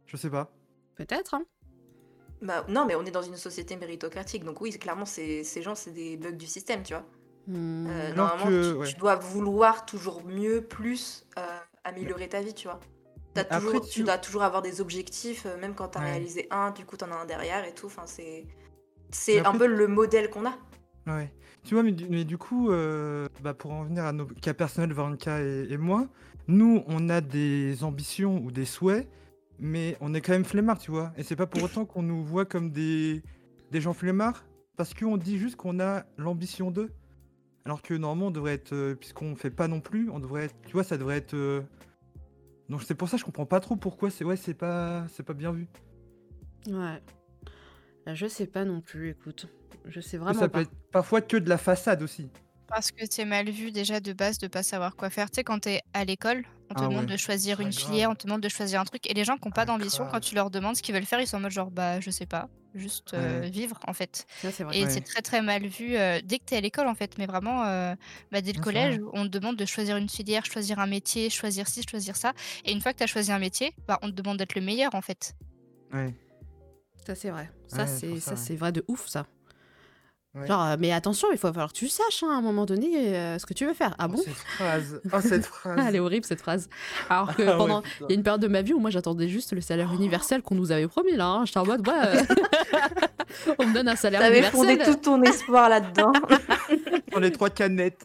[0.07, 0.51] Je sais pas.
[0.97, 1.35] Peut-être.
[1.35, 1.45] Hein.
[2.41, 5.91] Bah, non, mais on est dans une société méritocratique, donc oui, clairement, ces gens, c'est
[5.91, 7.05] des bugs du système, tu vois.
[7.49, 7.87] Hmm.
[7.89, 8.87] Euh, normalement, que, tu, ouais.
[8.87, 11.43] tu dois vouloir toujours mieux, plus euh,
[11.85, 12.79] améliorer ta vie, tu vois.
[13.37, 16.11] Après, toujours, tu- tu dois toujours avoir des objectifs, euh, même quand t'as Ouais.
[16.11, 17.87] réalisé un, du coup t'en as un derrière et tout.
[17.87, 18.03] Enfin,
[19.11, 20.55] c'est un peu le modèle qu'on a.
[21.07, 21.33] Ouais.
[21.65, 24.55] Tu vois, mais du, mais du coup, euh, bah, pour en venir à nos cas
[24.55, 26.07] personnels, Valenka et, et moi,
[26.49, 29.09] nous, on a des ambitions ou des souhaits,
[29.59, 31.13] mais on est quand même flemmards, tu vois.
[31.17, 33.23] Et c'est pas pour autant qu'on nous voit comme des,
[33.71, 34.45] des gens flemmards,
[34.77, 36.91] parce qu'on dit juste qu'on a l'ambition d'eux.
[37.65, 40.55] Alors que normalement, on devrait être, euh, puisqu'on fait pas non plus, on devrait être,
[40.67, 41.35] tu vois, ça devrait être.
[41.35, 41.61] euh,
[42.71, 45.23] Donc c'est pour ça que je comprends pas trop pourquoi c'est ouais, c'est pas, c'est
[45.23, 45.69] pas bien vu.
[46.67, 47.03] Ouais.
[48.07, 49.49] Là, Je sais pas non plus, écoute.
[49.85, 50.59] Je sais vraiment ça pas.
[50.59, 52.31] peut être parfois que de la façade aussi.
[52.69, 55.31] Parce que c'est mal vu déjà de base de pas savoir quoi faire.
[55.31, 57.13] Tu sais, quand t'es à l'école, on te Ah demande ouais.
[57.13, 57.85] de choisir une grave.
[57.85, 59.09] filière, on te demande de choisir un truc.
[59.11, 61.05] Et les gens qui n'ont pas Ah, d'ambition, quand tu leur demandes ce qu'ils veulent
[61.07, 63.51] faire, ils sont en mode genre, bah, je sais pas, juste euh, Ouais.
[63.51, 64.27] vivre en fait.
[64.43, 64.77] Ça, vrai.
[64.79, 64.91] Et Ouais.
[64.91, 67.65] c'est très très mal vu euh, dès que t'es à l'école en fait, mais vraiment
[67.65, 67.95] euh,
[68.31, 71.69] bah, dès le collège, on te demande de choisir une filière, choisir un métier, choisir
[71.69, 72.33] ci, choisir ça.
[72.65, 74.95] Et une fois que t'as choisi un métier, bah, on te demande d'être le meilleur
[74.95, 75.35] en fait.
[75.93, 76.15] Ouais.
[77.07, 77.51] Ça, c'est vrai.
[77.69, 79.27] Ça, Ouais, c'est c'est vrai de ouf, ça.
[80.41, 80.47] Ouais.
[80.47, 83.17] Genre, euh, mais attention, il faut falloir que tu saches hein, à un moment donné
[83.17, 83.95] euh, ce que tu veux faire.
[83.99, 85.01] Ah Oh, bon cette phrase.
[85.13, 85.85] Oh, cette phrase.
[85.89, 86.69] Elle est horrible cette phrase.
[87.11, 87.83] Alors que Ah ouais, pendant.
[88.03, 90.43] Il y a une période de ma vie où moi j'attendais juste le salaire universel
[90.43, 91.27] qu'on nous avait promis là.
[91.27, 91.45] hein.
[91.45, 91.95] J'étais en mode, ouais.
[91.95, 94.79] euh, on me donne un salaire T'avais universel.
[94.79, 96.13] fondé tout ton espoir là-dedans.
[97.13, 98.05] Dans les trois canettes.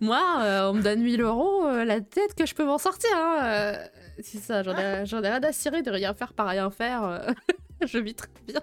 [0.00, 3.10] Moi, euh, on me donne 1000 euros, euh, la tête que je peux m'en sortir.
[3.14, 3.38] Hein.
[3.44, 3.74] euh,
[4.20, 7.32] c'est ça, j'en ai, j'en ai rien à cirer de rien faire par rien faire.
[7.86, 8.60] je vis très bien.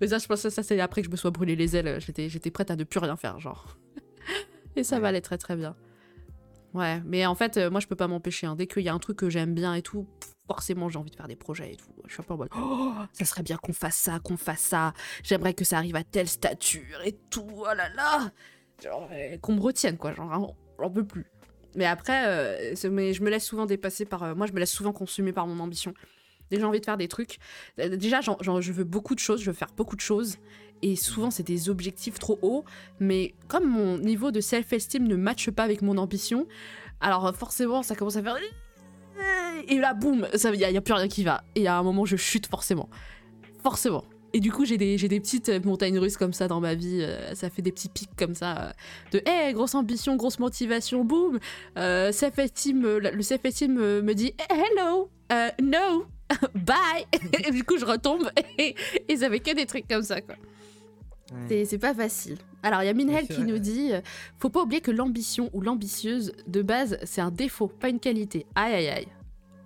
[0.00, 2.00] Mais ça, je pense que ça, c'est après que je me sois brûlé les ailes.
[2.00, 3.76] J'étais, j'étais prête à ne plus rien faire, genre.
[4.76, 5.02] Et ça Ouais.
[5.02, 5.76] m'allait très très bien.
[6.72, 8.46] Ouais, mais en fait, euh, moi, je peux pas m'empêcher.
[8.46, 8.54] hein.
[8.54, 10.06] Dès qu'il y a un truc que j'aime bien et tout,
[10.46, 11.90] forcément, j'ai envie de faire des projets et tout.
[12.06, 14.60] Je suis un peu en mode, oh, ça serait bien qu'on fasse ça, qu'on fasse
[14.60, 14.92] ça.
[15.24, 17.48] J'aimerais que ça arrive à telle stature et tout.
[17.56, 18.30] Oh là là
[18.82, 19.10] Genre,
[19.42, 20.12] qu'on me retienne, quoi.
[20.14, 21.26] Genre, j'en peux plus.
[21.74, 24.22] Mais après, euh, mais je me laisse souvent dépasser par.
[24.22, 25.92] euh, moi, je me laisse souvent consumer par mon ambition.
[26.50, 27.38] J'ai envie de faire des trucs.
[27.78, 30.36] euh, déjà, je veux beaucoup de choses, je veux faire beaucoup de choses.
[30.82, 32.64] Et souvent, c'est des objectifs trop hauts.
[32.98, 36.46] Mais comme mon niveau de self-esteem ne matche pas avec mon ambition,
[37.00, 38.36] alors euh, forcément, ça commence à faire.
[39.68, 41.44] Et là, boum, il n'y a, a plus rien qui va.
[41.54, 42.88] Et à un moment, je chute forcément.
[43.62, 44.04] Forcément.
[44.32, 47.06] Et du coup, j'ai des, des petites euh, montagnes russes comme ça dans ma vie.
[47.34, 48.72] ça fait des petits pics comme ça.
[49.12, 51.38] de hé, grosse ambition, grosse motivation, boum.
[51.76, 56.06] Le self-esteem me dit hello, euh, no,
[56.54, 57.06] bye.
[57.46, 58.74] et du coup, je retombe et,
[59.08, 60.34] et ça fait que des trucs comme ça, quoi.
[61.48, 62.38] C'est- C'est pas facile.
[62.62, 64.00] Alors, il y a Minhel qui nous dit euh,
[64.40, 68.46] Faut pas oublier que l'ambition ou l'ambitieuse, de base, c'est un défaut, pas une qualité.
[68.56, 69.08] Aïe, aïe, aïe.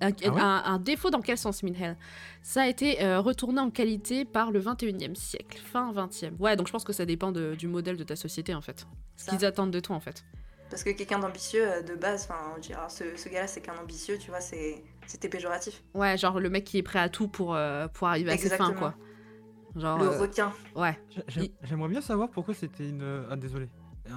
[0.02, 1.96] Un, Ah ouais un- un défaut dans quel sens, Minhel?
[2.42, 6.32] Ça a été euh, retourné en qualité par le 21e siècle, fin 20e.
[6.38, 8.86] Ouais, donc je pense que ça dépend de- du modèle de ta société, en fait.
[9.16, 10.22] Ce qu'ils attendent de toi, en fait.
[10.68, 13.76] Parce que quelqu'un d'ambitieux, euh, de base, enfin, on dira, ce, ce gars-là, c'est qu'un
[13.80, 15.82] ambitieux, tu vois, c'est- c'était péjoratif.
[15.94, 18.50] Ouais, genre le mec qui est prêt à tout pour, euh, pour arriver à ses
[18.50, 18.94] fins, quoi.
[19.76, 20.52] Genre, Le euh, requin.
[20.76, 20.98] ouais.
[21.64, 23.26] J'aimerais bien savoir pourquoi c'était une.
[23.30, 23.68] Ah, désolé.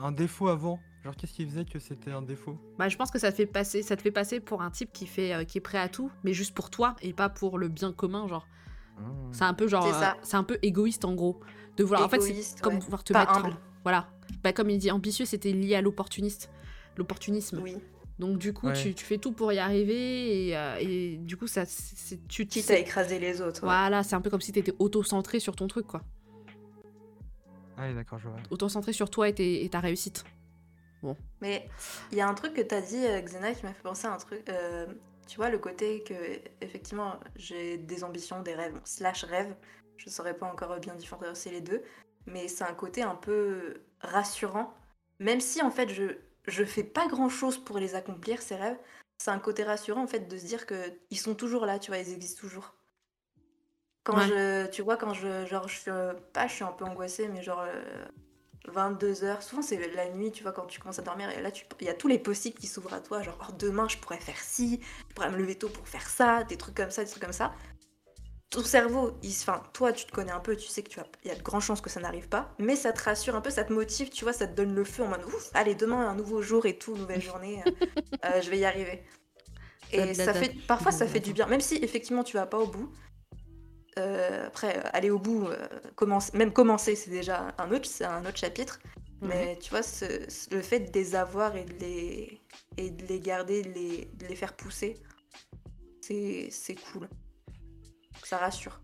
[0.03, 0.79] Un défaut avant.
[1.03, 2.57] Genre, qu'est-ce qui faisait que c'était un défaut?
[2.77, 4.91] Bah, je pense que ça te fait passer, ça te fait passer pour un type
[4.93, 7.57] qui fait, euh, qui est prêt à tout, mais juste pour toi et pas pour
[7.57, 8.47] le bien commun, genre.
[9.31, 10.11] C'est un peu genre, C'est ça.
[10.11, 11.39] euh, c'est un peu égoïste en gros,
[11.77, 12.03] de vouloir.
[12.05, 12.79] En fait, c'est comme ouais.
[12.79, 13.38] vouloir te Pas mettre.
[13.38, 13.55] humble.
[13.83, 14.09] Voilà.
[14.43, 16.49] Bah, comme il dit, ambitieux, c'était lié à l'opportuniste,
[16.97, 17.59] l'opportunisme.
[17.63, 17.77] Oui.
[18.20, 18.74] Donc du coup, Ouais.
[18.74, 21.65] tu, tu fais tout pour y arriver et, euh, et du coup, ça,
[22.28, 23.61] tu Quitte sais- à écraser les autres.
[23.61, 23.68] ouais.
[23.68, 26.01] Voilà, c'est un peu comme si t'étais auto-centré sur ton truc, quoi.
[27.78, 28.39] Ah, oui, d'accord, je vois.
[28.49, 30.24] Auto-centré sur toi et, tes- et ta réussite.
[31.41, 31.70] Mais
[32.11, 34.07] il y a un truc que tu as dit, euh, Xena, qui m'a fait penser
[34.07, 34.49] à un truc.
[34.49, 34.88] euh,
[35.28, 36.13] tu vois, le côté que,
[36.61, 39.55] effectivement, j'ai des ambitions, des rêves, bon, slash rêve.
[39.97, 41.84] Je saurais pas encore bien différencier les deux.
[42.26, 44.74] Mais c'est un côté un peu rassurant.
[45.20, 46.18] Même si, en fait, je,
[46.48, 48.80] je fais pas grand chose pour les accomplir, ces rêves.
[49.20, 50.76] C'est un côté rassurant, en fait, de se dire que
[51.10, 52.76] ils sont toujours là, tu vois, ils existent toujours.
[54.04, 54.26] Quand Ouais.
[54.28, 57.28] je, tu vois, quand je, genre, je suis, euh, pas, je suis un peu angoissée,
[57.28, 57.64] mais genre,
[58.68, 61.86] 22h, souvent c'est la nuit, tu vois, quand tu commences à dormir, et là, il
[61.88, 64.39] y a tous les possibles qui s'ouvrent à toi, genre, oh, demain, je pourrais faire
[64.39, 67.24] ci, je pourrais me lever tôt pour faire ça, des trucs comme ça, des trucs
[67.24, 67.54] comme ça.
[68.50, 71.06] Ton cerveau, il, enfin, toi, tu te connais un peu, tu sais que tu as,
[71.26, 73.41] il y a de grandes chances que ça n'arrive pas, mais ça te rassure un
[73.41, 75.76] peu, ça te motive, tu vois, ça te donne le feu en mode, ouf, allez,
[75.76, 77.72] demain, un nouveau jour et tout, nouvelle journée, euh,
[78.26, 79.04] euh, je vais y arriver.
[79.91, 82.68] Et ça fait, parfois, ça fait du bien, même si effectivement tu vas pas au
[82.68, 82.89] bout.
[84.00, 88.26] Euh, après, aller au bout, euh, commence- même commencer, c'est déjà un autre, c'est un
[88.26, 88.80] autre chapitre.
[89.22, 92.39] Mais tu vois, ce- le fait de les avoir et de les,
[92.78, 95.02] et de les garder, de les, de les faire pousser,
[96.02, 97.10] c'est c'est cool.
[98.24, 98.82] Ça rassure.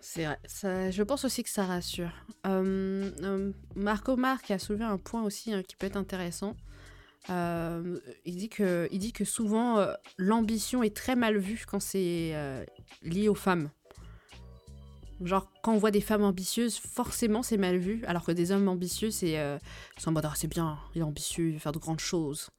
[0.00, 0.26] C'est
[0.90, 2.12] je pense aussi que ça rassure.
[2.46, 6.56] Euh, euh, Marco Marc a soulevé un point aussi hein, qui peut être intéressant.
[7.30, 12.64] Euh, il, dit que, souvent euh, l'ambition est très mal vue quand c'est euh,
[13.02, 13.70] lié aux femmes.
[15.20, 18.68] Genre, quand on voit des femmes ambitieuses, forcément c'est mal vu, alors que des hommes
[18.68, 19.58] ambitieux, c'est euh,
[19.98, 22.50] c'est en mode Ah, c'est bien, il est ambitieux, il veut faire de grandes choses.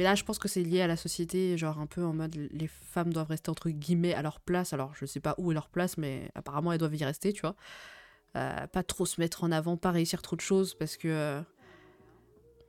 [0.00, 2.34] Mais là, je pense que c'est lié à la société, genre un peu en mode
[2.34, 4.72] les femmes doivent rester entre guillemets à leur place.
[4.72, 7.42] Alors, je sais pas où est leur place, mais apparemment elles doivent y rester, tu
[7.42, 7.54] vois.
[8.34, 11.08] Euh, pas trop se mettre en avant, pas réussir trop de choses parce que.
[11.08, 11.42] euh,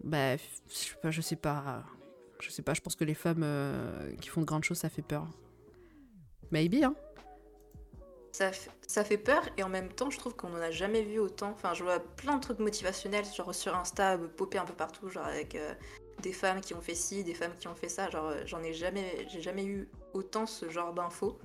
[0.04, 2.74] bah, je sais pas, je sais pas.
[2.74, 5.26] Je pense que les femmes euh, qui font de grandes choses, ça fait peur.
[6.52, 6.96] Maybe, hein.
[8.34, 8.52] Ça,
[8.88, 11.52] ça fait peur et en même temps, je trouve qu'on n'en a jamais vu autant.
[11.52, 15.26] Enfin, je vois plein de trucs motivationnels, genre sur Insta, popper un peu partout, genre
[15.26, 15.74] avec euh,
[16.22, 18.10] des femmes qui ont fait ci, des femmes qui ont fait ça.
[18.10, 21.40] Genre, euh, j'en ai jamais, j'ai jamais eu autant ce genre d'infos.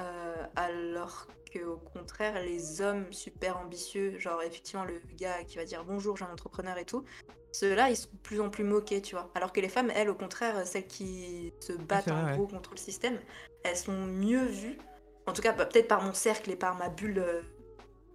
[0.00, 5.64] Euh, alors que au contraire, les hommes super ambitieux, genre effectivement le gars qui va
[5.64, 7.04] dire bonjour, j'ai un entrepreneur et tout,
[7.52, 9.30] ceux-là, ils sont de plus en plus moqués, tu vois.
[9.34, 12.36] Alors que les femmes, elles, au contraire, celles qui se battent c'est vrai, en ouais.
[12.36, 13.18] gros contre le système,
[13.64, 14.78] elles sont mieux vues
[15.26, 17.42] en tout cas bah, peut-être par mon cercle et par ma bulle euh,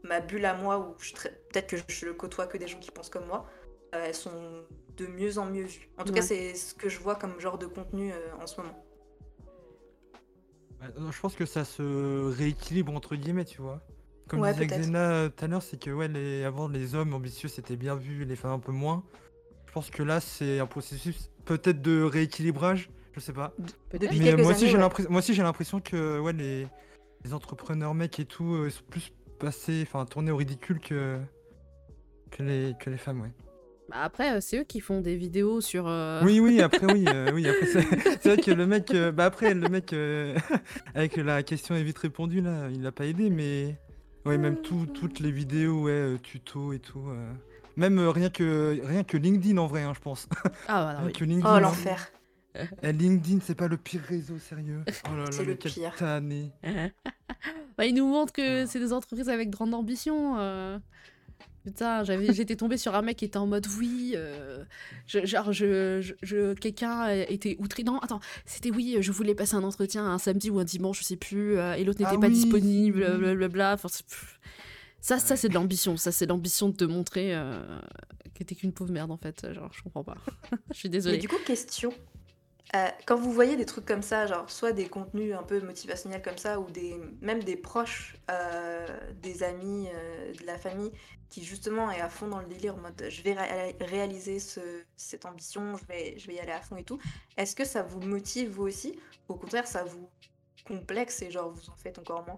[0.03, 0.95] ma bulle à moi où
[1.51, 3.45] peut-être que je côtoie que des gens qui pensent comme moi
[3.95, 4.64] euh, elles sont
[4.98, 6.20] de mieux en mieux vues en tout Ouais.
[6.20, 8.84] cas c'est ce que je vois comme genre de contenu euh, en ce moment
[10.82, 11.82] Ouais, non, je pense que ça se
[12.38, 13.82] rééquilibre entre guillemets, tu vois.
[14.28, 14.68] Comme Ouais, disait.
[14.68, 16.43] Xena euh, tout à l'heure, c'est que ouais, les...
[16.43, 19.04] avant les hommes ambitieux c'était bien vu, les femmes un peu moins.
[19.66, 23.54] Je pense que là c'est un processus peut-être de rééquilibrage, je sais pas.
[23.91, 24.80] Depuis Mais moi aussi années, ouais.
[24.80, 26.68] l'impression, moi aussi j'ai l'impression que ouais les...
[27.24, 31.20] les entrepreneurs mecs et tout euh, sont plus passés, enfin tournés au ridicule que
[32.32, 33.32] que les que les femmes, ouais.
[33.90, 35.88] Bah après, euh, c'est eux qui font des vidéos sur.
[35.88, 37.82] euh, Oui, oui, après, oui, euh, oui, après, c'est
[38.22, 40.36] c'est vrai que le mec, euh, bah après, le mec, euh,
[40.96, 43.78] avec la question est vite répondue, là, il l'a pas aidé, mais
[44.26, 47.32] ouais, même tout, toutes les vidéos, ouais, tutos et tout, euh,
[47.78, 50.28] même euh, rien que, rien que LinkedIn en vrai, hein, je pense.
[50.68, 51.14] Ah, voilà, Rien oui.
[51.14, 52.10] que LinkedIn, oh l'enfer
[52.82, 54.84] Eh, LinkedIn, c'est pas le pire réseau, sérieux.
[55.06, 55.96] Oh là là, C'est le pire.
[55.96, 56.52] tannée.
[57.78, 58.68] Bah, ils nous montrent que Ah.
[58.68, 60.36] c'est des entreprises avec grande ambition.
[61.68, 64.64] Putain, j'avais, j'étais tombée sur un mec qui était en mode oui, euh,
[65.06, 67.84] je- genre je, je, je- quelqu'un était outré.
[67.84, 71.04] Non, attends, c'était oui, je voulais passer un entretien un samedi ou un dimanche, je
[71.04, 73.74] sais plus, euh, et l'autre n'était Ah pas oui, disponible, blablabla.
[73.74, 73.89] Enfin,
[75.02, 75.98] ça, ça c'est de l'ambition.
[75.98, 77.60] Ça, c'est l'ambition de te montrer euh,
[78.34, 79.46] que t'es qu'une pauvre merde en fait.
[79.54, 80.16] Genre, je comprends pas.
[80.72, 81.18] je suis mais désolée.
[81.18, 81.92] du coup question
[82.76, 86.22] Euh, quand vous voyez des trucs comme ça genre soit des contenus un peu motivationnels
[86.22, 88.86] comme ça ou des même des proches euh,
[89.22, 90.92] des amis euh, de la famille
[91.30, 94.84] qui justement est à fond dans le délire en mode je vais ré- réaliser ce,
[94.98, 97.00] cette ambition je vais je vais y aller à fond et tout
[97.38, 99.00] est-ce que ça vous motive vous aussi?
[99.30, 100.10] Ou au contraire ça vous
[100.66, 102.38] complexe et genre vous en faites encore moins?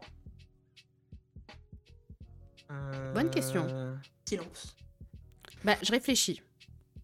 [3.16, 3.66] Bonne question.
[4.26, 4.76] Silence
[5.64, 6.44] Bah, je réfléchis.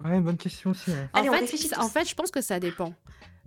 [0.04, 0.92] Ouais, bonne question aussi.
[0.92, 1.08] ouais.
[1.14, 1.82] Allez, en, fait, réfléchit ça- tous.
[1.84, 2.94] en fait, je pense que ça dépend.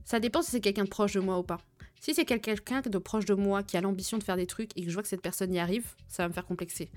[0.05, 1.59] Ça dépend si c'est quelqu'un de proche de moi ou pas.
[2.01, 4.70] Si c'est quel- quelqu'un de proche de moi qui a l'ambition de faire des trucs
[4.77, 6.91] et que je vois que cette personne y arrive, ça va me faire complexer.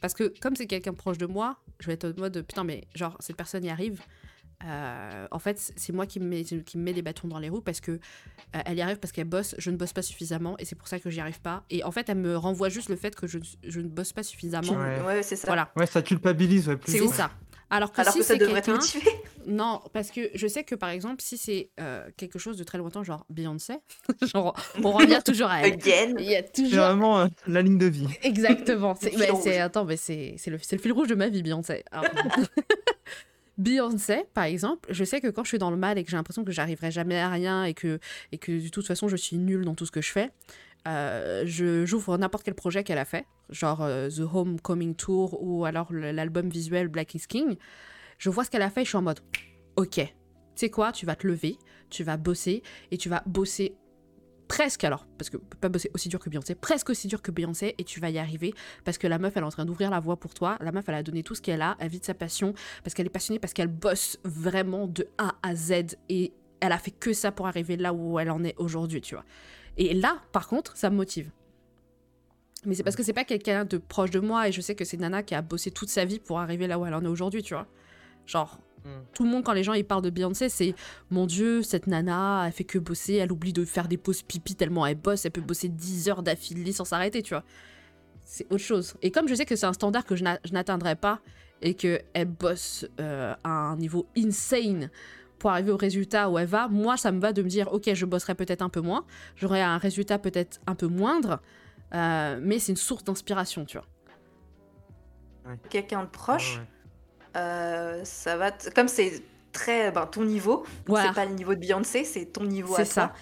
[0.00, 2.84] Parce que comme c'est quelqu'un proche de moi, je vais être en mode putain, mais
[2.94, 4.00] genre, cette personne y arrive.
[4.64, 7.48] euh, en fait, c'est moi qui me, mets, qui me mets des bâtons dans les
[7.48, 7.98] roues parce que euh,
[8.64, 11.00] elle y arrive parce qu'elle bosse, je ne bosse pas suffisamment et c'est pour ça
[11.00, 11.64] que j'y arrive pas.
[11.68, 14.22] Et en fait, elle me renvoie juste le fait que je, je ne bosse pas
[14.22, 14.74] suffisamment.
[14.74, 15.00] Ouais.
[15.04, 15.48] Ouais, c'est ça.
[15.48, 16.92] Voilà, Ouais, ça culpabilise, ouais, plus.
[16.92, 17.32] c'est ça?
[17.72, 19.10] Alors que Alors si que ça c'est devrait te quelqu'un, motiver.
[19.46, 22.76] non, parce que je sais que par exemple, si c'est euh, quelque chose de très
[22.78, 23.74] lointain, genre Beyoncé,
[24.32, 24.54] genre
[24.84, 25.72] on revient toujours à elle.
[25.72, 26.14] Again.
[26.18, 28.06] Il y a C'est toujours vraiment euh, la ligne de vie.
[28.22, 28.94] exactement.
[28.94, 29.40] C'est, Le fil mais rouge.
[29.42, 31.82] c'est attends, mais c'est c'est le, c'est le fil rouge de ma vie, Beyoncé.
[31.90, 32.04] Alors,
[33.58, 36.16] Beyoncé, par exemple, je sais que quand je suis dans le mal et que j'ai
[36.16, 37.98] l'impression que j'arriverai jamais à rien et que,
[38.32, 40.30] et que de toute façon je suis nulle dans tout ce que je fais,
[40.88, 45.92] euh, j'ouvre n'importe quel projet qu'elle a fait, genre euh, The Homecoming Tour ou alors
[45.92, 47.56] l'album visuel Black is King.
[48.18, 49.20] Je vois ce qu'elle a fait et je suis en mode,
[49.76, 50.06] ok, tu
[50.54, 51.56] sais quoi, tu vas te lever,
[51.90, 53.76] tu vas bosser et tu vas bosser
[54.48, 57.74] presque alors, parce que pas bosser aussi dur que Beyoncé, presque aussi dur que Beyoncé
[57.78, 58.52] et tu vas y arriver
[58.84, 60.86] parce que la meuf elle est en train d'ouvrir la voie pour toi, la meuf
[60.88, 62.52] elle a donné tout ce qu'elle a, elle vit de sa passion
[62.84, 66.78] parce qu'elle est passionnée, parce qu'elle bosse vraiment de A à Z et elle a
[66.78, 69.24] fait que ça pour arriver là où elle en est aujourd'hui, tu vois.
[69.76, 71.30] Et là, par contre, ça me motive.
[72.64, 74.84] Mais c'est parce que c'est pas quelqu'un de proche de moi et je sais que
[74.84, 77.08] c'est Nana qui a bossé toute sa vie pour arriver là où elle en est
[77.08, 77.66] aujourd'hui, tu vois.
[78.24, 78.88] Genre, Mm.
[79.14, 80.74] tout le monde, quand les gens ils parlent de Beyoncé, c'est
[81.10, 84.54] mon Dieu, cette nana, elle fait que bosser, elle oublie de faire des pauses pipi
[84.54, 87.44] tellement elle bosse, elle peut bosser 10 heures d'affilée sans s'arrêter, tu vois.
[88.24, 88.94] C'est autre chose.
[89.02, 91.20] Et comme je sais que c'est un standard que je n'atteindrai pas
[91.60, 94.90] et qu'elle bosse euh, à un niveau insane
[95.42, 97.92] pour arriver au résultat où elle va, moi ça me va de me dire ok,
[97.94, 99.04] je bosserai peut-être un peu moins,
[99.34, 101.40] j'aurai un résultat peut-être un peu moindre,
[101.94, 103.86] euh, mais c'est une source d'inspiration, tu vois.
[105.68, 106.58] Quelqu'un de proche,
[107.34, 108.52] Ouais, euh, ça va.
[108.72, 109.20] Comme c'est
[109.50, 109.90] très.
[109.90, 111.08] Ben, ton niveau, Voilà.
[111.08, 113.06] c'est pas le niveau de Beyoncé, c'est ton niveau C'est à ça.
[113.08, 113.16] toi.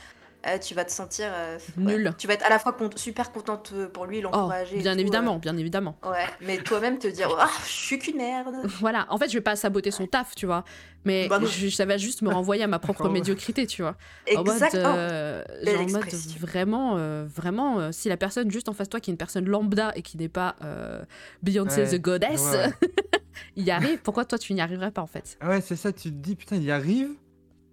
[0.46, 2.14] Euh, tu vas te sentir euh, Nul.
[2.16, 4.78] Tu vas être à la fois cont- super contente pour lui, Oh, l'encourager.
[4.78, 5.96] bien tout, évidemment, bien évidemment.
[6.04, 8.54] euh, ouais, mais toi-même te dire, ah, je suis qu'une merde.
[8.80, 10.64] Voilà, en fait, je vais pas saboter son taf, tu vois.
[11.04, 13.96] Mais Bah je- ça va juste me renvoyer à ma propre médiocrité, tu vois.
[14.34, 16.04] En mode, euh, genre en mode
[16.40, 19.18] vraiment, euh, vraiment, euh, si la personne juste en face de toi qui est une
[19.18, 21.02] personne lambda et qui n'est pas euh,
[21.42, 22.54] Beyoncé Ouais, the Goddess,
[23.56, 25.36] il y arrive, pourquoi toi tu n'y arriverais pas en fait?
[25.40, 27.10] Ah Ouais, c'est ça, tu te dis, putain, il y arrive.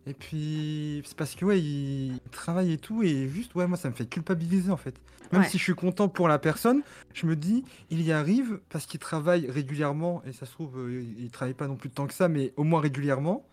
[0.07, 3.03] Et puis, c'est parce que, ouais, il travaille et tout.
[3.03, 4.95] Et juste, ouais, moi, ça me fait culpabiliser, en fait.
[5.33, 5.49] Même Ouais.
[5.49, 6.81] si je suis content pour la personne,
[7.13, 10.21] je me dis, il y arrive parce qu'il travaille régulièrement.
[10.25, 12.53] Et ça se trouve, euh, il il travaille pas non plus tant que ça, mais
[12.55, 13.45] au moins régulièrement.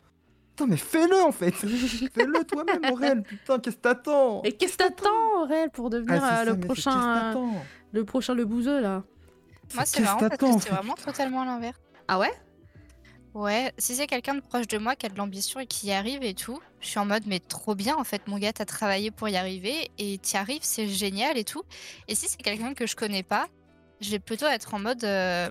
[0.51, 1.51] Putain, mais fais-le, en fait.
[2.14, 3.22] fais-le toi-même, Aurel.
[3.24, 4.43] Putain, qu'est-ce que t'attends?
[4.44, 7.47] Et qu'est-ce que t'attends, Aurel, pour Ah, devenir c'est euh, ça, le prochain, euh,
[7.93, 9.02] le prochain le bouseux là?
[9.74, 11.81] Moi, c'est marrant parce que vraiment putain totalement l'inverse.
[12.06, 12.31] Ah ouais?
[13.35, 15.93] Ouais, si c'est quelqu'un de proche de moi qui a de l'ambition et qui y
[15.93, 18.65] arrive et tout, je suis en mode mais trop bien en fait mon gars t'as
[18.65, 21.65] travaillé pour y arriver et t'y arrives c'est génial et tout.
[22.06, 23.48] Et si c'est quelqu'un que je connais pas,
[24.01, 25.51] je vais plutôt être en mode euh,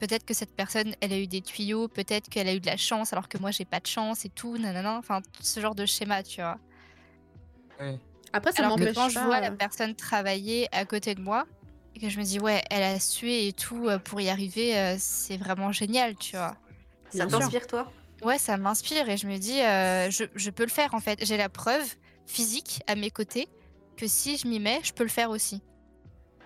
[0.00, 2.78] peut-être que cette personne elle a eu des tuyaux, peut-être qu'elle a eu de la
[2.78, 5.84] chance alors que moi j'ai pas de chance et tout, nanana, enfin ce genre de
[5.84, 6.58] schéma tu vois.
[7.78, 7.98] Ouais.
[8.32, 11.44] Après, ça Alors que m'empêche quand je vois la personne travailler à côté de moi
[11.94, 14.78] et que je me dis ouais elle a sué et tout euh, pour y arriver,
[14.78, 16.56] euh, c'est vraiment génial tu vois.
[17.10, 17.90] Ça t'inspire, toi?
[18.22, 21.24] Ouais, ça m'inspire et je me dis, euh, je, je peux le faire en fait.
[21.24, 21.94] J'ai la preuve
[22.26, 23.48] physique à mes côtés
[23.96, 25.62] que si je m'y mets, je peux le faire aussi.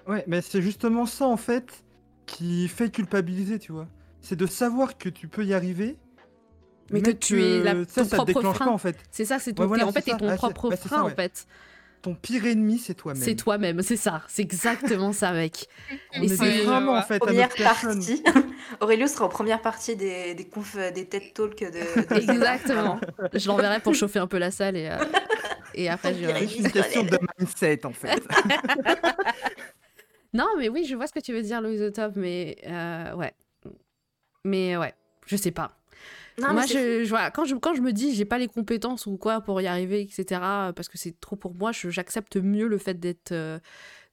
[0.06, 1.84] Ouais, mais c'est justement ça en fait
[2.26, 3.88] qui fait culpabiliser, tu vois.
[4.20, 5.96] C'est de savoir que tu peux y arriver,
[6.90, 8.66] Mais que tu es la- ça, ton ça te propre déclenche frein.
[8.66, 8.96] pas en fait.
[9.10, 9.62] C'est ça, c'est ton.
[9.62, 10.16] Ouais, voilà, t'es- en fait, ça.
[10.18, 11.46] ton Ah, propre bah, ça, frein, en fait.
[12.02, 13.22] Ton pire ennemi, c'est toi-même.
[13.22, 14.22] C'est toi-même, c'est ça.
[14.26, 15.68] C'est exactement ça, mec.
[16.16, 17.94] On Et est c'est- freins, en fait, à Première notre personne.
[17.98, 18.24] partie.
[18.80, 21.68] Aurélio sera en première partie des, des confs, des TED Talks de.
[21.70, 22.98] de Exactement.
[23.32, 24.96] Je l'enverrai pour chauffer un peu la salle et, euh,
[25.74, 26.26] et après, je...
[26.26, 28.20] C'est une question de mindset en fait.
[30.34, 33.32] Non, mais oui, je vois ce que tu veux dire, Louise Top, mais euh, ouais.
[34.44, 34.94] Mais ouais,
[35.26, 35.76] je sais pas.
[36.38, 39.06] Non, moi, je, je- voilà, quand, je, quand je me dis j'ai pas les compétences
[39.06, 42.68] ou quoi pour y arriver, etc., parce que c'est trop pour moi, je- j'accepte mieux
[42.68, 43.32] le fait d'être.
[43.32, 43.58] euh,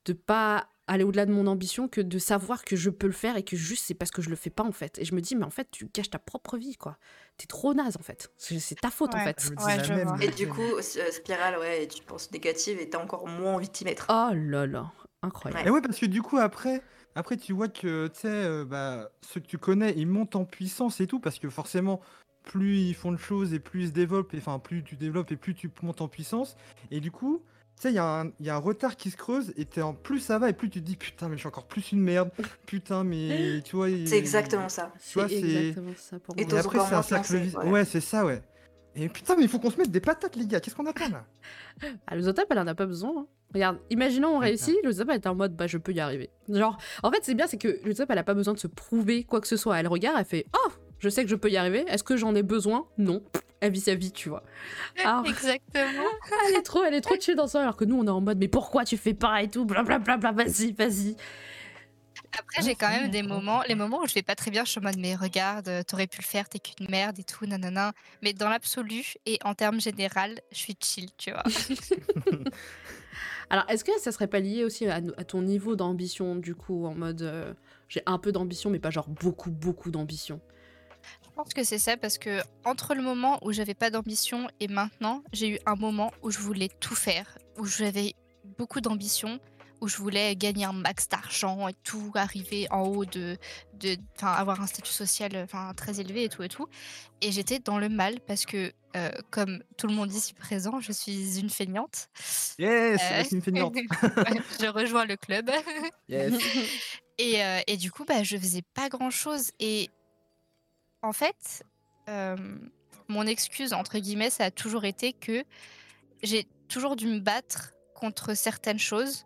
[0.06, 3.38] de pas aller au-delà de mon ambition que de savoir que je peux le faire
[3.38, 4.98] et que juste c'est parce que je le fais pas en fait.
[4.98, 6.98] Et je me dis, mais en fait, tu gâches ta propre vie, quoi.
[7.38, 8.32] T'es trop naze en fait.
[8.38, 9.52] C'est ta faute en fait.
[9.66, 10.82] Ouais, même, la Et du coup, euh,
[11.12, 14.08] spirale, ouais, tu penses négative et t'as encore moins envie de t'y mettre.
[14.10, 14.91] Oh là là,
[15.22, 15.68] incroyable.
[15.68, 16.82] Et ouais, parce que du coup, après,
[17.15, 20.45] après tu vois que tu sais, euh, bah, ceux que tu connais, ils montent en
[20.45, 22.02] puissance et tout, parce que forcément,
[22.44, 25.31] plus ils font de choses et plus ils se développent, et, enfin, plus tu développes
[25.31, 26.56] et plus tu montes en puissance.
[26.91, 27.44] Et du coup,
[27.76, 29.81] tu sais, il y, a un- il y a un retard qui se creuse, et
[29.81, 31.91] en plus ça va, et plus tu te dis, putain, mais je suis encore plus
[31.91, 32.31] une merde,
[32.65, 33.88] putain, mais tu vois.
[33.90, 34.91] C'est exactement ça.
[35.11, 36.45] Tu vois, C'est exactement ça pour Et moi.
[36.45, 37.69] Et t'oses après, c'est un cercle ouais.
[37.69, 38.41] Ouais, c'est ça, ouais.
[38.95, 40.60] Et putain, mais il faut qu'on se mette des patates, les gars.
[40.60, 41.26] Qu'est-ce qu'on attend là?
[42.07, 43.14] Ah, le Zotap, elle en a pas besoin.
[43.22, 43.27] hein.
[43.53, 46.30] Regarde, imaginons on réussit, elle est en mode bah je peux y arriver.
[46.49, 48.67] Genre, en fait, c'est bien, c'est que le Zotap, elle a pas besoin de se
[48.67, 49.80] prouver quoi que ce soit.
[49.80, 51.85] Elle regarde, elle fait oh, je sais que je peux y arriver.
[51.88, 52.88] Est-ce que j'en ai besoin?
[52.97, 53.23] Non.
[53.61, 54.43] Elle vit sa vie, tu vois.
[55.03, 56.07] Alors, Exactement.
[56.47, 58.21] elle est trop, elle est trop chill dans ça, alors que nous, on est en
[58.21, 61.17] mode mais pourquoi tu fais pas et tout, blablabla, vas-y, vas-y.
[62.38, 64.71] Après, j'ai quand même des moments, les moments où je vais pas très bien, je
[64.71, 67.45] suis en mode, mais regarde, euh, t'aurais pu le faire, t'es qu'une merde et tout,
[67.45, 67.91] nanana.
[68.21, 71.43] Mais dans l'absolu et en termes général, je suis chill, tu vois.
[73.49, 76.93] Alors, est-ce que ça serait pas lié aussi à, ton niveau d'ambition, du coup, en
[76.93, 77.53] mode euh,
[77.88, 80.39] j'ai un peu d'ambition, mais pas genre beaucoup, beaucoup d'ambition?
[81.23, 84.67] Je pense que c'est ça parce que entre le moment où j'avais pas d'ambition et
[84.67, 88.13] maintenant, j'ai eu un moment où je voulais tout faire, où j'avais
[88.57, 89.39] beaucoup d'ambition,
[89.81, 93.38] où je voulais gagner un max d'argent et tout, arriver en haut de,
[93.76, 96.68] de, avoir un statut social, enfin, très élevé et tout et tout.
[97.22, 100.91] Et j'étais dans le mal parce que, euh, comme tout le monde ici présent, je
[100.91, 102.10] suis une feignante.
[102.57, 103.76] Yes, Euh, la team feignante.
[104.60, 105.49] je rejoins le club.
[106.10, 106.34] Yes.
[107.22, 109.51] Et, euh, et du coup, bah, je faisais pas grand chose.
[109.60, 109.89] Et
[111.01, 111.65] en fait,
[112.07, 112.38] euh,
[113.10, 115.43] mon excuse, entre guillemets, ça a toujours été que
[116.23, 119.26] j'ai toujours dû me battre contre certaines choses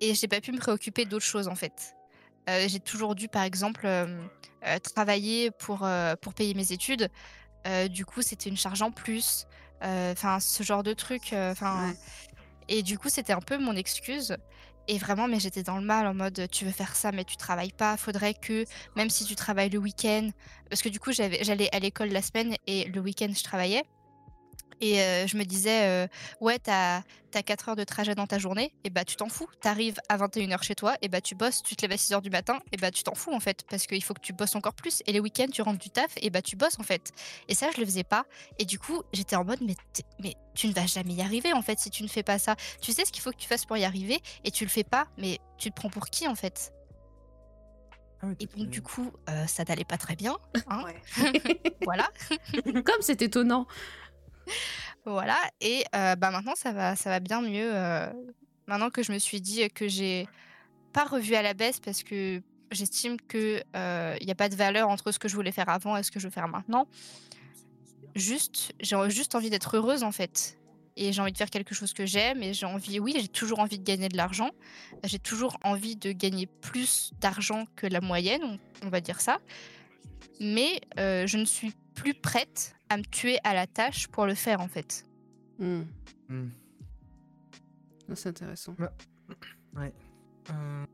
[0.00, 1.94] et j'ai pas pu me préoccuper d'autres choses en fait.
[2.48, 4.06] Euh, j'ai toujours dû, par exemple, euh,
[4.66, 5.86] euh, travailler pour,
[6.20, 7.08] pour payer mes études.
[7.90, 9.46] Du coup, c'était une charge en plus.
[9.80, 11.32] Enfin, ce genre de truc.
[11.32, 11.96] Enfin, Ouais.
[12.68, 14.36] et du coup, c'était un peu mon excuse.
[14.86, 17.38] Et vraiment, mais j'étais dans le mal en mode tu veux faire ça, mais tu
[17.38, 17.96] travailles pas.
[17.96, 18.66] Faudrait que,
[18.96, 20.28] même si tu travailles le week-end,
[20.68, 23.82] parce que du coup, j'allais à l'école la semaine et le week-end, je travaillais.
[24.80, 26.06] Et euh, je me disais, euh,
[26.40, 27.02] ouais, t'as
[27.36, 29.48] as 4 heures de trajet dans ta journée, et bah tu t'en fous.
[29.60, 32.30] T'arrives à 21h chez toi, et bah tu bosses, tu te lèves à 6h du
[32.30, 34.74] matin, et bah tu t'en fous en fait, parce qu'il faut que tu bosses encore
[34.74, 35.02] plus.
[35.06, 37.10] Et les week-ends, tu rentres du taf, et bah tu bosses en fait.
[37.48, 38.24] Et ça, je le faisais pas.
[38.60, 39.74] Et du coup, j'étais en mode, mais,
[40.22, 42.54] mais tu ne vas jamais y arriver en fait si tu ne fais pas ça.
[42.80, 44.84] Tu sais ce qu'il faut que tu fasses pour y arriver, et tu le fais
[44.84, 46.72] pas, mais tu te prends pour qui en fait?
[48.22, 50.36] Ah Et donc, du coup, euh, ça n'allait pas très bien.
[50.68, 51.02] hein, Ouais.
[51.82, 52.08] voilà.
[52.84, 53.66] Comme c'est étonnant.
[55.06, 57.72] Voilà, et bah maintenant ça va, ça va bien mieux.
[58.66, 60.26] maintenant que je me suis dit que j'ai
[60.94, 62.40] pas revu à la baisse parce que
[62.70, 65.68] j'estime que euh, il n'y a pas de valeur entre ce que je voulais faire
[65.68, 66.86] avant et ce que je veux faire maintenant.
[68.14, 70.58] Juste, j'ai juste envie d'être heureuse en fait.
[70.96, 73.58] Et j'ai envie de faire quelque chose que j'aime et j'ai envie, oui, j'ai toujours
[73.58, 74.50] envie de gagner de l'argent.
[75.02, 79.38] J'ai toujours envie de gagner plus d'argent que la moyenne, on, va dire ça.
[80.38, 84.60] Mais je ne suis plus prête à me tuer à la tâche pour le faire
[84.60, 85.04] en fait.
[85.58, 85.82] Hmm.
[86.28, 86.48] Hmm.
[88.10, 88.74] Ah, C'est intéressant.
[90.50, 90.84] Euh,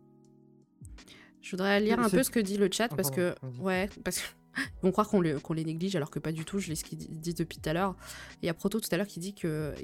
[1.41, 4.19] Je voudrais lire un peu ce que dit le chat Ah, parce que ouais parce
[4.21, 4.27] que
[4.57, 6.59] ils vont croire qu'on le- qu'on les néglige alors que pas du tout.
[6.59, 7.95] Je lis ce qu'ils di- disent depuis tout à l'heure.
[8.43, 9.75] Il y a Proto tout à l'heure qui dit que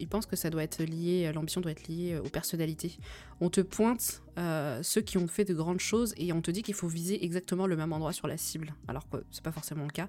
[0.00, 2.96] il, pense que ça doit être lié, l'ambition doit être liée aux personnalités.
[3.40, 6.62] On te pointe euh, ceux qui ont fait de grandes choses et on te dit
[6.62, 9.84] qu'il faut viser exactement le même endroit sur la cible alors que c'est pas forcément
[9.84, 10.08] le cas.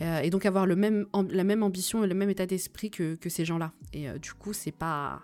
[0.00, 3.72] Euh, et donc avoir la même ambition et le même état d'esprit que, ces gens-là.
[3.92, 5.20] Et euh, du coup c'est pas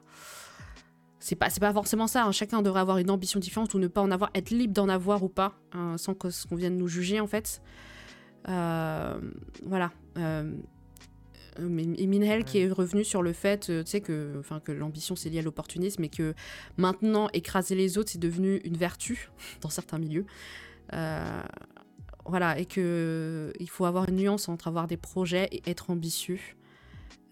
[1.21, 2.25] c'est pas, pas forcément ça.
[2.25, 2.33] hein.
[2.33, 5.23] Chacun devrait avoir une ambition différente ou ne pas en avoir, être libre d'en avoir
[5.23, 7.63] ou pas, hein, sans qu'on vienne nous juger en fait.
[8.49, 9.19] Euh,
[9.65, 9.91] voilà.
[10.17, 16.05] Et Minhel qui est revenu sur le fait, que, que l'ambition c'est lié à l'opportunisme
[16.05, 16.35] et que
[16.77, 19.31] maintenant écraser les autres c'est devenu une vertu
[19.63, 20.27] dans certains milieux.
[22.27, 26.39] Voilà et que il faut avoir une nuance entre avoir des projets et être ambitieux.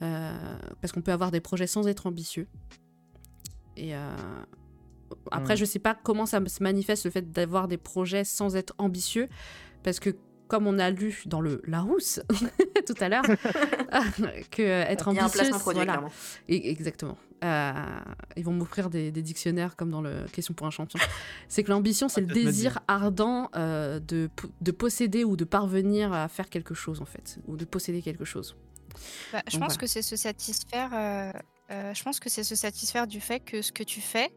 [0.02, 0.32] Euh,
[0.80, 2.48] parce qu'on peut avoir des projets sans être ambitieux.
[3.76, 4.14] Et euh,
[5.30, 5.58] après, Mm.
[5.58, 9.28] je sais pas comment ça se manifeste le fait d'avoir des projets sans être ambitieux,
[9.84, 10.10] parce que
[10.48, 12.20] comme on a lu dans le Larousse
[12.86, 13.22] tout à l'heure,
[14.50, 16.04] que euh, être un ambitieux, placement produit, voilà.
[16.48, 17.16] Et- exactement.
[17.42, 17.72] Euh,
[18.36, 20.98] ils vont m'offrir des, des dictionnaires comme dans le Question pour un champion.
[21.48, 25.44] C'est que l'ambition, c'est le peut-être me désir ardent euh, de, de posséder ou de
[25.44, 28.56] parvenir à faire quelque chose, en fait, ou de posséder quelque chose.
[29.32, 29.76] Bah, je Donc, pense voilà.
[29.76, 30.90] que c'est se satisfaire.
[30.94, 31.32] euh,
[31.70, 34.30] euh, je pense que c'est se satisfaire du fait que ce que tu fais,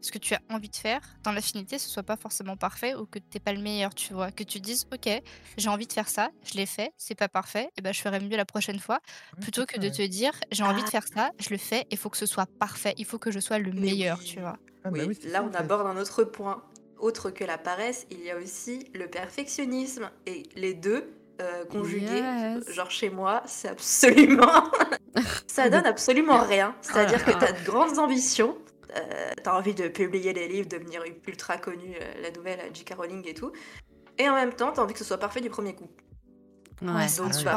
[0.00, 3.04] ce que tu as envie de faire, dans l'affinité, ce soit pas forcément parfait ou
[3.06, 4.30] que t'es pas le meilleur, tu vois.
[4.30, 5.08] Que tu dises, ok,
[5.56, 8.20] j'ai envie de faire ça, je l'ai fait, c'est pas parfait, et ben je ferai
[8.20, 9.00] mieux la prochaine fois,
[9.40, 10.90] plutôt que de te dire, j'ai envie de Ah.
[10.92, 13.40] faire ça, je le fais, il faut que ce soit parfait, il faut que je
[13.40, 14.24] sois le Mais meilleur, oui.
[14.24, 14.56] tu vois.
[14.84, 16.62] Ah, bah Oui, là ça, on aborde un autre point.
[16.98, 20.10] Autre que la paresse, il y a aussi le perfectionnisme.
[20.26, 22.72] Et les deux euh, conjugués, Yes.
[22.72, 24.64] genre chez moi, c'est absolument.
[25.46, 26.74] ça donne absolument rien.
[26.80, 27.38] C'est-à-dire que Ah.
[27.38, 28.56] tu as de grandes ambitions.
[28.96, 32.72] Euh, tu as envie de publier des livres, devenir ultra connu, euh, la nouvelle à
[32.72, 32.94] J.K.
[32.96, 33.52] Rowling et tout.
[34.18, 35.88] Et en même temps, tu as envie que ce soit parfait du premier coup.
[36.82, 37.52] Ouais, Ouais, Donc, forcément,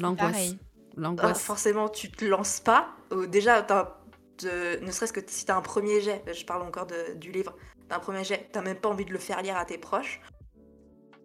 [0.00, 0.16] l'angoisse.
[0.32, 0.58] pareil.
[0.60, 1.40] Ah, L'angoisse.
[1.42, 2.88] forcément, tu te lances pas.
[3.12, 4.00] Euh, déjà, t'as-
[4.42, 7.56] de- ne serait-ce que si t'as un premier jet, je parle encore de- du livre,
[7.88, 10.20] t'as un premier jet, t'as même pas envie de le faire lire à tes proches,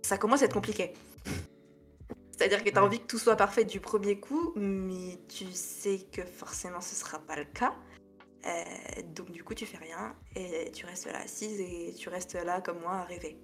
[0.04, 0.94] ça commence à être compliqué.
[2.32, 2.88] C'est-à-dire que t'as Ouais.
[2.88, 7.20] envie que tout soit parfait du premier coup, mais tu sais que forcément ce sera
[7.20, 7.74] pas le cas.
[8.46, 12.34] Euh, donc du coup, tu fais rien et tu restes là assise et tu restes
[12.44, 13.38] là comme moi à rêver.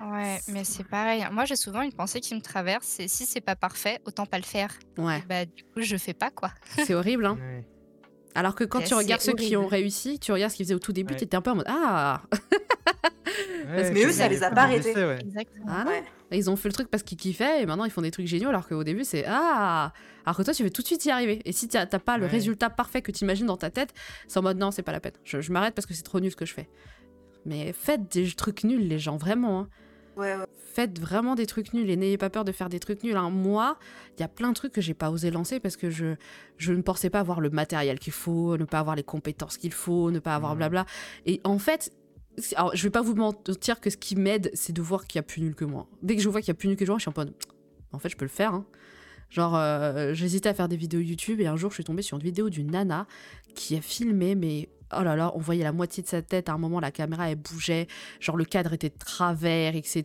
[0.00, 1.24] Ouais, mais c'est pareil.
[1.32, 4.38] Moi, j'ai souvent une pensée qui me traverse, c'est si c'est pas parfait, autant pas
[4.38, 4.72] le faire.
[4.98, 6.50] Ouais, Bah, du coup, je fais pas quoi.
[6.84, 7.26] c'est horrible.
[7.26, 7.38] Hein.
[7.40, 7.64] Ouais.
[8.34, 9.74] Alors que quand Ouais, tu regardes ceux qui ont horrible.
[9.74, 11.18] réussi, tu regardes ce qu'ils faisaient au tout début, Ouais.
[11.20, 12.22] t'étais un peu en mode Ah
[13.68, 14.94] Ouais, Mais eux, ça les a pas arrêtés.
[14.94, 15.18] ouais.
[15.20, 15.66] Exactement.
[15.68, 16.04] Ah non Ouais.
[16.32, 18.48] Ils ont fait le truc parce qu'ils kiffaient et maintenant ils font des trucs géniaux
[18.48, 19.92] alors qu'au début c'est Ah
[20.24, 21.40] Alors que toi tu veux tout de suite y arriver.
[21.44, 22.30] Et si t'as pas le Ouais.
[22.30, 23.94] résultat parfait que tu imagines dans ta tête,
[24.26, 25.12] c'est en mode Non, c'est pas la peine.
[25.24, 26.68] Je, je m'arrête parce que c'est trop nul ce que je fais.
[27.44, 29.60] Mais faites des trucs nuls, les gens, vraiment.
[29.60, 29.68] hein.
[30.16, 30.46] Ouais, ouais.
[30.74, 33.16] Faites vraiment des trucs nuls et n'ayez pas peur de faire des trucs nuls.
[33.16, 33.30] hein.
[33.30, 33.78] Moi,
[34.16, 36.16] il y a plein de trucs que j'ai pas osé lancer parce que je,
[36.58, 39.72] je ne pensais pas avoir le matériel qu'il faut, ne pas avoir les compétences qu'il
[39.72, 40.58] faut, ne pas avoir Mhm.
[40.58, 40.86] blabla.
[41.24, 41.92] Et en fait,
[42.54, 45.20] alors, je vais pas vous mentir que ce qui m'aide, c'est de voir qu'il y
[45.20, 45.86] a plus nul que moi.
[46.02, 47.34] Dès que je vois qu'il y a plus nul que moi, je suis en mode,
[47.92, 48.54] en fait, je peux le faire.
[48.54, 48.66] hein.
[49.30, 52.16] Genre, euh, j'hésitais à faire des vidéos YouTube et un jour, je suis tombée sur
[52.16, 53.06] une vidéo d'une nana
[53.54, 56.48] qui a filmé, mais oh là là, on voyait la moitié de sa tête.
[56.48, 57.88] À un moment, la caméra, elle bougeait.
[58.20, 60.04] Genre, le cadre était de travers, etc.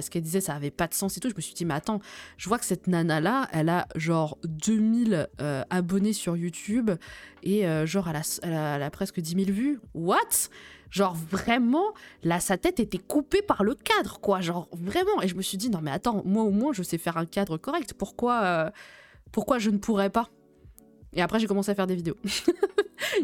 [0.00, 1.28] Ce qu'elle disait, ça avait pas de sens et tout?
[1.28, 2.00] Je me suis dit, mais attends,
[2.36, 6.92] je vois que cette nana-là, elle a genre 2000 euh, abonnés sur YouTube
[7.42, 9.80] et euh, genre, elle a, elle, a, elle a presque 10 000 vues.
[9.94, 10.18] What?
[10.92, 14.42] Genre, vraiment, là, sa tête était coupée par le cadre, quoi.
[14.42, 15.22] Genre, vraiment.
[15.22, 17.24] Et je me suis dit, non, mais attends, moi au moins, je sais faire un
[17.24, 17.94] cadre correct.
[17.94, 18.70] Pourquoi, euh,
[19.32, 20.28] pourquoi je ne pourrais pas?
[21.14, 22.16] Et après, j'ai commencé à faire des vidéos.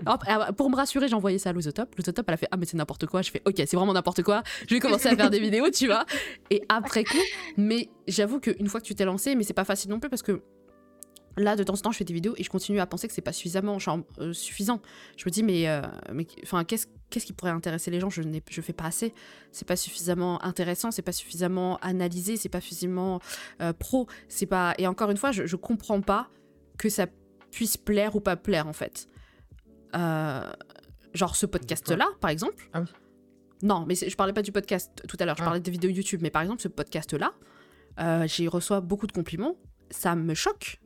[0.05, 1.95] Ah, pour me rassurer, j'ai envoyé ça à Losotop.
[1.97, 3.23] Losotop, elle a fait Ah, mais c'est n'importe quoi.
[3.23, 4.43] Je fais Ok, c'est vraiment n'importe quoi.
[4.69, 6.05] Je vais commencer à faire des vidéos, tu vois.
[6.51, 7.17] Et après coup,
[7.57, 10.23] mais j'avoue qu'une fois que tu t'es lancé, mais c'est pas facile non plus parce
[10.23, 10.43] que
[11.39, 13.15] là, de temps en temps, je fais des vidéos et je continue à penser que
[13.15, 14.81] c'est pas suffisamment genre, euh, suffisant.
[15.17, 15.83] Je me dis, mais, euh,
[16.13, 18.11] mais enfin, qu'est-ce qu'est-ce qui pourrait intéresser les gens?
[18.11, 19.15] Je n'ai, je fais pas assez.
[19.53, 23.21] C'est pas suffisamment intéressant, c'est pas suffisamment analysé, c'est pas suffisamment
[23.63, 24.07] euh, pro.
[24.29, 24.75] C'est pas.
[24.79, 26.29] Et encore une fois, je, je comprends pas
[26.77, 27.07] que ça
[27.51, 29.09] puisse plaire ou pas plaire en fait.
[31.15, 32.69] Genre ce podcast-là, par exemple.
[32.73, 32.87] Ah oui.
[33.63, 35.47] Non, mais je parlais pas du podcast tout à l'heure, je Ah.
[35.47, 36.21] parlais des vidéos YouTube.
[36.23, 37.33] Mais par exemple, ce podcast-là,
[37.99, 39.57] euh, j'y reçois beaucoup de compliments.
[39.91, 40.79] Ça me choque.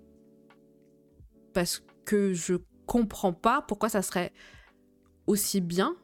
[1.52, 2.54] Parce que je
[2.86, 4.32] comprends pas pourquoi ça serait
[5.26, 5.96] aussi bien,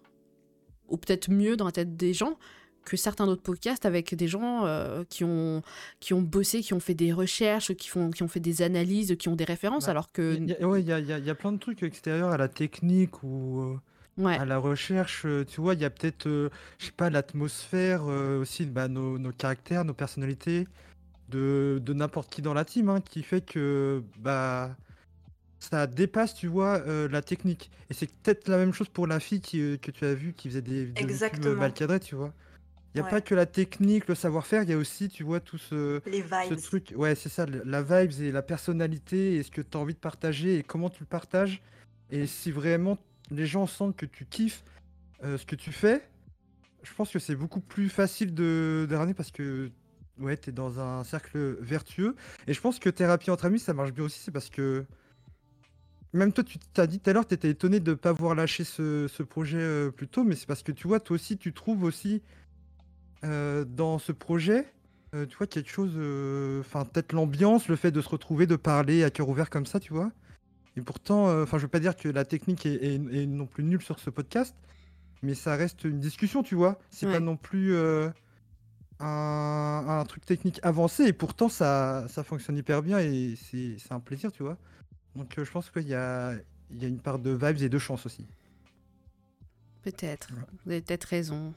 [0.89, 2.39] ou peut-être mieux dans la tête des gens,
[2.85, 5.63] que certains autres podcasts avec des gens euh, qui, ont,
[6.01, 9.15] qui ont bossé, qui ont fait des recherches, qui, font, qui ont fait des analyses,
[9.19, 10.37] qui ont des références, Bah, alors que...
[10.37, 12.31] Il y a- ouais, y a, y a- il y a plein de trucs extérieurs
[12.31, 13.77] à la technique ou euh,
[14.17, 15.25] Ouais, à la recherche.
[15.27, 16.49] euh, Tu vois, il y a peut-être, euh,
[16.79, 20.67] je sais pas, l'atmosphère, euh, aussi bah, nos, nos caractères, nos personnalités,
[21.29, 24.75] de, de n'importe qui dans la team, hein, qui fait que bah,
[25.61, 27.71] ça dépasse, tu vois, euh, la technique.
[27.91, 30.33] Et c'est peut-être la même chose pour la fille qui, euh, que tu as vue
[30.33, 31.55] qui faisait des euh, Exactement.
[31.57, 32.33] mal cadrées, tu vois.
[32.95, 33.11] Il n'y a Ouais.
[33.11, 36.23] pas que la technique, le savoir-faire, il y a aussi, tu vois, tout ce, Les
[36.23, 36.63] ce vibes.
[36.63, 39.95] truc, ouais, c'est ça, la vibes et la personnalité et ce que tu as envie
[39.95, 41.61] de partager et comment tu le partages.
[42.11, 42.97] Et si vraiment
[43.31, 44.65] les gens sentent que tu kiffes
[45.23, 46.09] euh, ce que tu fais,
[46.83, 49.71] je pense que c'est beaucoup plus facile de, de ramener parce que
[50.19, 52.17] ouais, tu es dans un cercle vertueux.
[52.47, 54.87] Et je pense que thérapie entre amis, ça marche bien aussi, c'est parce que
[56.13, 58.35] même toi, tu t'as dit tout à l'heure, tu étais étonné de ne pas avoir
[58.35, 61.37] lâché ce, ce projet euh, plus tôt, mais c'est parce que tu vois, toi aussi,
[61.37, 62.23] tu trouves aussi
[63.25, 64.67] euh, dans ce projet
[65.15, 65.95] euh, tu vois, quelque chose,
[66.61, 69.81] enfin, peut-être l'ambiance, le fait de se retrouver, de parler à cœur ouvert comme ça,
[69.81, 70.11] tu vois.
[70.77, 73.65] Et pourtant, enfin, je veux pas dire que la technique est, est- est non plus
[73.65, 74.55] nulle sur ce podcast,
[75.23, 76.79] mais ça reste une discussion, tu vois.
[76.91, 77.13] C'est Ouais.
[77.15, 77.75] pas non plus
[79.01, 84.01] un, un truc technique avancé, et pourtant, ça, ça fonctionne hyper bien et c'est un
[84.01, 84.59] plaisir, tu vois.
[85.19, 86.33] Donc, euh, je pense qu'il y a,
[86.71, 88.25] il y a une part de vibes et de chance aussi.
[89.83, 90.29] peut-être.
[90.33, 90.43] Ouais.
[90.65, 91.55] Vous avez peut-être raison.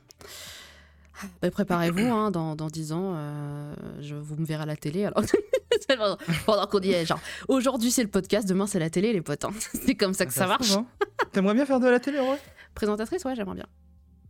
[1.41, 5.05] Bah, Préparez-vous, hein, dans, dans 10 ans, euh, je, vous me verrez à la télé.
[5.05, 5.23] Alors,
[6.45, 9.45] pendant- qu'on y est, genre, aujourd'hui c'est le podcast, demain c'est la télé, les potes.
[9.45, 9.51] hein.
[9.73, 10.71] C'est comme ça que ça marche.
[10.71, 10.85] hein.
[11.31, 12.39] T'aimerais bien faire de la télé, vrai?
[12.73, 13.67] Présentatrice, ouais, j'aimerais bien.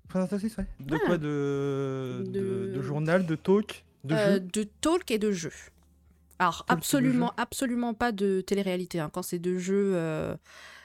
[0.10, 0.66] Présentatrice, ouais.
[0.80, 1.00] De Ouais.
[1.06, 2.24] quoi de...
[2.26, 2.40] De...
[2.40, 4.40] De- de journal, de talk, de Euh, jeu?
[4.40, 5.52] de talk et de jeu.
[6.42, 9.00] Alors, absolument, absolument pas de télé-réalité.
[9.00, 9.12] hein.
[9.14, 10.36] Quand c'est de jeux, euh,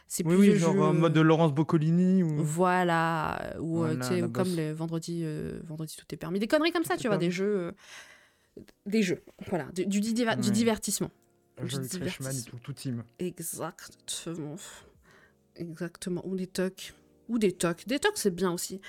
[0.06, 2.44] c'est Oui, plus oui, de genre jeux, en mode de Laurence Boccolini ou.
[2.44, 6.38] Voilà, ou euh, Voilà, ou comme les vendredis, euh, vendredi tout est permis.
[6.40, 7.28] Des conneries comme ça, Tout tu vois, permis.
[7.28, 7.56] des jeux,
[8.58, 10.42] euh, des jeux, voilà, du, du, divertissement.
[10.44, 10.50] Du
[11.74, 12.50] et divertissement.
[12.50, 13.02] tout, tout team.
[13.18, 14.56] Exactement,
[15.56, 16.20] exactement.
[16.26, 16.92] Ou des tocs.
[17.28, 17.86] Ou des talks.
[17.86, 18.80] Des talks, c'est bien aussi.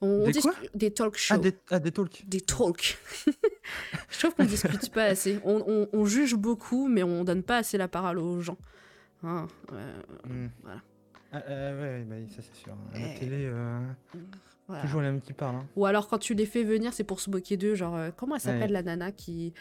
[0.00, 0.54] On, Des quoi?
[0.74, 1.34] Des talk shows.
[1.34, 2.22] Ah, des, ah, des talks.
[2.26, 2.98] Des talks.
[4.10, 5.38] je trouve qu'on discute pas assez.
[5.44, 8.56] On, on- on juge beaucoup, mais on donne pas assez la parole aux gens.
[9.22, 9.92] Hein, euh,
[10.28, 10.48] Hmm.
[10.62, 10.80] Voilà.
[11.32, 12.74] Ah, euh, ouais, bah, ça c'est sûr.
[12.94, 13.18] La Eh.
[13.18, 13.80] télé, euh,
[14.68, 14.82] voilà.
[14.82, 15.56] toujours les mêmes qui parlent.
[15.56, 15.66] hein.
[15.76, 17.74] Ou alors quand tu les fais venir, c'est pour se moquer d'eux.
[17.74, 18.68] Genre, comment elle s'appelle Ouais.
[18.68, 19.52] la nana qui.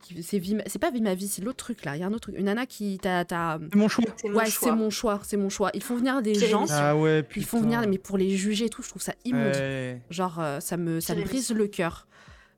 [0.00, 1.96] Qui c'est c'est pas Vimavi, c'est l'autre truc là.
[1.96, 2.36] Il y a un autre truc.
[2.38, 2.98] Une nana qui.
[2.98, 4.04] t'a C'est mon choix.
[4.16, 4.68] C'est mon Ouais, choix.
[4.70, 5.70] c'est mon choix, c'est mon choix.
[5.74, 6.66] Ils font venir des gens.
[6.70, 7.40] Ah ouais, putain.
[7.40, 9.54] Ils font venir, mais pour les juger et tout, je trouve ça immonde.
[9.54, 10.00] Ouais.
[10.10, 12.06] Genre, euh, ça me, ça me brise le cœur.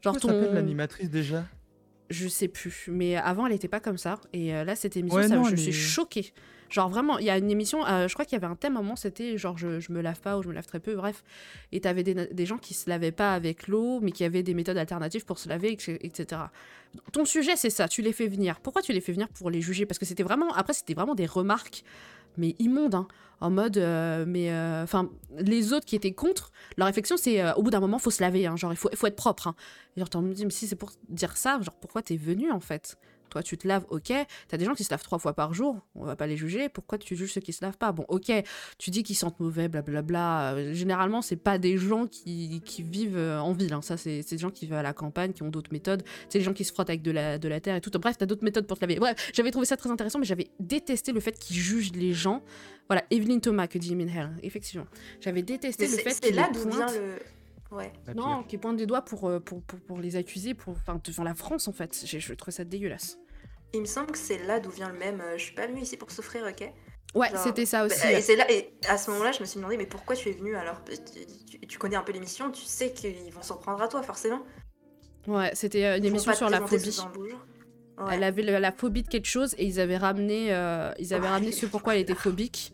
[0.01, 0.53] Genre, Comment ton.
[0.55, 1.45] l'animatrice déjà?
[2.11, 2.87] Je sais plus.
[2.89, 4.21] Mais avant, elle était pas comme ça.
[4.33, 6.33] Et euh, là, cette émission, Ouais, ça, non, je elle suis choquée.
[6.73, 8.79] Genre, vraiment, il y a une émission, euh, je crois qu'il y avait un thème
[8.79, 11.23] un moment, c'était genre, je, me lave pas ou je me lave très peu, bref.
[11.71, 14.55] Et t'avais des, des gens qui se lavaient pas avec l'eau, mais qui avaient des
[14.55, 16.41] méthodes alternatives pour se laver, etc.
[17.13, 18.59] Ton sujet, c'est ça, tu les fais venir.
[18.61, 19.85] Pourquoi tu les fais venir pour les juger?
[19.85, 21.85] Parce que c'était vraiment, après, c'était vraiment des remarques,
[22.39, 23.07] mais immondes, hein,
[23.41, 27.63] en mode, euh, mais, euh, enfin, les autres qui étaient contre, leur réflexion, c'est, au
[27.63, 29.49] bout d'un moment, faut se laver, hein, genre, il faut, être propre.
[29.49, 29.55] Hein.
[29.99, 32.61] Et genre, me dis, mais si c'est pour dire ça, genre, pourquoi t'es venu, en
[32.61, 32.97] fait?
[33.33, 34.13] Toi, tu te laves, ok.
[34.49, 36.69] T'as des gens qui se lavent trois fois par jour, on va pas les juger.
[36.69, 37.91] Pourquoi tu juges ceux qui se lavent pas?
[37.91, 38.31] Bon, ok,
[38.79, 40.53] tu dis qu'ils sentent mauvais, blablabla.
[40.55, 43.73] Euh, généralement, c'est pas des gens qui, qui vivent euh, en ville.
[43.73, 43.81] hein.
[43.83, 46.03] Ça, c'est c'est des gens qui vivent à la campagne, qui ont d'autres méthodes.
[46.29, 47.91] C'est des gens qui se frottent avec de la, de la terre et tout.
[47.99, 48.99] Bref, t'as d'autres méthodes pour te laver.
[49.01, 52.43] Bref, j'avais trouvé ça très intéressant, mais j'avais détesté le fait qu'ils jugent les gens.
[52.89, 54.87] Voilà, Evelyn Thomas que dit Minhel, effectivement.
[55.21, 57.15] J'avais détesté le c'est fait c'est qu'ils là d'où vient le.
[57.73, 57.93] Ouais.
[58.15, 61.25] Non, qui pointe des doigts pour, euh, pour, pour, pour les accuser pour, enfin, devant
[61.25, 62.05] la France, en fait.
[62.07, 63.19] Je trouve ça dégueulasse.
[63.75, 65.21] Il me semble que c'est là d'où vient le même.
[65.23, 66.71] euh, je suis pas venue ici pour souffrir, ok?
[67.15, 67.99] Ouais, Genre, c'était ça aussi.
[68.03, 68.19] Bah, ouais.
[68.19, 70.33] Et c'est là, et à ce moment-là, je me suis demandé, mais pourquoi tu es
[70.33, 70.83] venu alors?
[70.85, 74.03] Tu, tu- tu connais un peu l'émission, tu sais qu'ils vont s'en prendre à toi,
[74.03, 74.43] forcément.
[75.27, 76.99] Ouais, c'était euh, une émission sur la phobie.
[77.99, 78.15] Ouais.
[78.15, 81.29] Elle avait la phobie de quelque chose et ils avaient ramené, euh, ils avaient Ouais.
[81.29, 82.73] ramené ce pourquoi elle était phobique.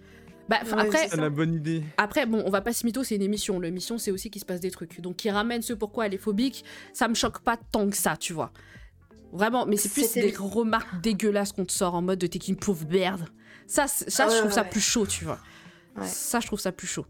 [0.48, 1.82] Bah, Ouais, après, c'est la bonne idée.
[1.98, 3.60] après, bon, on va pas se mytho, c'est une émission.
[3.60, 5.00] L'émission, c'est aussi qu'il se passe des trucs.
[5.00, 8.16] Donc, qui ramène ce pourquoi elle est phobique, ça me choque pas tant que ça,
[8.16, 8.52] tu vois.
[9.32, 12.56] Vraiment, mais c'est plus des remarques dégueulasses qu'on te sort en mode de t'es qu'une
[12.56, 13.26] pauvre merde.
[13.66, 15.38] Ça, ça Ah je ouais, trouve ouais, ça plus chaud, tu vois.
[15.96, 16.06] Ouais.
[16.06, 17.04] Ça, je trouve ça plus chaud.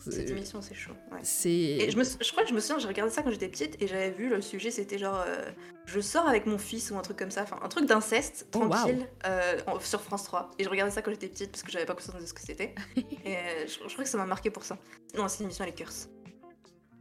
[0.00, 0.92] Cette émission, c'est chaud.
[1.12, 1.18] ouais.
[1.22, 1.50] C'est.
[1.50, 3.76] Et je, me, je crois que je me souviens, j'ai regardé ça quand j'étais petite
[3.82, 5.50] et j'avais vu le sujet, c'était genre euh,
[5.84, 8.60] je sors avec mon fils ou un truc comme ça, enfin un truc d'inceste, Oh,
[8.60, 8.68] wow.
[8.70, 10.50] tranquille, euh, en- sur France 3.
[10.58, 12.40] Et je regardais ça quand j'étais petite parce que j'avais pas conscience de ce que
[12.40, 12.74] c'était.
[12.96, 14.78] et euh, je, je crois que ça m'a marqué pour ça.
[15.16, 16.08] Non, cette émission elle est curse.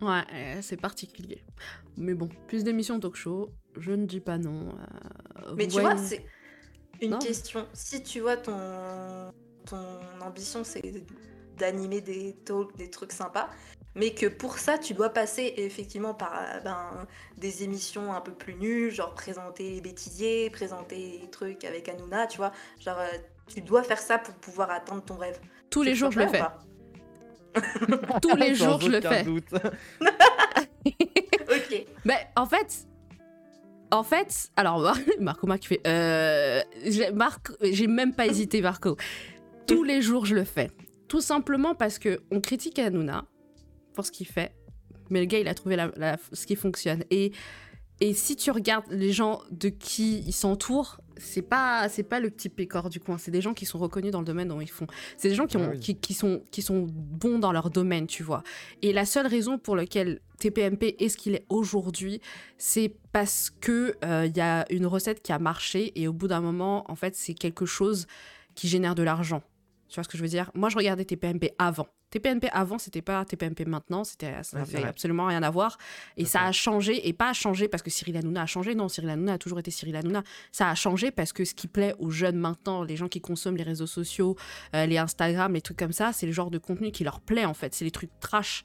[0.02, 1.44] Ouais, c'est particulier.
[1.98, 4.74] Mais bon, plus d'émissions talk show, je ne dis pas non.
[5.58, 6.26] Mais tu vois, c'est
[7.02, 7.20] une Non.
[7.20, 7.68] question.
[7.74, 9.32] Si tu vois ton,
[9.66, 9.78] ton
[10.22, 10.82] ambition, c'est
[11.60, 13.48] d'animer des talks, des trucs sympas,
[13.96, 17.06] mais que pour ça, tu dois passer effectivement par euh, ben,
[17.38, 22.26] des émissions un peu plus nulles, genre présenter les bêtisiers, présenter les trucs avec Hanouna,
[22.28, 22.52] tu vois.
[22.80, 23.08] Genre, euh,
[23.48, 25.40] tu dois faire ça pour pouvoir atteindre ton rêve.
[25.70, 26.42] tous les jours, je le fais.
[28.22, 29.24] Tous les jours, je le fais.
[29.24, 29.46] doute.
[31.52, 31.86] Ok.
[32.06, 32.86] Mais en fait,
[33.92, 38.96] en fait, alors Mar- Marco Marc fait, euh, j'ai- Marc, j'ai même pas hésité Marco.
[39.68, 40.70] Tous les jours je le fais,
[41.10, 43.26] tout simplement parce que on critique Hanouna
[43.94, 44.54] pour ce qu'il fait,
[45.10, 47.34] mais le gars il a trouvé la- la- ce qui fonctionne et
[48.02, 52.30] et si tu regardes les gens de qui il s'entoure, c'est pas c'est pas le
[52.30, 54.70] petit pécor du coin, c'est des gens qui sont reconnus dans le domaine dont ils
[54.70, 54.88] font.
[55.18, 55.80] C'est des gens qui, Ah oui.
[55.82, 58.42] qui, qui sont qui sont bons dans leur domaine, tu vois.
[58.82, 62.22] Et la seule raison pour laquelle TPMP est ce qu'il est aujourd'hui,
[62.58, 66.30] c'est parce que euh, il y a une recette qui a marché et au bout
[66.30, 68.08] d'un moment, en fait, c'est quelque chose
[68.56, 69.44] qui génère de l'argent.
[69.90, 70.52] Tu vois ce que je veux dire?
[70.54, 71.88] Moi, je regardais TPMP avant.
[72.12, 75.78] TPMP avant, c'était pas TPMP maintenant, c'était ça n'avait absolument rien à voir.
[76.18, 79.10] Et ça a changé, et pas changé parce que Cyril Hanouna a changé, non, Cyril
[79.10, 80.24] Hanouna a toujours été Cyril Hanouna.
[80.52, 83.58] Ça a changé parce que ce qui plaît aux jeunes maintenant, les gens qui consomment
[83.58, 84.36] les réseaux sociaux,
[84.76, 87.46] euh, les Instagram, les trucs comme ça, c'est le genre de contenu qui leur plaît
[87.46, 88.64] en fait, c'est les trucs trash.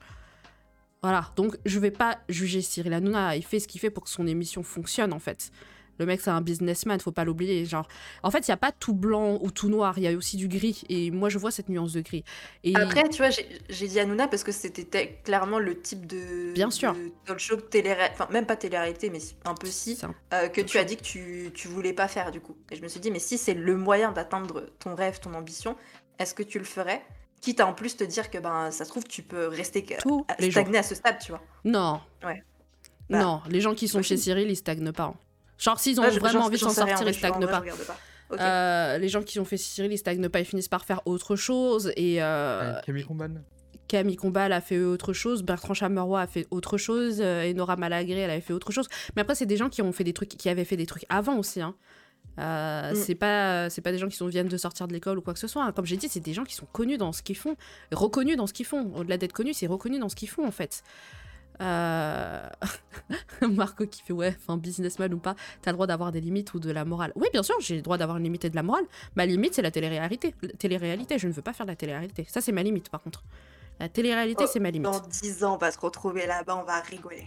[1.02, 4.10] Voilà, donc je vais pas juger Cyril Hanouna, il fait ce qu'il fait pour que
[4.10, 5.50] son émission fonctionne en fait.
[5.98, 7.64] Le mec c'est un businessman, faut pas l'oublier.
[7.64, 7.86] Genre,
[8.22, 10.36] en fait, il y a pas tout blanc ou tout noir, il y a aussi
[10.36, 12.24] du gris, et moi je vois cette nuance de gris.
[12.64, 13.30] Et Après, tu vois,
[13.68, 16.94] j'ai dit Hanouna parce que c'était clairement le type de, Bien sûr.
[16.94, 20.60] de talk show télé enfin même pas télé-réalité, mais un peu si, un- euh, que
[20.60, 22.56] tu as dit que tu, tu voulais pas faire du coup.
[22.70, 25.76] Et je me suis dit, mais si c'est le moyen d'atteindre ton rêve, ton ambition,
[26.18, 27.02] est-ce que tu le ferais?
[27.40, 30.24] Quitte à en plus te dire que ben ça se trouve tu peux rester tous
[30.50, 31.42] stagner à ce stade, tu vois.
[31.64, 32.00] Non.
[32.24, 32.42] Ouais.
[33.10, 34.16] Bah, non, les gens qui sont chez.
[34.16, 35.04] Cyril, ils stagnent pas.
[35.04, 35.14] hein.
[35.58, 37.62] Genre, s'ils ont Ouais, vraiment envie de s'en rien, sortir, ils stagnent pas.
[38.40, 41.36] Euh, les gens qui ont fait Cyril, ils stagnent pas, ils finissent par faire autre
[41.36, 41.92] chose.
[41.96, 43.42] Et euh, Ouais, Camille Combal.
[43.86, 47.76] Camille Combal a fait autre chose, Bertrand Chameroy a fait autre chose, euh, et Nora
[47.76, 48.88] Malagré, elle avait fait autre chose.
[49.14, 51.04] Mais après, c'est des gens qui ont fait des trucs, qui avaient fait des trucs
[51.10, 51.60] avant aussi.
[51.60, 51.74] Hein.
[52.40, 52.94] Euh, Mm.
[52.96, 55.34] C'est pas, c'est pas des gens qui sont, viennent de sortir de l'école ou quoi
[55.34, 55.62] que ce soit.
[55.62, 55.72] hein.
[55.72, 57.56] Comme j'ai dit, c'est des gens qui sont connus dans ce qu'ils font,
[57.92, 58.90] reconnus dans ce qu'ils font.
[58.96, 60.82] Au-delà d'être connus, c'est reconnus dans ce qu'ils font en fait.
[61.60, 62.48] Euh...
[63.48, 66.58] Marco qui fait ouais, enfin businessman ou pas, t'as le droit d'avoir des limites ou
[66.58, 67.12] de la morale.
[67.16, 68.84] Oui, bien sûr, j'ai le droit d'avoir une limite et de la morale.
[69.14, 70.34] Ma limite, c'est la télé-réalité.
[70.42, 72.26] La télé-réalité, je ne veux pas faire de la télé-réalité.
[72.28, 73.22] Ça, c'est ma limite par contre.
[73.80, 74.90] La télé-réalité, Oh, c'est ma limite.
[74.90, 77.26] Dans 10 ans, on va se retrouver là-bas, on va rigoler.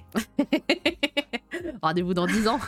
[1.81, 2.59] Rendez-vous dans 10 ans.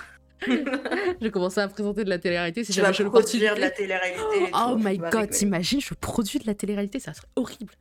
[0.47, 3.71] je vais commencer à présenter de la télé-réalité si tu vas j'ai produire de la
[3.71, 4.51] télé-réalité.
[4.53, 5.27] Oh my god, rigoler.
[5.29, 7.73] t'imagines, je produis de la télé-réalité, ça serait horrible.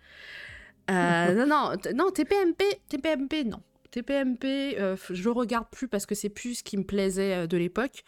[0.91, 3.61] Euh, non, non, non, TPMP, TPMP, non.
[3.90, 7.56] TPMP, euh, je regarde plus parce que c'est plus ce qui me plaisait euh, de
[7.56, 8.05] l'époque.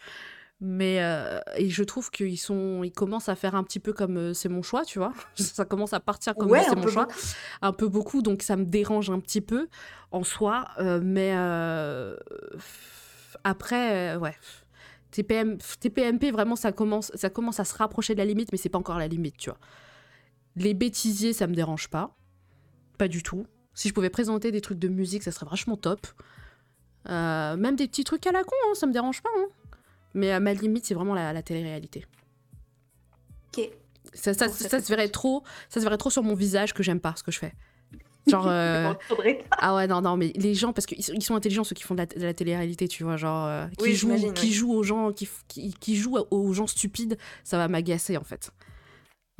[0.63, 4.17] Mais euh, et je trouve qu'ils sont, ils commencent à faire un petit peu comme
[4.17, 5.11] euh, c'est mon choix, tu vois.
[5.35, 7.19] Ça commence à partir comme Ouais, c'est mon choix, beaucoup.
[7.63, 9.67] un peu beaucoup, donc ça me dérange un petit peu
[10.11, 10.65] en soi.
[11.01, 11.31] mais
[13.43, 14.35] après, ouais.
[15.09, 18.69] TPM, TPMP, vraiment, ça commence, ça commence à se rapprocher de la limite, mais c'est
[18.69, 19.59] pas encore la limite, tu vois.
[20.55, 22.15] Les bêtisiers, ça me dérange pas.
[22.97, 23.45] Pas du tout.
[23.73, 26.05] Si je pouvais présenter des trucs de musique, ça serait vachement top.
[27.09, 29.29] Euh, même des petits trucs à la con, hein, ça me dérange pas.
[29.37, 29.47] hein.
[30.13, 32.05] Mais euh, ma limite, c'est vraiment la, la télé-réalité.
[33.57, 33.69] Ok.
[34.13, 37.23] Ça, se verrait trop, ça se verrait trop sur mon visage que j'aime pas ce
[37.23, 37.53] que je fais.
[38.27, 38.93] Genre, euh,
[39.51, 41.83] ah ouais, non, non, mais les gens, parce qu'ils sont, ils sont intelligents, ceux qui
[41.83, 44.51] font de la, la télé-réalité, tu vois, genre, euh, qui, Oui, jouent, qui oui.
[44.53, 48.51] jouent aux gens, qui, qui, qui jouent aux gens stupides, ça va m'agacer, en fait.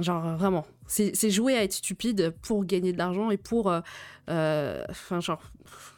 [0.02, 0.66] Genre, euh, vraiment.
[0.88, 3.70] C'est jouer à être stupide pour gagner de l'argent et pour.
[3.72, 3.82] euh,
[4.30, 5.42] euh, Enfin, genre.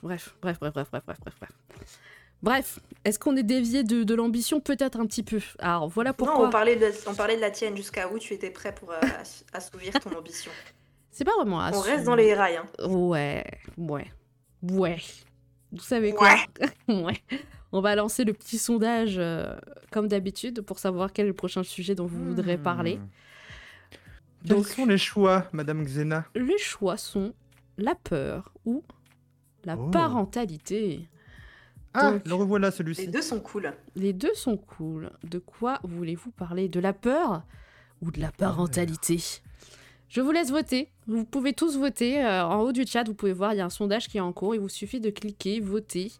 [0.04, 2.00] Bref, bref, bref, bref, bref, bref, bref, bref.
[2.42, 4.60] Bref, est-ce qu'on est dévié de, de l'ambition?
[4.60, 5.40] Peut-être un petit peu.
[5.60, 6.48] Alors, voilà Non, pourquoi.
[6.48, 9.00] on parlait, de, on parlait de la tienne jusqu'à où tu étais prêt pour euh,
[9.22, 10.52] ass- assouvir ton ambition?
[11.12, 11.60] C'est pas vraiment.
[11.74, 12.58] On reste dans les rails.
[12.58, 12.68] Hein.
[12.88, 13.46] Ouais,
[13.78, 14.12] ouais,
[14.64, 14.98] ouais.
[15.72, 16.36] Vous savez quoi?
[16.90, 17.18] Ouais.
[17.72, 19.56] On va lancer le petit sondage euh,
[19.92, 23.00] comme d'habitude pour savoir quel est le prochain sujet dont vous voudrez parler.
[24.44, 24.48] Hmm.
[24.48, 26.26] Quels Donc- sont les choix, Madame Xena?
[26.36, 27.34] Les choix sont
[27.78, 28.84] la peur ou
[29.66, 29.90] la Oh.
[29.90, 31.08] parentalité.
[31.94, 33.08] Ah, Donc- le revoilà Les celui-ci.
[33.08, 33.72] deux sont cool.
[33.96, 35.12] Les deux sont cool.
[35.24, 36.68] De quoi voulez-vous parler?
[36.68, 37.44] De la peur
[38.02, 39.22] ou de la parentalité?
[40.10, 40.90] Je vous laisse voter.
[41.08, 42.24] Vous pouvez tous voter.
[42.24, 44.22] Euh, en haut du chat, vous pouvez voir, il y a un sondage qui est
[44.22, 44.54] en cours.
[44.56, 46.12] Il vous suffit de cliquer, voter,